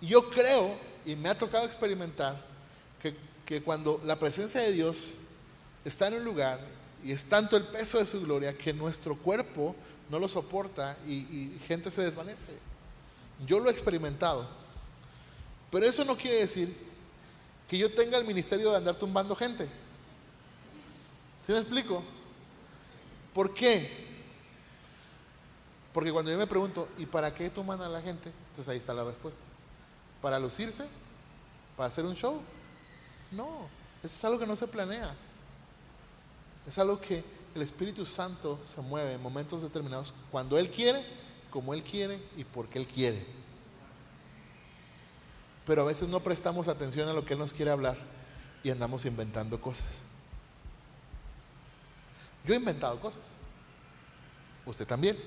Y 0.00 0.06
yo 0.06 0.30
creo 0.30 0.74
y 1.04 1.16
me 1.16 1.28
ha 1.28 1.36
tocado 1.36 1.66
experimentar 1.66 2.36
que, 3.44 3.60
cuando 3.62 4.00
la 4.06 4.18
presencia 4.18 4.62
de 4.62 4.72
Dios 4.72 5.10
está 5.84 6.08
en 6.08 6.14
un 6.14 6.24
lugar 6.24 6.58
y 7.04 7.12
es 7.12 7.26
tanto 7.26 7.56
el 7.56 7.64
peso 7.64 7.98
de 7.98 8.06
su 8.06 8.22
gloria 8.22 8.56
que 8.56 8.72
nuestro 8.72 9.14
cuerpo 9.14 9.76
no 10.08 10.18
lo 10.18 10.26
soporta 10.26 10.96
y 11.06 11.54
gente 11.66 11.90
se 11.90 12.02
desvanece. 12.02 12.56
Yo 13.46 13.58
lo 13.58 13.68
he 13.68 13.72
experimentado. 13.72 14.61
Pero 15.72 15.86
eso 15.86 16.04
no 16.04 16.18
quiere 16.18 16.36
decir 16.36 16.70
que 17.66 17.78
yo 17.78 17.90
tenga 17.94 18.18
el 18.18 18.26
ministerio 18.26 18.70
de 18.70 18.76
andar 18.76 18.94
tumbando 18.94 19.34
gente. 19.34 19.66
¿Sí 21.46 21.50
me 21.50 21.60
explico? 21.60 22.04
¿Por 23.32 23.54
qué? 23.54 23.90
Porque 25.94 26.12
cuando 26.12 26.30
yo 26.30 26.36
me 26.36 26.46
pregunto, 26.46 26.90
¿y 26.98 27.06
para 27.06 27.32
qué 27.32 27.48
tumban 27.48 27.80
a 27.80 27.88
la 27.88 28.02
gente? 28.02 28.30
Entonces 28.50 28.68
ahí 28.68 28.76
está 28.76 28.92
la 28.92 29.02
respuesta. 29.02 29.40
¿Para 30.20 30.38
lucirse? 30.38 30.84
¿Para 31.74 31.88
hacer 31.88 32.04
un 32.04 32.16
show? 32.16 32.38
No, 33.30 33.66
eso 34.02 34.14
es 34.14 34.24
algo 34.26 34.38
que 34.38 34.46
no 34.46 34.56
se 34.56 34.68
planea. 34.68 35.14
Es 36.66 36.76
algo 36.76 37.00
que 37.00 37.24
el 37.54 37.62
Espíritu 37.62 38.04
Santo 38.04 38.60
se 38.62 38.82
mueve 38.82 39.14
en 39.14 39.22
momentos 39.22 39.62
determinados 39.62 40.12
cuando 40.30 40.58
Él 40.58 40.70
quiere, 40.70 41.02
como 41.50 41.72
Él 41.72 41.82
quiere 41.82 42.22
y 42.36 42.44
porque 42.44 42.78
Él 42.78 42.86
quiere. 42.86 43.41
Pero 45.66 45.82
a 45.82 45.84
veces 45.84 46.08
no 46.08 46.20
prestamos 46.20 46.68
atención 46.68 47.08
a 47.08 47.12
lo 47.12 47.24
que 47.24 47.34
Él 47.34 47.38
nos 47.38 47.52
quiere 47.52 47.70
hablar 47.70 47.96
y 48.64 48.70
andamos 48.70 49.04
inventando 49.04 49.60
cosas. 49.60 50.02
Yo 52.44 52.54
he 52.54 52.56
inventado 52.56 52.98
cosas. 53.00 53.22
Usted 54.66 54.86
también. 54.86 55.18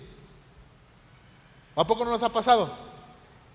¿A 1.75 1.85
poco 1.85 2.05
no 2.05 2.11
nos 2.11 2.23
ha 2.23 2.29
pasado? 2.29 2.73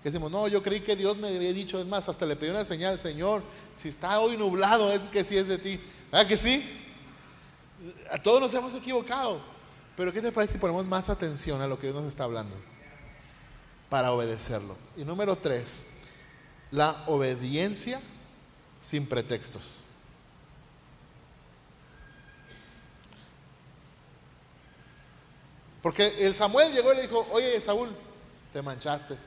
Que 0.01 0.09
decimos, 0.09 0.31
no, 0.31 0.47
yo 0.47 0.63
creí 0.63 0.81
que 0.81 0.95
Dios 0.95 1.17
me 1.17 1.27
había 1.27 1.53
dicho, 1.53 1.79
es 1.79 1.85
más, 1.85 2.09
hasta 2.09 2.25
le 2.25 2.35
pedí 2.35 2.49
una 2.49 2.65
señal, 2.65 2.99
Señor, 2.99 3.43
si 3.75 3.89
está 3.89 4.19
hoy 4.19 4.35
nublado, 4.35 4.91
es 4.91 5.01
que 5.03 5.23
sí 5.23 5.37
es 5.37 5.47
de 5.47 5.57
ti. 5.59 5.79
¿Verdad 6.11 6.27
que 6.27 6.37
sí? 6.37 6.63
A 8.11 8.21
todos 8.21 8.41
nos 8.41 8.53
hemos 8.53 8.73
equivocado. 8.73 9.39
Pero 9.95 10.11
¿qué 10.11 10.21
te 10.21 10.31
parece 10.31 10.53
si 10.53 10.59
ponemos 10.59 10.85
más 10.85 11.09
atención 11.09 11.61
a 11.61 11.67
lo 11.67 11.77
que 11.77 11.87
Dios 11.87 12.01
nos 12.01 12.05
está 12.05 12.23
hablando? 12.23 12.55
Para 13.89 14.11
obedecerlo. 14.11 14.75
Y 14.97 15.03
número 15.03 15.37
tres, 15.37 15.85
la 16.71 17.03
obediencia 17.07 17.99
sin 18.81 19.05
pretextos. 19.05 19.83
Porque 25.81 26.25
el 26.25 26.35
Samuel 26.35 26.71
llegó 26.71 26.93
y 26.93 26.95
le 26.97 27.01
dijo, 27.03 27.27
oye 27.31 27.59
Saúl, 27.59 27.95
te 28.53 28.61
manchaste 28.61 29.17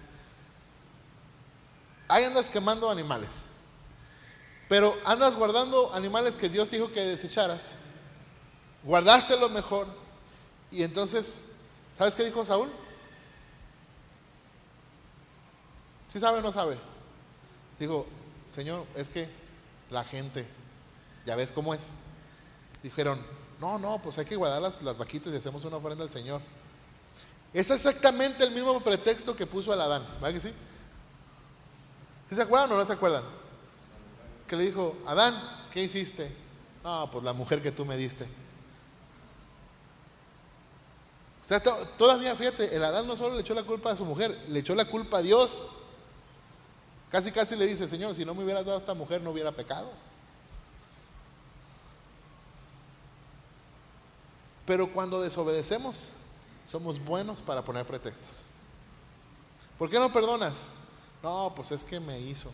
ahí 2.08 2.24
andas 2.24 2.48
quemando 2.48 2.90
animales. 2.90 3.46
Pero 4.68 4.94
andas 5.04 5.36
guardando 5.36 5.92
animales 5.92 6.36
que 6.36 6.48
Dios 6.48 6.70
dijo 6.70 6.90
que 6.90 7.00
desecharas. 7.00 7.72
Guardaste 8.82 9.36
lo 9.36 9.48
mejor. 9.48 9.86
Y 10.70 10.82
entonces, 10.82 11.50
¿sabes 11.96 12.14
qué 12.14 12.24
dijo 12.24 12.44
Saúl? 12.44 12.70
¿Sí 16.12 16.20
sabe 16.20 16.38
o 16.38 16.42
no 16.42 16.52
sabe? 16.52 16.78
Dijo, 17.78 18.06
Señor, 18.48 18.86
es 18.94 19.08
que 19.08 19.28
la 19.90 20.04
gente, 20.04 20.46
ya 21.26 21.36
ves 21.36 21.52
cómo 21.52 21.74
es. 21.74 21.88
Dijeron, 22.82 23.20
no, 23.60 23.78
no, 23.78 24.00
pues 24.02 24.18
hay 24.18 24.24
que 24.24 24.36
guardar 24.36 24.60
las, 24.60 24.82
las 24.82 24.98
vaquitas 24.98 25.32
y 25.32 25.36
hacemos 25.36 25.64
una 25.64 25.76
ofrenda 25.76 26.04
al 26.04 26.10
Señor. 26.10 26.40
Es 27.52 27.70
exactamente 27.70 28.44
el 28.44 28.50
mismo 28.50 28.80
pretexto 28.80 29.36
que 29.36 29.46
puso 29.46 29.72
el 29.72 29.80
Adán, 29.80 30.04
¿verdad 30.20 30.34
que 30.34 30.40
sí? 30.40 30.52
se 32.30 32.42
acuerdan 32.42 32.72
o 32.72 32.76
no 32.76 32.84
se 32.84 32.92
acuerdan? 32.92 33.22
Que 34.48 34.56
le 34.56 34.64
dijo, 34.64 34.96
Adán, 35.06 35.34
¿qué 35.72 35.82
hiciste? 35.84 36.30
No, 36.82 37.08
pues 37.10 37.24
la 37.24 37.32
mujer 37.32 37.62
que 37.62 37.70
tú 37.70 37.84
me 37.84 37.96
diste. 37.96 38.24
O 41.44 41.46
sea, 41.46 41.60
todavía, 41.60 42.34
fíjate, 42.34 42.74
el 42.74 42.82
Adán 42.82 43.06
no 43.06 43.16
solo 43.16 43.34
le 43.34 43.42
echó 43.42 43.54
la 43.54 43.64
culpa 43.64 43.92
a 43.92 43.96
su 43.96 44.04
mujer, 44.04 44.46
le 44.48 44.60
echó 44.60 44.74
la 44.74 44.86
culpa 44.86 45.18
a 45.18 45.22
Dios. 45.22 45.62
Casi, 47.14 47.30
casi 47.30 47.54
le 47.54 47.68
dice, 47.68 47.86
Señor, 47.86 48.12
si 48.16 48.24
no 48.24 48.34
me 48.34 48.42
hubieras 48.42 48.64
dado 48.64 48.76
a 48.76 48.80
esta 48.80 48.92
mujer, 48.92 49.22
no 49.22 49.30
hubiera 49.30 49.52
pecado. 49.52 49.88
Pero 54.66 54.92
cuando 54.92 55.20
desobedecemos, 55.20 56.08
somos 56.66 56.98
buenos 56.98 57.40
para 57.40 57.62
poner 57.62 57.86
pretextos. 57.86 58.42
¿Por 59.78 59.88
qué 59.88 60.00
no 60.00 60.12
perdonas? 60.12 60.54
No, 61.22 61.52
pues 61.54 61.70
es 61.70 61.84
que 61.84 62.00
me 62.00 62.18
hizo. 62.18 62.50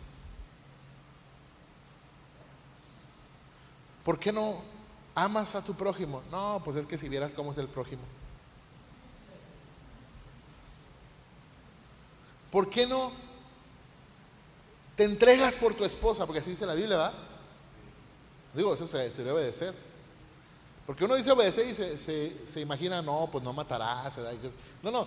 ¿Por 4.04 4.18
qué 4.18 4.30
no 4.30 4.61
amas 5.14 5.54
a 5.54 5.64
tu 5.64 5.72
prójimo? 5.72 6.20
No, 6.30 6.61
pues 6.62 6.76
es 6.76 6.86
que 6.86 6.98
si 6.98 7.08
vieras 7.08 7.32
cómo 7.32 7.52
es 7.52 7.56
el 7.56 7.68
prójimo. 7.68 8.02
¿Por 12.50 12.68
qué 12.68 12.86
no 12.86 13.29
te 15.01 15.05
entregas 15.05 15.57
por 15.57 15.72
tu 15.72 15.82
esposa? 15.82 16.26
Porque 16.26 16.40
así 16.40 16.51
dice 16.51 16.66
la 16.66 16.74
Biblia, 16.74 16.98
¿va? 16.98 17.12
Digo, 18.53 18.74
eso 18.74 18.86
se, 18.86 19.09
debe 19.09 19.30
obedecer. 19.30 19.72
Porque 20.84 21.07
uno 21.07 21.14
dice 21.14 21.30
obedecer 21.30 21.66
y 21.68 21.74
se, 21.74 22.46
se, 22.46 22.61
imagina, 22.61 23.01
no, 23.01 23.26
pues 23.32 23.42
no 23.42 23.55
matarás. 23.55 24.18
No, 24.82 24.90
no, 24.90 25.07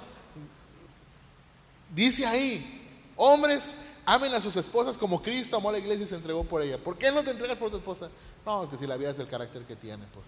Dice 1.93 2.25
ahí, 2.25 3.11
hombres, 3.15 3.91
amen 4.03 4.33
a 4.33 4.41
sus 4.41 4.55
esposas 4.55 4.97
como 4.97 5.21
Cristo 5.21 5.57
amó 5.57 5.69
a 5.69 5.73
la 5.73 5.77
iglesia 5.77 6.05
y 6.05 6.07
se 6.07 6.15
entregó 6.15 6.43
por 6.43 6.63
ella. 6.63 6.79
¿Por 6.79 6.97
qué 6.97 7.11
no 7.11 7.23
te 7.23 7.29
entregas 7.29 7.59
por 7.59 7.69
tu 7.69 7.77
esposa? 7.77 8.09
No, 8.47 8.63
es 8.63 8.69
que 8.69 8.77
si 8.77 8.87
la 8.87 8.97
vida 8.97 9.11
es 9.11 9.19
el 9.19 9.27
carácter 9.27 9.61
que 9.61 9.75
tiene, 9.75 10.05
pues. 10.11 10.25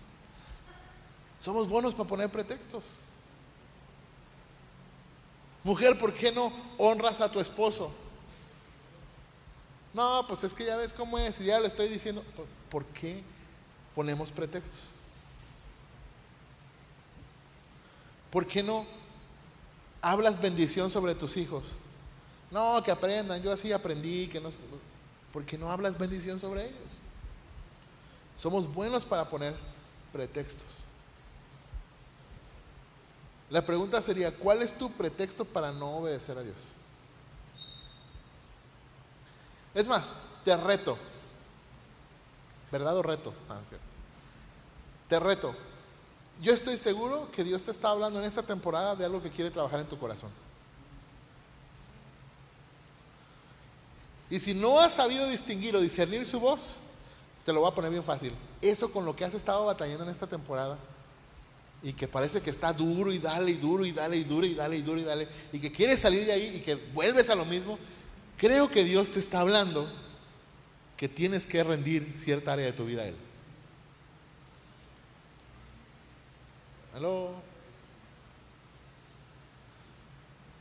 Somos 1.43 1.67
buenos 1.67 1.95
para 1.95 2.07
poner 2.07 2.29
pretextos. 2.29 2.97
Mujer, 5.63 5.97
¿por 5.97 6.13
qué 6.13 6.31
no 6.31 6.53
honras 6.77 7.19
a 7.19 7.31
tu 7.31 7.39
esposo? 7.39 8.04
No, 9.95 10.25
pues 10.27 10.43
es 10.43 10.53
que 10.53 10.65
ya 10.65 10.75
ves 10.75 10.91
cómo 10.91 11.17
es, 11.17 11.39
y 11.39 11.45
ya 11.45 11.57
le 11.57 11.67
estoy 11.67 11.87
diciendo. 11.87 12.21
¿Por 12.69 12.83
qué 12.87 13.23
ponemos 13.95 14.29
pretextos? 14.29 14.91
¿Por 18.29 18.45
qué 18.45 18.61
no 18.61 18.85
hablas 20.01 20.39
bendición 20.41 20.91
sobre 20.91 21.15
tus 21.15 21.37
hijos? 21.37 21.75
No, 22.51 22.83
que 22.83 22.91
aprendan, 22.91 23.41
yo 23.41 23.53
así 23.53 23.71
aprendí, 23.71 24.27
que 24.27 24.41
no 24.41 24.49
¿Por 25.31 25.45
qué 25.45 25.57
no 25.57 25.71
hablas 25.71 25.97
bendición 25.97 26.41
sobre 26.41 26.65
ellos? 26.65 26.99
Somos 28.37 28.73
buenos 28.73 29.05
para 29.05 29.29
poner 29.29 29.55
pretextos. 30.11 30.85
La 33.49 33.65
pregunta 33.65 34.01
sería, 34.01 34.31
¿cuál 34.31 34.61
es 34.61 34.77
tu 34.77 34.91
pretexto 34.91 35.45
para 35.45 35.71
no 35.71 35.97
obedecer 35.97 36.37
a 36.37 36.43
Dios? 36.43 36.74
Es 39.75 39.87
más, 39.87 40.13
te 40.43 40.55
reto. 40.55 40.97
¿Verdad 42.71 42.97
o 42.97 43.03
reto? 43.03 43.33
Ah, 43.49 43.59
cierto. 43.67 43.85
Te 45.09 45.19
reto. 45.19 45.53
Yo 46.41 46.53
estoy 46.53 46.77
seguro 46.77 47.29
que 47.31 47.43
Dios 47.43 47.63
te 47.63 47.71
está 47.71 47.89
hablando 47.89 48.19
en 48.19 48.25
esta 48.25 48.41
temporada 48.41 48.95
de 48.95 49.05
algo 49.05 49.21
que 49.21 49.29
quiere 49.29 49.51
trabajar 49.51 49.79
en 49.81 49.87
tu 49.87 49.99
corazón. 49.99 50.31
Y 54.29 54.39
si 54.39 54.53
no 54.53 54.79
has 54.79 54.93
sabido 54.93 55.27
distinguir 55.27 55.75
o 55.75 55.81
discernir 55.81 56.25
su 56.25 56.39
voz, 56.39 56.77
te 57.43 57.53
lo 57.53 57.61
voy 57.61 57.69
a 57.69 57.75
poner 57.75 57.91
bien 57.91 58.03
fácil. 58.03 58.33
Eso 58.61 58.91
con 58.91 59.05
lo 59.05 59.15
que 59.15 59.23
has 59.23 59.33
estado 59.33 59.65
batallando 59.65 60.03
en 60.03 60.09
esta 60.09 60.25
temporada 60.25 60.77
y 61.83 61.93
que 61.93 62.07
parece 62.07 62.41
que 62.41 62.49
está 62.49 62.73
duro 62.73 63.13
y 63.13 63.19
dale 63.19 63.51
y 63.51 63.57
duro 63.57 63.85
y 63.85 63.91
dale 63.91 64.17
y 64.17 64.23
duro 64.23 64.45
y 64.47 64.55
dale 64.55 64.77
y 64.77 64.81
duro 64.81 64.99
y 64.99 65.03
dale 65.03 65.27
y 65.53 65.59
que 65.59 65.71
quieres 65.71 65.99
salir 65.99 66.25
de 66.25 66.33
ahí 66.33 66.55
y 66.55 66.59
que 66.61 66.75
vuelves 66.75 67.29
a 67.29 67.35
lo 67.35 67.45
mismo, 67.45 67.77
creo 68.37 68.69
que 68.69 68.83
Dios 68.83 69.11
te 69.11 69.19
está 69.19 69.39
hablando 69.39 69.87
que 70.97 71.09
tienes 71.09 71.45
que 71.45 71.63
rendir 71.63 72.11
cierta 72.15 72.53
área 72.53 72.65
de 72.65 72.73
tu 72.73 72.85
vida 72.85 73.03
a 73.03 73.05
Él. 73.07 73.15
¿Aló? 76.95 77.33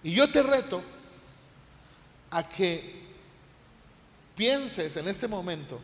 Y 0.02 0.12
yo 0.12 0.30
te 0.30 0.42
reto 0.42 0.82
a 2.30 2.46
que 2.46 3.04
pienses 4.36 4.96
en 4.96 5.08
este 5.08 5.28
momento 5.28 5.80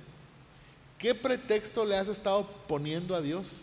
qué 0.98 1.14
pretexto 1.14 1.84
le 1.84 1.96
has 1.96 2.08
estado 2.08 2.46
poniendo 2.66 3.14
a 3.14 3.20
Dios 3.20 3.62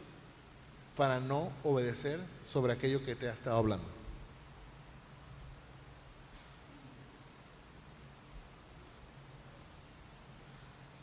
para 0.95 1.19
no 1.19 1.51
obedecer 1.63 2.19
sobre 2.43 2.73
aquello 2.73 3.05
que 3.05 3.15
te 3.15 3.29
ha 3.29 3.33
estado 3.33 3.57
hablando. 3.57 3.96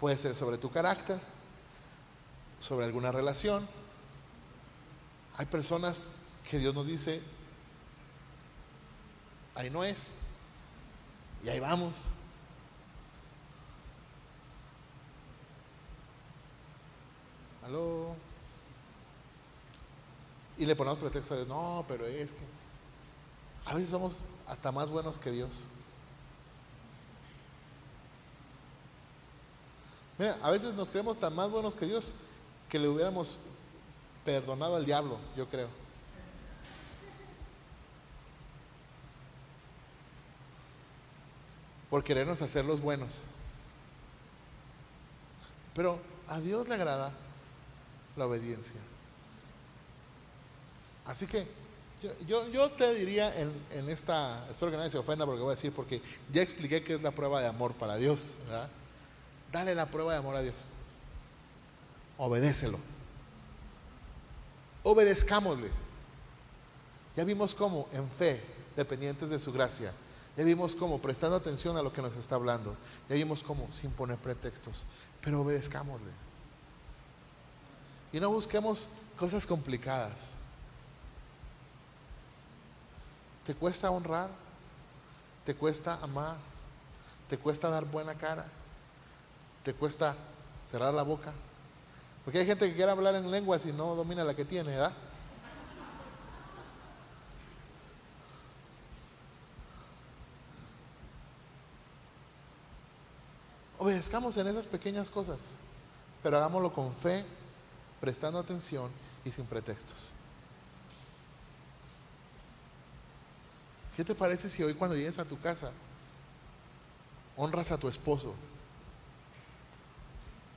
Puede 0.05 0.19
ser 0.19 0.37
sobre 0.37 0.59
tu 0.59 0.71
carácter, 0.71 1.19
sobre 2.61 2.85
alguna 2.85 3.11
relación. 3.11 3.67
Hay 5.39 5.47
personas 5.47 6.09
que 6.51 6.59
Dios 6.59 6.75
nos 6.75 6.87
dice, 6.87 7.23
ahí 9.55 9.71
no 9.71 9.83
es, 9.83 10.09
y 11.43 11.49
ahí 11.49 11.59
vamos. 11.59 11.95
Aló. 17.65 18.15
Y 20.59 20.67
le 20.67 20.77
ponemos 20.77 20.99
pretexto 20.99 21.35
de, 21.35 21.47
no, 21.47 21.83
pero 21.89 22.05
es 22.05 22.33
que 22.33 22.45
a 23.65 23.73
veces 23.73 23.89
somos 23.89 24.19
hasta 24.49 24.71
más 24.71 24.91
buenos 24.91 25.17
que 25.17 25.31
Dios. 25.31 25.49
Mira, 30.19 30.39
a 30.43 30.51
veces 30.51 30.75
nos 30.75 30.91
creemos 30.91 31.19
tan 31.19 31.35
más 31.35 31.51
buenos 31.51 31.75
que 31.75 31.87
Dios 31.87 32.13
que 32.69 32.79
le 32.79 32.89
hubiéramos 32.89 33.39
perdonado 34.25 34.77
al 34.77 34.87
diablo, 34.87 35.19
yo 35.37 35.49
creo. 35.49 35.69
Por 41.91 42.03
querernos 42.03 42.43
hacer 42.43 42.65
los 42.65 42.81
buenos. 42.81 43.11
Pero 45.75 45.99
a 46.29 46.41
Dios 46.41 46.69
le 46.69 46.75
agrada 46.75 47.13
la 48.17 48.27
obediencia. 48.27 48.81
Así 51.07 51.27
que 51.27 51.47
yo, 52.27 52.49
yo, 52.49 52.71
te 52.71 52.95
diría 52.95 53.35
en, 53.39 53.53
en, 53.71 53.89
esta, 53.89 54.47
espero 54.51 54.71
que 54.71 54.77
nadie 54.77 54.91
se 54.91 54.99
ofenda 54.99 55.27
porque 55.27 55.43
voy 55.43 55.53
a 55.53 55.57
decir, 55.57 55.73
porque 55.73 56.01
ya 56.33 56.43
expliqué 56.43 56.83
que 56.83 56.95
es 56.95 57.03
la 57.03 57.11
prueba 57.11 57.41
de 57.41 57.49
amor 57.49 57.73
para 57.73 57.97
Dios. 57.97 58.35
Dale 59.55 59.73
la 59.73 59.87
prueba 59.87 60.11
de 60.11 60.19
amor 60.19 60.35
a 60.35 60.43
Dios. 60.43 60.57
Obedécelo. 62.19 62.77
Obedezcámosle. 64.83 65.71
Ya 67.15 67.23
vimos 67.23 67.55
cómo 67.55 67.89
en 67.93 68.11
fe, 68.11 68.43
dependientes 68.75 69.31
de 69.31 69.39
su 69.39 69.53
gracia. 69.53 69.93
Ya 70.37 70.43
vimos 70.43 70.75
cómo 70.75 70.99
prestando 70.99 71.37
atención 71.37 71.77
a 71.77 71.83
lo 71.83 71.93
que 71.93 72.03
nos 72.03 72.17
está 72.17 72.35
hablando. 72.35 72.75
Ya 73.09 73.15
vimos 73.15 73.45
cómo 73.45 73.71
sin 73.71 73.93
poner 73.93 74.19
pretextos. 74.19 74.87
Pero 75.21 75.43
obedezcámosle. 75.43 76.11
Y 78.13 78.19
no 78.19 78.31
busquemos 78.31 78.89
cosas 79.17 79.47
complicadas. 79.47 80.33
¿Te 83.47 83.55
cuesta 83.55 83.89
honrar? 83.89 84.31
¿Te 85.45 85.55
cuesta 85.55 85.97
amar? 86.03 86.35
¿Te 87.29 87.39
cuesta 87.39 87.71
dar 87.71 87.85
buena 87.85 88.17
cara? 88.17 88.47
¿Te 89.65 89.73
cuesta 89.73 90.15
cerrar 90.67 90.93
la 90.93 91.03
boca? 91.03 91.33
Porque 92.25 92.39
hay 92.39 92.47
gente 92.47 92.69
que 92.69 92.77
quiere 92.77 92.91
hablar 92.91 93.15
en 93.15 93.31
lenguas 93.31 93.65
y 93.65 93.73
no 93.73 93.95
domina 93.95 94.23
la 94.23 94.35
que 94.35 94.45
tiene, 94.45 94.71
¿verdad? 94.71 94.93
Obedezcamos 103.79 104.37
en 104.37 104.47
esas 104.47 104.67
pequeñas 104.67 105.11
cosas, 105.11 105.39
pero 106.23 106.37
hagámoslo 106.37 106.73
con 106.73 106.95
fe, 106.95 107.25
prestando 108.01 108.39
atención 108.39 108.91
y 109.25 109.31
sin 109.31 109.47
pretextos. 109.47 110.11
¿Qué 113.97 114.05
te 114.05 114.15
parece 114.15 114.51
si 114.51 114.63
hoy 114.63 114.75
cuando 114.75 114.97
llegues 114.97 115.19
a 115.19 115.25
tu 115.25 115.41
casa 115.41 115.71
honras 117.37 117.71
a 117.71 117.79
tu 117.79 117.89
esposo? 117.89 118.35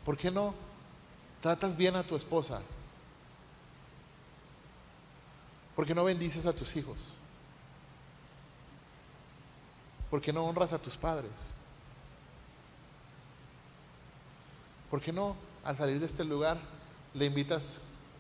¿Por 0.08 0.16
qué 0.16 0.32
no 0.32 0.53
tratas 1.41 1.76
bien 1.76 1.97
a 1.97 2.03
tu 2.03 2.16
esposa? 2.16 2.62
¿Por 5.76 5.86
qué 5.86 5.93
no 5.93 6.05
bendices 6.05 6.45
a 6.45 6.53
tus 6.53 6.78
hijos? 6.78 6.95
¿Por 10.10 10.22
qué 10.22 10.32
no 10.32 10.45
honras 10.45 10.72
a 10.72 10.80
tus 10.80 10.95
padres? 10.95 11.51
¿Por 14.89 15.01
qué 15.01 15.12
no 15.12 15.36
al 15.66 15.76
salir 15.76 15.99
de 15.99 16.05
este 16.05 16.24
lugar 16.24 16.58
le 17.14 17.26
invitas 17.26 17.80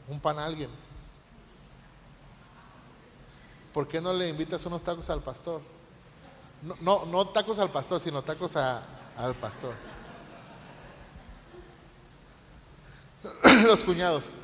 un 0.09 0.19
pan 0.19 0.39
a 0.39 0.45
alguien? 0.45 0.69
¿por 3.73 3.87
qué 3.87 4.01
no 4.01 4.11
le 4.11 4.27
invitas 4.27 4.65
unos 4.65 4.81
tacos 4.81 5.09
al 5.09 5.21
pastor? 5.21 5.61
No, 6.81 7.05
no, 7.05 7.27
tacos 7.27 7.59
al 7.59 7.69
pastor, 7.69 8.01
sino 8.01 8.21
tacos 8.23 8.57
al 8.57 9.35
pastor. 9.39 9.73
Los 13.65 13.79
cuñados. 13.81 14.31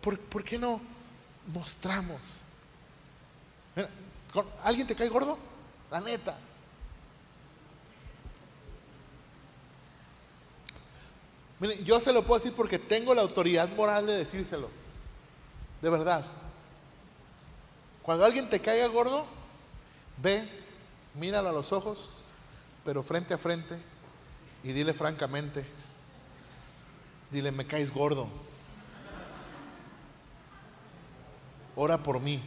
¿Por, 0.00 0.44
qué 0.44 0.56
no 0.56 0.80
mostramos? 1.48 2.44
¿Alguien 4.62 4.86
te 4.86 4.94
cae 4.94 5.08
gordo? 5.08 5.36
La 5.90 6.00
neta. 6.00 6.38
Yo 11.84 11.98
se 12.00 12.12
lo 12.12 12.22
puedo 12.22 12.38
decir 12.38 12.54
porque 12.54 12.78
tengo 12.78 13.14
la 13.14 13.22
autoridad 13.22 13.68
moral 13.70 14.06
de 14.06 14.18
decírselo. 14.18 14.70
De 15.80 15.90
verdad. 15.90 16.24
Cuando 18.02 18.24
alguien 18.24 18.48
te 18.48 18.60
caiga 18.60 18.86
gordo, 18.86 19.26
ve, 20.18 20.48
míralo 21.18 21.48
a 21.48 21.52
los 21.52 21.72
ojos, 21.72 22.24
pero 22.84 23.02
frente 23.02 23.34
a 23.34 23.38
frente, 23.38 23.76
y 24.62 24.72
dile 24.72 24.94
francamente, 24.94 25.66
dile, 27.30 27.52
me 27.52 27.66
caes 27.66 27.92
gordo. 27.92 28.28
ora 31.76 31.98
por 31.98 32.20
mí. 32.20 32.40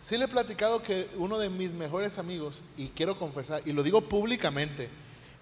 Sí 0.00 0.18
le 0.18 0.24
he 0.24 0.28
platicado 0.28 0.82
que 0.82 1.08
uno 1.16 1.38
de 1.38 1.48
mis 1.48 1.72
mejores 1.72 2.18
amigos, 2.18 2.62
y 2.76 2.88
quiero 2.88 3.18
confesar, 3.18 3.62
y 3.64 3.72
lo 3.72 3.82
digo 3.82 4.02
públicamente, 4.02 4.88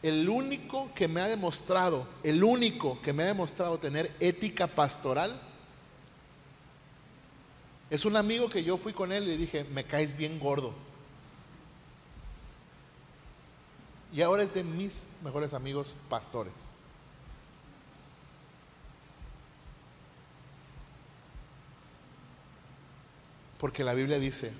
el 0.02 0.28
único 0.28 0.92
que 0.94 1.08
me 1.08 1.20
ha 1.20 1.28
demostrado, 1.28 2.06
el 2.22 2.44
único 2.44 3.00
que 3.02 3.12
me 3.12 3.24
ha 3.24 3.26
demostrado 3.26 3.78
tener 3.78 4.12
ética 4.20 4.66
pastoral, 4.66 5.40
es 7.90 8.04
un 8.04 8.16
amigo 8.16 8.50
que 8.50 8.62
yo 8.62 8.76
fui 8.76 8.92
con 8.92 9.12
él 9.12 9.24
y 9.24 9.28
le 9.28 9.36
dije, 9.36 9.64
me 9.64 9.84
caes 9.84 10.16
bien 10.16 10.38
gordo. 10.38 10.74
Y 14.12 14.22
ahora 14.22 14.42
es 14.42 14.52
de 14.52 14.62
mis 14.62 15.06
mejores 15.22 15.54
amigos 15.54 15.94
pastores. 16.08 16.52
Porque 23.58 23.84
la 23.84 23.94
Biblia 23.94 24.18
dice, 24.18 24.52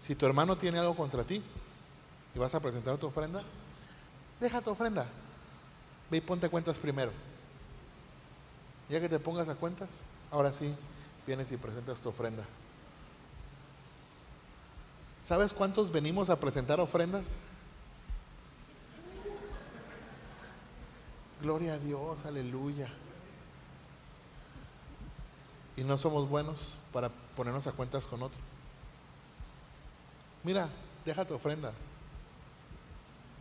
si 0.00 0.14
tu 0.14 0.26
hermano 0.26 0.56
tiene 0.56 0.78
algo 0.78 0.94
contra 0.94 1.24
ti 1.24 1.42
y 2.34 2.38
vas 2.38 2.54
a 2.54 2.60
presentar 2.60 2.98
tu 2.98 3.06
ofrenda, 3.06 3.42
deja 4.38 4.60
tu 4.60 4.70
ofrenda. 4.70 5.06
Ve 6.10 6.18
y 6.18 6.20
ponte 6.20 6.48
cuentas 6.50 6.78
primero. 6.78 7.10
Ya 8.90 9.00
que 9.00 9.08
te 9.08 9.18
pongas 9.18 9.48
a 9.48 9.54
cuentas, 9.54 10.04
ahora 10.30 10.52
sí 10.52 10.74
vienes 11.26 11.50
y 11.52 11.56
presentas 11.56 12.00
tu 12.00 12.08
ofrenda. 12.08 12.44
¿Sabes 15.24 15.52
cuántos 15.52 15.90
venimos 15.90 16.28
a 16.28 16.38
presentar 16.38 16.80
ofrendas? 16.80 17.38
Gloria 21.40 21.74
a 21.74 21.78
Dios, 21.78 22.24
aleluya. 22.26 22.88
Y 25.76 25.82
no 25.82 25.96
somos 25.98 26.28
buenos 26.28 26.76
para 26.92 27.08
ponernos 27.36 27.66
a 27.66 27.72
cuentas 27.72 28.06
con 28.06 28.22
otro. 28.22 28.40
Mira, 30.42 30.68
deja 31.04 31.24
tu 31.24 31.34
ofrenda. 31.34 31.72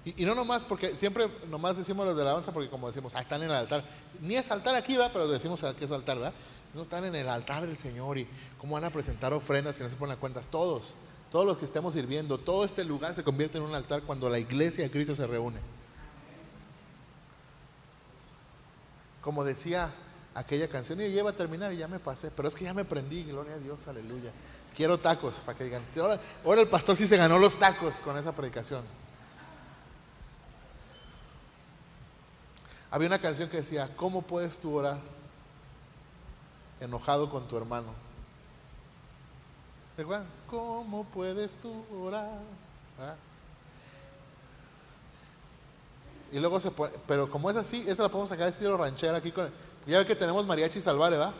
Y, 0.05 0.25
no 0.25 0.35
nomás, 0.35 0.63
porque 0.63 0.95
siempre 0.97 1.29
nomás 1.49 1.77
decimos 1.77 2.05
los 2.05 2.15
de 2.15 2.23
la 2.23 2.31
alabanza, 2.31 2.51
porque 2.51 2.69
como 2.69 2.87
decimos, 2.87 3.15
ah, 3.15 3.21
están 3.21 3.41
en 3.41 3.49
el 3.49 3.55
altar. 3.55 3.83
Ni 4.21 4.35
es 4.35 4.51
altar 4.51 4.75
aquí, 4.75 4.97
va, 4.97 5.09
pero 5.09 5.27
decimos 5.29 5.61
que 5.77 5.85
es 5.85 5.91
altar, 5.91 6.17
¿verdad? 6.17 6.33
No 6.73 6.83
están 6.83 7.05
en 7.05 7.15
el 7.15 7.29
altar 7.29 7.65
del 7.65 7.77
Señor 7.77 8.17
y 8.17 8.27
cómo 8.57 8.73
van 8.73 8.83
a 8.83 8.89
presentar 8.89 9.31
ofrendas 9.33 9.75
si 9.75 9.83
no 9.83 9.89
se 9.89 9.95
ponen 9.95 10.17
a 10.17 10.19
cuentas. 10.19 10.47
Todos, 10.47 10.95
todos 11.31 11.45
los 11.45 11.57
que 11.57 11.65
estemos 11.65 11.93
sirviendo, 11.93 12.37
todo 12.37 12.65
este 12.65 12.83
lugar 12.83 13.13
se 13.13 13.23
convierte 13.23 13.59
en 13.59 13.63
un 13.63 13.75
altar 13.75 14.01
cuando 14.01 14.29
la 14.29 14.39
iglesia 14.39 14.83
de 14.83 14.91
Cristo 14.91 15.13
se 15.13 15.27
reúne. 15.27 15.59
Como 19.21 19.43
decía 19.43 19.91
aquella 20.35 20.67
canción, 20.67 20.99
y 20.99 21.11
ya 21.11 21.19
iba 21.19 21.29
a 21.29 21.35
terminar 21.35 21.71
y 21.73 21.77
ya 21.77 21.87
me 21.87 21.99
pasé, 21.99 22.31
pero 22.31 22.47
es 22.47 22.55
que 22.55 22.65
ya 22.65 22.73
me 22.73 22.85
prendí, 22.85 23.23
gloria 23.23 23.53
a 23.53 23.59
Dios, 23.59 23.87
aleluya. 23.87 24.31
Quiero 24.75 24.97
tacos, 24.97 25.35
para 25.45 25.55
que 25.55 25.65
digan, 25.65 25.83
ahora, 25.97 26.19
ahora 26.43 26.61
el 26.61 26.67
pastor 26.67 26.97
sí 26.97 27.05
se 27.05 27.17
ganó 27.17 27.37
los 27.37 27.55
tacos 27.59 27.97
con 27.97 28.17
esa 28.17 28.31
predicación. 28.31 28.83
Había 32.89 33.07
una 33.07 33.19
canción 33.19 33.49
que 33.49 33.57
decía, 33.57 33.89
¿cómo 33.95 34.23
puedes 34.23 34.57
tú 34.57 34.75
orar 34.75 34.99
enojado 36.83 37.29
con 37.29 37.47
tu 37.47 37.57
hermano? 37.57 37.87
¿De 39.97 40.05
¿Cómo 40.49 41.05
puedes 41.05 41.55
tú 41.55 41.71
orar? 42.03 42.39
¿Ah? 42.99 43.15
Y 46.31 46.39
luego 46.39 46.59
se 46.59 46.71
puede, 46.71 46.93
pero 47.07 47.29
como 47.29 47.49
es 47.49 47.55
así, 47.55 47.85
esa 47.87 48.03
la 48.03 48.09
podemos 48.09 48.29
sacar 48.29 48.49
estilo 48.49 48.75
ranchera 48.75 49.17
aquí 49.17 49.31
con, 49.31 49.51
ya 49.85 50.03
que 50.03 50.15
tenemos 50.15 50.45
mariachi 50.47 50.81
salvare, 50.81 51.17
¿va? 51.17 51.31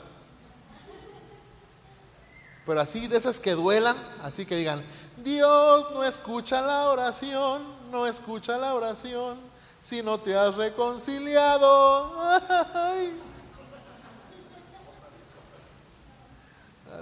Pero 2.66 2.80
así 2.80 3.08
de 3.08 3.18
esas 3.18 3.39
que 3.39 3.54
duelan, 3.54 3.98
así 4.22 4.46
que 4.46 4.56
digan, 4.56 4.82
Dios 5.18 5.88
no 5.91 6.04
escucha 6.04 6.62
la 6.62 6.89
oración, 6.89 7.64
no 7.91 8.06
escucha 8.06 8.58
la 8.58 8.76
oración 8.76 9.38
si 9.82 10.04
no 10.04 10.20
te 10.20 10.38
has 10.38 10.56
reconciliado. 10.56 12.14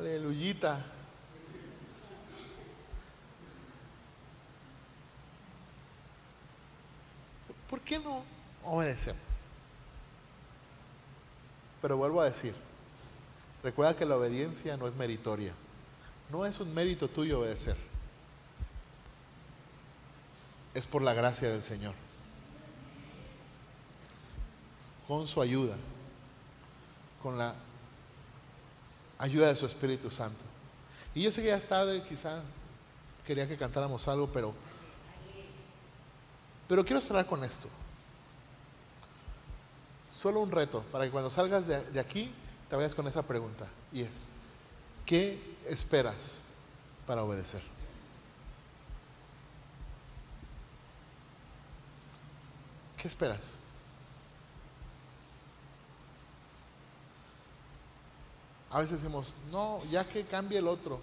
Aleluyita. 0.02 0.84
¿Por 7.70 7.80
qué 7.82 8.00
no 8.00 8.24
obedecemos? 8.66 9.22
Pero 11.84 11.98
vuelvo 11.98 12.22
a 12.22 12.26
decir, 12.26 12.56
recuerda 13.62 13.96
que 13.96 14.08
la 14.08 14.18
obediencia 14.18 14.76
no 14.76 14.88
es 14.88 14.96
meritoria. 14.96 15.54
No 16.32 16.48
es 16.48 16.60
un 16.60 16.74
mérito 16.74 17.08
tuyo 17.08 17.40
obedecer. 17.40 17.78
Es 20.74 20.88
por 20.88 21.04
la 21.04 21.14
gracia 21.14 21.50
del 21.50 21.62
Señor 21.62 21.94
con 25.08 25.28
su 25.28 25.42
ayuda, 25.42 25.76
con 27.22 27.38
la 27.38 27.54
ayuda 29.22 29.48
de 29.48 29.56
su 29.56 29.68
Espíritu 29.68 30.10
Santo. 30.10 30.44
Y 31.14 31.22
yo 31.22 31.32
sé 31.32 31.42
que 31.42 31.50
ya 31.50 31.58
es 31.58 31.68
tarde, 31.68 32.04
quizá 32.04 32.42
quería 33.26 33.48
que 33.48 33.56
cantáramos 33.56 34.08
algo, 34.08 34.28
pero, 34.28 34.54
pero 36.68 36.84
quiero 36.84 37.00
cerrar 37.00 37.28
con 37.28 37.44
esto. 37.44 37.70
Solo 40.16 40.42
un 40.42 40.52
reto 40.52 40.84
para 40.92 41.06
que 41.06 41.12
cuando 41.12 41.30
salgas 41.30 41.68
de, 41.68 41.82
de 41.92 42.00
aquí 42.00 42.32
te 42.70 42.76
vayas 42.76 42.96
con 42.96 43.08
esa 43.08 43.22
pregunta. 43.22 43.68
Y 43.94 44.02
es, 44.02 44.26
¿qué 45.06 45.40
esperas 45.68 46.40
para 47.06 47.24
obedecer? 47.24 47.62
¿Qué 52.98 53.08
esperas? 53.08 53.56
A 58.72 58.80
veces 58.80 59.02
decimos, 59.02 59.34
no, 59.52 59.84
ya 59.92 60.08
que 60.08 60.26
cambie 60.26 60.60
el 60.60 60.68
otro, 60.68 61.02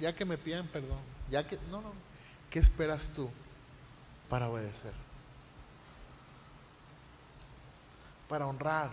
ya 0.00 0.14
que 0.14 0.24
me 0.24 0.38
piden 0.38 0.68
perdón, 0.68 0.98
ya 1.28 1.46
que, 1.46 1.58
no, 1.70 1.80
no, 1.80 1.92
¿qué 2.48 2.60
esperas 2.60 3.10
tú 3.14 3.28
para 4.28 4.48
obedecer? 4.48 4.92
Para 8.28 8.46
honrar, 8.46 8.90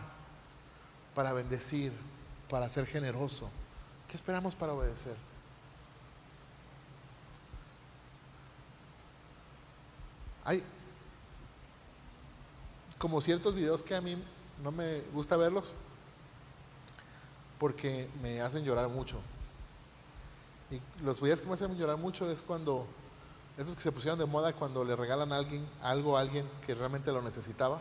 para 1.13 1.31
bendecir, 1.31 1.93
para 2.49 2.67
ser 2.69 2.87
generoso. 2.87 3.49
¿Qué 4.09 4.15
esperamos 4.15 4.55
para 4.55 4.73
obedecer? 4.73 5.15
Hay 10.43 10.63
como 12.97 13.21
ciertos 13.21 13.53
videos 13.53 13.83
que 13.83 13.95
a 13.95 14.01
mí 14.01 14.17
no 14.63 14.71
me 14.71 15.01
gusta 15.13 15.37
verlos, 15.37 15.73
porque 17.59 18.09
me 18.21 18.41
hacen 18.41 18.63
llorar 18.63 18.89
mucho. 18.89 19.17
Y 20.69 20.81
los 21.03 21.21
videos 21.21 21.41
que 21.41 21.47
me 21.47 21.53
hacen 21.53 21.75
llorar 21.77 21.97
mucho 21.97 22.29
es 22.29 22.41
cuando, 22.41 22.85
esos 23.57 23.75
que 23.75 23.81
se 23.81 23.91
pusieron 23.91 24.19
de 24.19 24.25
moda 24.25 24.53
cuando 24.53 24.83
le 24.83 24.95
regalan 24.95 25.31
a 25.31 25.37
alguien, 25.37 25.65
algo 25.81 26.17
a 26.17 26.21
alguien 26.21 26.45
que 26.65 26.75
realmente 26.75 27.11
lo 27.11 27.21
necesitaba. 27.21 27.79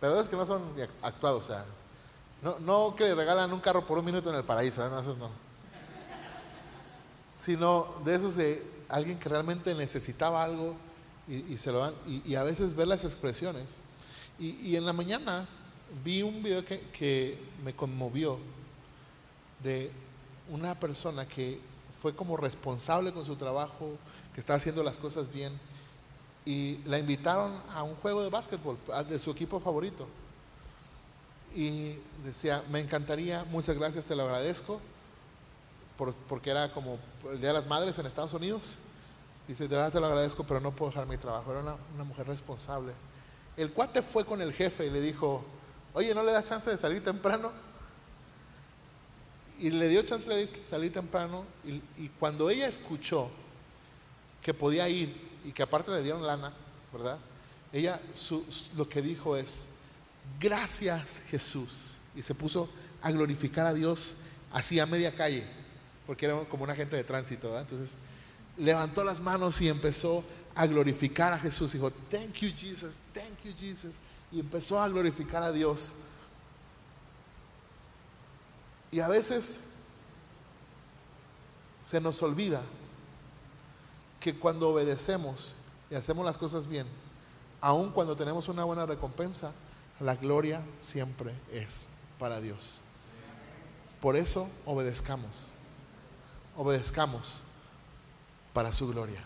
Pero 0.00 0.20
es 0.20 0.28
que 0.28 0.36
no 0.36 0.44
son 0.44 0.62
actuados, 1.02 1.44
o 1.44 1.46
sea, 1.46 1.64
no, 2.42 2.58
no 2.58 2.94
que 2.94 3.04
le 3.04 3.14
regalan 3.14 3.52
un 3.52 3.60
carro 3.60 3.86
por 3.86 3.98
un 3.98 4.04
minuto 4.04 4.28
en 4.30 4.36
el 4.36 4.44
paraíso, 4.44 4.84
¿eh? 4.84 4.90
no, 4.90 5.02
no. 5.02 5.30
Sino 7.36 7.86
de 8.04 8.14
esos 8.14 8.36
de 8.36 8.62
alguien 8.88 9.18
que 9.18 9.28
realmente 9.28 9.74
necesitaba 9.74 10.44
algo 10.44 10.74
y, 11.26 11.56
se 11.56 11.72
lo 11.72 11.78
dan. 11.78 11.94
Y, 12.06 12.34
a 12.34 12.42
veces 12.42 12.76
ver 12.76 12.88
las 12.88 13.04
expresiones. 13.04 13.78
Y, 14.38 14.76
en 14.76 14.84
la 14.84 14.92
mañana 14.92 15.48
vi 16.04 16.22
un 16.22 16.42
video 16.42 16.64
que, 16.64 16.80
que 16.90 17.42
me 17.64 17.74
conmovió 17.74 18.38
de 19.64 19.90
una 20.50 20.78
persona 20.78 21.26
que 21.26 21.58
fue 22.00 22.14
como 22.14 22.36
responsable 22.36 23.12
con 23.12 23.24
su 23.24 23.34
trabajo, 23.34 23.96
que 24.34 24.40
estaba 24.40 24.58
haciendo 24.58 24.84
las 24.84 24.98
cosas 24.98 25.32
bien, 25.32 25.58
y 26.44 26.78
la 26.84 26.98
invitaron 26.98 27.58
a 27.74 27.82
un 27.82 27.94
juego 27.96 28.22
de 28.22 28.28
básquetbol 28.28 28.76
de 29.08 29.18
su 29.18 29.30
equipo 29.30 29.58
favorito. 29.58 30.06
Y 31.56 31.94
decía, 32.22 32.62
me 32.70 32.80
encantaría, 32.80 33.44
muchas 33.44 33.78
gracias, 33.78 34.04
te 34.04 34.14
lo 34.14 34.24
agradezco, 34.24 34.80
porque 36.28 36.50
era 36.50 36.70
como 36.72 36.98
el 37.30 37.40
Día 37.40 37.48
de 37.48 37.54
las 37.54 37.66
Madres 37.66 37.98
en 37.98 38.06
Estados 38.06 38.34
Unidos. 38.34 38.74
Dice, 39.48 39.68
de 39.68 39.76
verdad 39.76 39.92
te 39.92 40.00
lo 40.00 40.06
agradezco, 40.06 40.44
pero 40.44 40.60
no 40.60 40.72
puedo 40.72 40.90
dejar 40.90 41.06
mi 41.06 41.16
trabajo. 41.16 41.50
Era 41.50 41.60
una, 41.60 41.76
una 41.94 42.04
mujer 42.04 42.26
responsable. 42.26 42.92
El 43.56 43.72
cuate 43.72 44.02
fue 44.02 44.24
con 44.24 44.42
el 44.42 44.52
jefe 44.52 44.86
y 44.86 44.90
le 44.90 45.00
dijo, 45.00 45.44
oye, 45.94 46.14
¿no 46.14 46.22
le 46.22 46.32
das 46.32 46.46
chance 46.46 46.68
de 46.68 46.76
salir 46.76 47.02
temprano? 47.02 47.52
Y 49.58 49.70
le 49.70 49.88
dio 49.88 50.02
chance 50.02 50.28
de 50.28 50.48
salir 50.66 50.92
temprano 50.92 51.44
y, 51.64 52.08
cuando 52.18 52.50
ella 52.50 52.66
escuchó 52.66 53.30
que 54.42 54.52
podía 54.52 54.88
ir 54.88 55.14
y 55.44 55.52
que 55.52 55.62
aparte 55.62 55.90
le 55.90 56.02
dieron 56.02 56.26
lana, 56.26 56.52
¿verdad? 56.92 57.18
Ella 57.72 58.00
lo 58.76 58.88
que 58.88 59.02
dijo 59.02 59.36
es, 59.36 59.66
gracias 60.40 61.22
Jesús. 61.28 61.98
Y 62.14 62.22
se 62.22 62.34
puso 62.34 62.68
a 63.02 63.10
glorificar 63.10 63.66
a 63.66 63.74
Dios 63.74 64.14
así 64.52 64.78
a 64.78 64.86
media 64.86 65.14
calle, 65.14 65.44
porque 66.06 66.26
era 66.26 66.40
como 66.44 66.64
un 66.64 66.70
agente 66.70 66.96
de 66.96 67.04
tránsito. 67.04 67.48
¿verdad? 67.48 67.62
Entonces 67.62 67.96
levantó 68.56 69.04
las 69.04 69.20
manos 69.20 69.60
y 69.60 69.68
empezó 69.68 70.24
a 70.54 70.66
glorificar 70.66 71.32
a 71.32 71.38
Jesús. 71.38 71.72
Dijo, 71.72 71.90
thank 72.10 72.34
you 72.34 72.50
Jesus, 72.56 72.94
thank 73.12 73.42
you 73.44 73.52
Jesus. 73.58 73.94
Y 74.30 74.40
empezó 74.40 74.80
a 74.80 74.88
glorificar 74.88 75.42
a 75.42 75.52
Dios. 75.52 75.92
Y 78.94 79.00
a 79.00 79.08
veces 79.08 79.70
se 81.82 82.00
nos 82.00 82.22
olvida 82.22 82.62
que 84.20 84.36
cuando 84.36 84.68
obedecemos 84.68 85.56
y 85.90 85.96
hacemos 85.96 86.24
las 86.24 86.38
cosas 86.38 86.68
bien, 86.68 86.86
aun 87.60 87.90
cuando 87.90 88.14
tenemos 88.14 88.46
una 88.46 88.62
buena 88.62 88.86
recompensa, 88.86 89.50
la 89.98 90.14
gloria 90.14 90.62
siempre 90.80 91.34
es 91.50 91.88
para 92.20 92.40
Dios. 92.40 92.82
Por 94.00 94.14
eso 94.14 94.48
obedezcamos, 94.64 95.48
obedezcamos 96.56 97.40
para 98.52 98.70
su 98.70 98.86
gloria. 98.86 99.24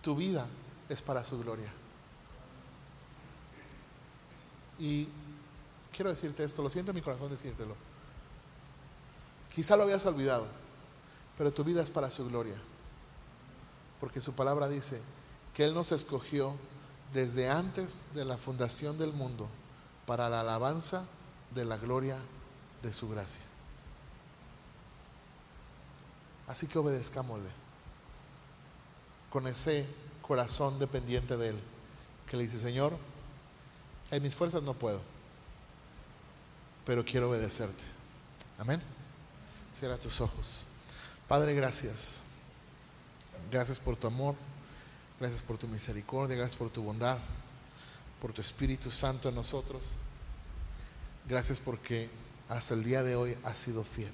Tu 0.00 0.16
vida 0.16 0.46
es 0.88 1.02
para 1.02 1.26
su 1.26 1.38
gloria. 1.38 1.70
Y 4.78 5.08
quiero 6.00 6.08
decirte 6.08 6.42
esto, 6.42 6.62
lo 6.62 6.70
siento 6.70 6.92
en 6.92 6.94
mi 6.94 7.02
corazón 7.02 7.28
decírtelo. 7.28 7.74
Quizá 9.54 9.76
lo 9.76 9.82
habías 9.82 10.06
olvidado, 10.06 10.46
pero 11.36 11.52
tu 11.52 11.62
vida 11.62 11.82
es 11.82 11.90
para 11.90 12.08
su 12.08 12.26
gloria. 12.26 12.54
Porque 14.00 14.22
su 14.22 14.32
palabra 14.32 14.66
dice 14.66 14.98
que 15.52 15.62
Él 15.62 15.74
nos 15.74 15.92
escogió 15.92 16.54
desde 17.12 17.50
antes 17.50 18.04
de 18.14 18.24
la 18.24 18.38
fundación 18.38 18.96
del 18.96 19.12
mundo 19.12 19.46
para 20.06 20.30
la 20.30 20.40
alabanza 20.40 21.04
de 21.54 21.66
la 21.66 21.76
gloria 21.76 22.16
de 22.82 22.94
su 22.94 23.06
gracia. 23.10 23.42
Así 26.48 26.66
que 26.66 26.78
obedezcámosle 26.78 27.50
con 29.30 29.46
ese 29.46 29.84
corazón 30.22 30.78
dependiente 30.78 31.36
de 31.36 31.50
Él, 31.50 31.60
que 32.26 32.38
le 32.38 32.44
dice, 32.44 32.58
Señor, 32.58 32.96
en 34.10 34.22
mis 34.22 34.34
fuerzas 34.34 34.62
no 34.62 34.72
puedo, 34.72 35.02
pero 36.90 37.04
quiero 37.04 37.30
obedecerte. 37.30 37.84
Amén. 38.58 38.82
Cierra 39.78 39.96
tus 39.96 40.20
ojos. 40.20 40.64
Padre, 41.28 41.54
gracias. 41.54 42.18
Gracias 43.48 43.78
por 43.78 43.94
tu 43.94 44.08
amor, 44.08 44.34
gracias 45.20 45.40
por 45.40 45.56
tu 45.56 45.68
misericordia, 45.68 46.34
gracias 46.34 46.56
por 46.56 46.68
tu 46.68 46.82
bondad, 46.82 47.16
por 48.20 48.32
tu 48.32 48.40
Espíritu 48.40 48.90
Santo 48.90 49.28
en 49.28 49.36
nosotros. 49.36 49.82
Gracias 51.28 51.60
porque 51.60 52.10
hasta 52.48 52.74
el 52.74 52.82
día 52.82 53.04
de 53.04 53.14
hoy 53.14 53.38
has 53.44 53.56
sido 53.56 53.84
fiel. 53.84 54.10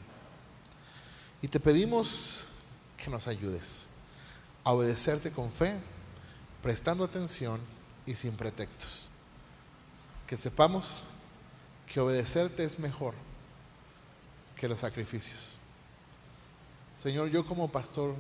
Y 1.41 1.49
te 1.49 1.61
pedimos 1.61 2.45
que 3.03 3.09
nos 3.09 3.27
ayudes 3.27 3.87
a 4.65 4.73
obedecerte 4.73 5.31
con 5.31 5.51
fe, 5.51 5.79
prestando 6.63 7.05
atención 7.05 7.59
y 8.05 8.15
sin 8.17 8.37
pretextos. 8.37 9.09
Que 10.27 10.37
sepamos 10.37 11.05
que 11.93 12.01
obedecerte 12.01 12.65
es 12.65 12.79
mejor 12.79 13.15
que 14.57 14.69
los 14.69 14.81
sacrificios. 14.81 15.57
Señor, 16.97 17.29
yo 17.29 17.47
como 17.47 17.71
pastor 17.71 18.15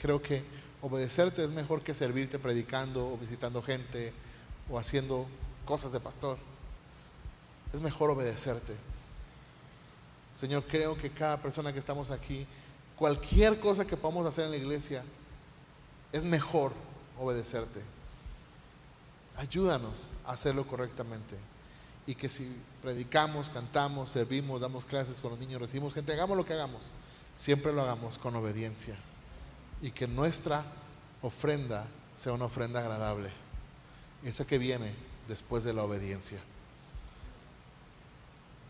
creo 0.00 0.20
que 0.20 0.44
obedecerte 0.82 1.44
es 1.44 1.50
mejor 1.50 1.82
que 1.82 1.94
servirte 1.94 2.38
predicando 2.38 3.12
o 3.12 3.16
visitando 3.16 3.62
gente 3.62 4.12
o 4.70 4.78
haciendo 4.78 5.26
cosas 5.64 5.92
de 5.92 6.00
pastor. 6.00 6.38
Es 7.72 7.80
mejor 7.80 8.10
obedecerte. 8.10 8.74
Señor, 10.34 10.64
creo 10.64 10.96
que 10.96 11.10
cada 11.10 11.38
persona 11.38 11.72
que 11.72 11.78
estamos 11.78 12.10
aquí, 12.10 12.46
cualquier 12.96 13.58
cosa 13.58 13.86
que 13.86 13.96
podamos 13.96 14.26
hacer 14.26 14.44
en 14.44 14.50
la 14.50 14.56
iglesia, 14.58 15.02
es 16.12 16.24
mejor 16.24 16.72
obedecerte. 17.18 17.80
Ayúdanos 19.38 20.10
a 20.24 20.32
hacerlo 20.32 20.66
correctamente. 20.66 21.36
Y 22.06 22.14
que 22.14 22.28
si 22.28 22.48
predicamos, 22.82 23.50
cantamos, 23.50 24.10
servimos, 24.10 24.60
damos 24.60 24.84
clases 24.84 25.20
con 25.20 25.30
los 25.30 25.40
niños, 25.40 25.60
recibimos 25.60 25.92
gente, 25.92 26.12
hagamos 26.12 26.36
lo 26.36 26.44
que 26.44 26.52
hagamos, 26.52 26.90
siempre 27.34 27.72
lo 27.72 27.82
hagamos 27.82 28.18
con 28.18 28.34
obediencia. 28.36 28.96
Y 29.82 29.90
que 29.90 30.06
nuestra 30.06 30.62
ofrenda 31.22 31.84
sea 32.14 32.32
una 32.32 32.46
ofrenda 32.46 32.80
agradable. 32.80 33.30
Esa 34.24 34.46
que 34.46 34.58
viene 34.58 34.94
después 35.28 35.64
de 35.64 35.74
la 35.74 35.82
obediencia. 35.82 36.38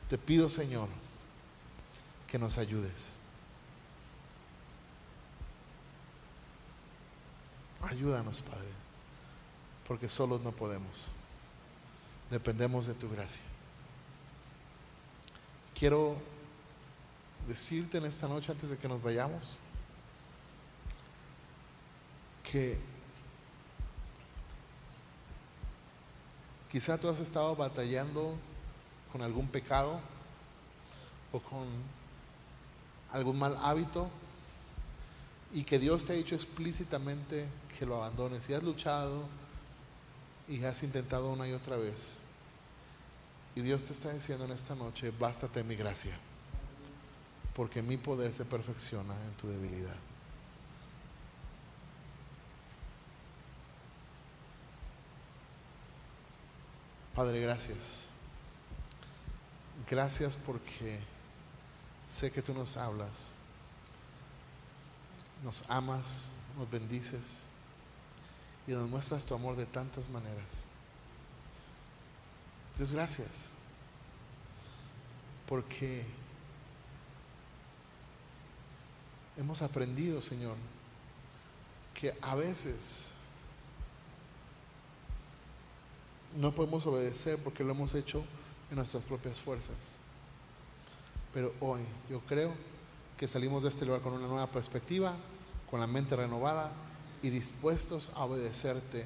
Te 0.09 0.19
pido, 0.19 0.49
Señor, 0.49 0.89
que 2.29 2.39
nos 2.39 2.59
ayudes. 2.59 3.15
Ayúdanos, 7.83 8.43
Padre, 8.43 8.69
porque 9.87 10.09
solos 10.09 10.41
no 10.41 10.53
podemos. 10.53 11.09
Dependemos 12.31 12.87
de 12.87 12.95
tu 12.95 13.09
gracia. 13.09 13.43
Quiero 15.79 16.17
decirte 17.47 17.99
en 17.99 18.07
esta 18.07 18.27
noche, 18.27 18.51
antes 18.51 18.69
de 18.69 18.77
que 18.77 18.89
nos 18.89 19.03
vayamos, 19.03 19.59
que 22.51 22.79
quizá 26.71 26.99
tú 26.99 27.09
has 27.09 27.21
estado 27.21 27.55
batallando 27.55 28.35
con 29.13 29.23
algún 29.23 29.49
pecado 29.49 30.01
o 31.33 31.41
con 31.41 31.67
algún 33.13 33.39
mal 33.39 33.57
hábito 33.63 34.09
y 35.53 35.65
que 35.65 35.79
Dios 35.79 36.05
te 36.05 36.13
ha 36.13 36.17
dicho 36.17 36.35
explícitamente 36.35 37.47
que 37.79 37.87
lo 37.87 37.97
abandones. 37.97 38.49
Y 38.51 38.55
has 38.55 38.63
luchado 38.63 39.25
y 40.49 40.63
has 40.65 40.83
intentado 40.83 41.31
una 41.33 41.49
y 41.49 41.53
otra 41.53 41.77
vez. 41.77 42.19
Y 43.55 43.63
Dios 43.63 43.85
te 43.85 43.93
está 43.93 44.13
diciendo 44.13 44.45
en 44.45 44.53
esta 44.53 44.75
noche, 44.75 45.13
bástate 45.19 45.65
mi 45.65 45.77
gracia, 45.77 46.13
porque 47.55 47.83
mi 47.83 47.97
poder 47.97 48.33
se 48.33 48.45
perfecciona 48.45 49.15
en 49.15 49.33
tu 49.35 49.49
debilidad. 49.49 49.97
Padre, 57.15 57.41
gracias. 57.41 58.11
Gracias 59.89 60.37
porque 60.37 61.01
Sé 62.09 62.31
que 62.31 62.41
tú 62.41 62.55
nos 62.55 62.77
hablas, 62.77 63.33
nos 65.43 65.69
amas, 65.69 66.31
nos 66.57 66.71
bendices 66.71 67.43
y 68.67 68.73
nos 68.73 68.89
muestras 68.89 69.25
tu 69.25 69.35
amor 69.35 69.57
de 69.57 69.67
tantas 69.67 70.09
maneras. 70.09 70.65
Dios, 72.77 72.93
gracias. 72.93 73.53
Porque 75.47 76.05
hemos 79.37 79.63
aprendido, 79.63 80.21
Señor, 80.21 80.57
que 81.95 82.15
a 82.21 82.35
veces 82.35 83.13
no 86.37 86.53
podemos 86.53 86.85
obedecer 86.87 87.39
porque 87.39 87.65
lo 87.65 87.73
hemos 87.73 87.95
hecho 87.95 88.25
en 88.71 88.77
nuestras 88.77 89.05
propias 89.05 89.39
fuerzas. 89.41 89.77
Pero 91.33 91.55
hoy 91.61 91.81
yo 92.11 92.21
creo 92.21 92.53
que 93.17 93.29
salimos 93.29 93.63
de 93.63 93.69
este 93.69 93.87
lugar 93.87 94.01
con 94.01 94.13
una 94.13 94.27
nueva 94.27 94.49
perspectiva, 94.49 95.15
con 95.71 95.81
la 95.81 95.87
mente 95.87 96.17
renovada 96.17 96.71
y 97.27 97.31
dispuestos 97.31 98.13
a 98.15 98.25
obedecerte, 98.25 99.05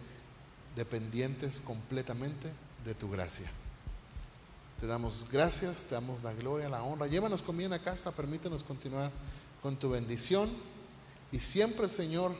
dependientes 0.76 1.60
completamente 1.60 2.52
de 2.84 2.94
tu 2.94 3.10
gracia. 3.10 3.50
Te 4.78 4.86
damos 4.86 5.26
gracias, 5.32 5.86
te 5.86 5.94
damos 5.94 6.22
la 6.22 6.34
gloria, 6.34 6.68
la 6.68 6.82
honra. 6.82 7.06
Llévanos 7.06 7.40
con 7.40 7.56
bien 7.56 7.72
a 7.72 7.82
casa, 7.82 8.12
permítenos 8.12 8.62
continuar 8.62 9.10
con 9.62 9.76
tu 9.76 9.90
bendición 9.90 10.50
y 11.32 11.38
siempre, 11.38 11.88
Señor, 11.88 12.34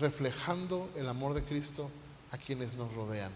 reflejando 0.00 0.90
el 0.96 1.08
amor 1.08 1.34
de 1.34 1.44
Cristo 1.44 1.90
a 2.32 2.38
quienes 2.38 2.74
nos 2.74 2.94
rodean. 2.94 3.30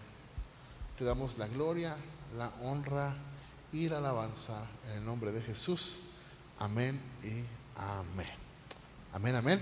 Te 0.97 1.05
damos 1.05 1.37
la 1.37 1.47
gloria, 1.47 1.95
la 2.37 2.51
honra 2.63 3.15
y 3.71 3.87
la 3.87 3.99
alabanza 3.99 4.65
en 4.89 4.97
el 4.97 5.05
nombre 5.05 5.31
de 5.31 5.41
Jesús. 5.41 6.01
Amén 6.59 6.99
y 7.23 7.43
amén. 7.79 8.48
Amén, 9.11 9.35
amén. 9.35 9.59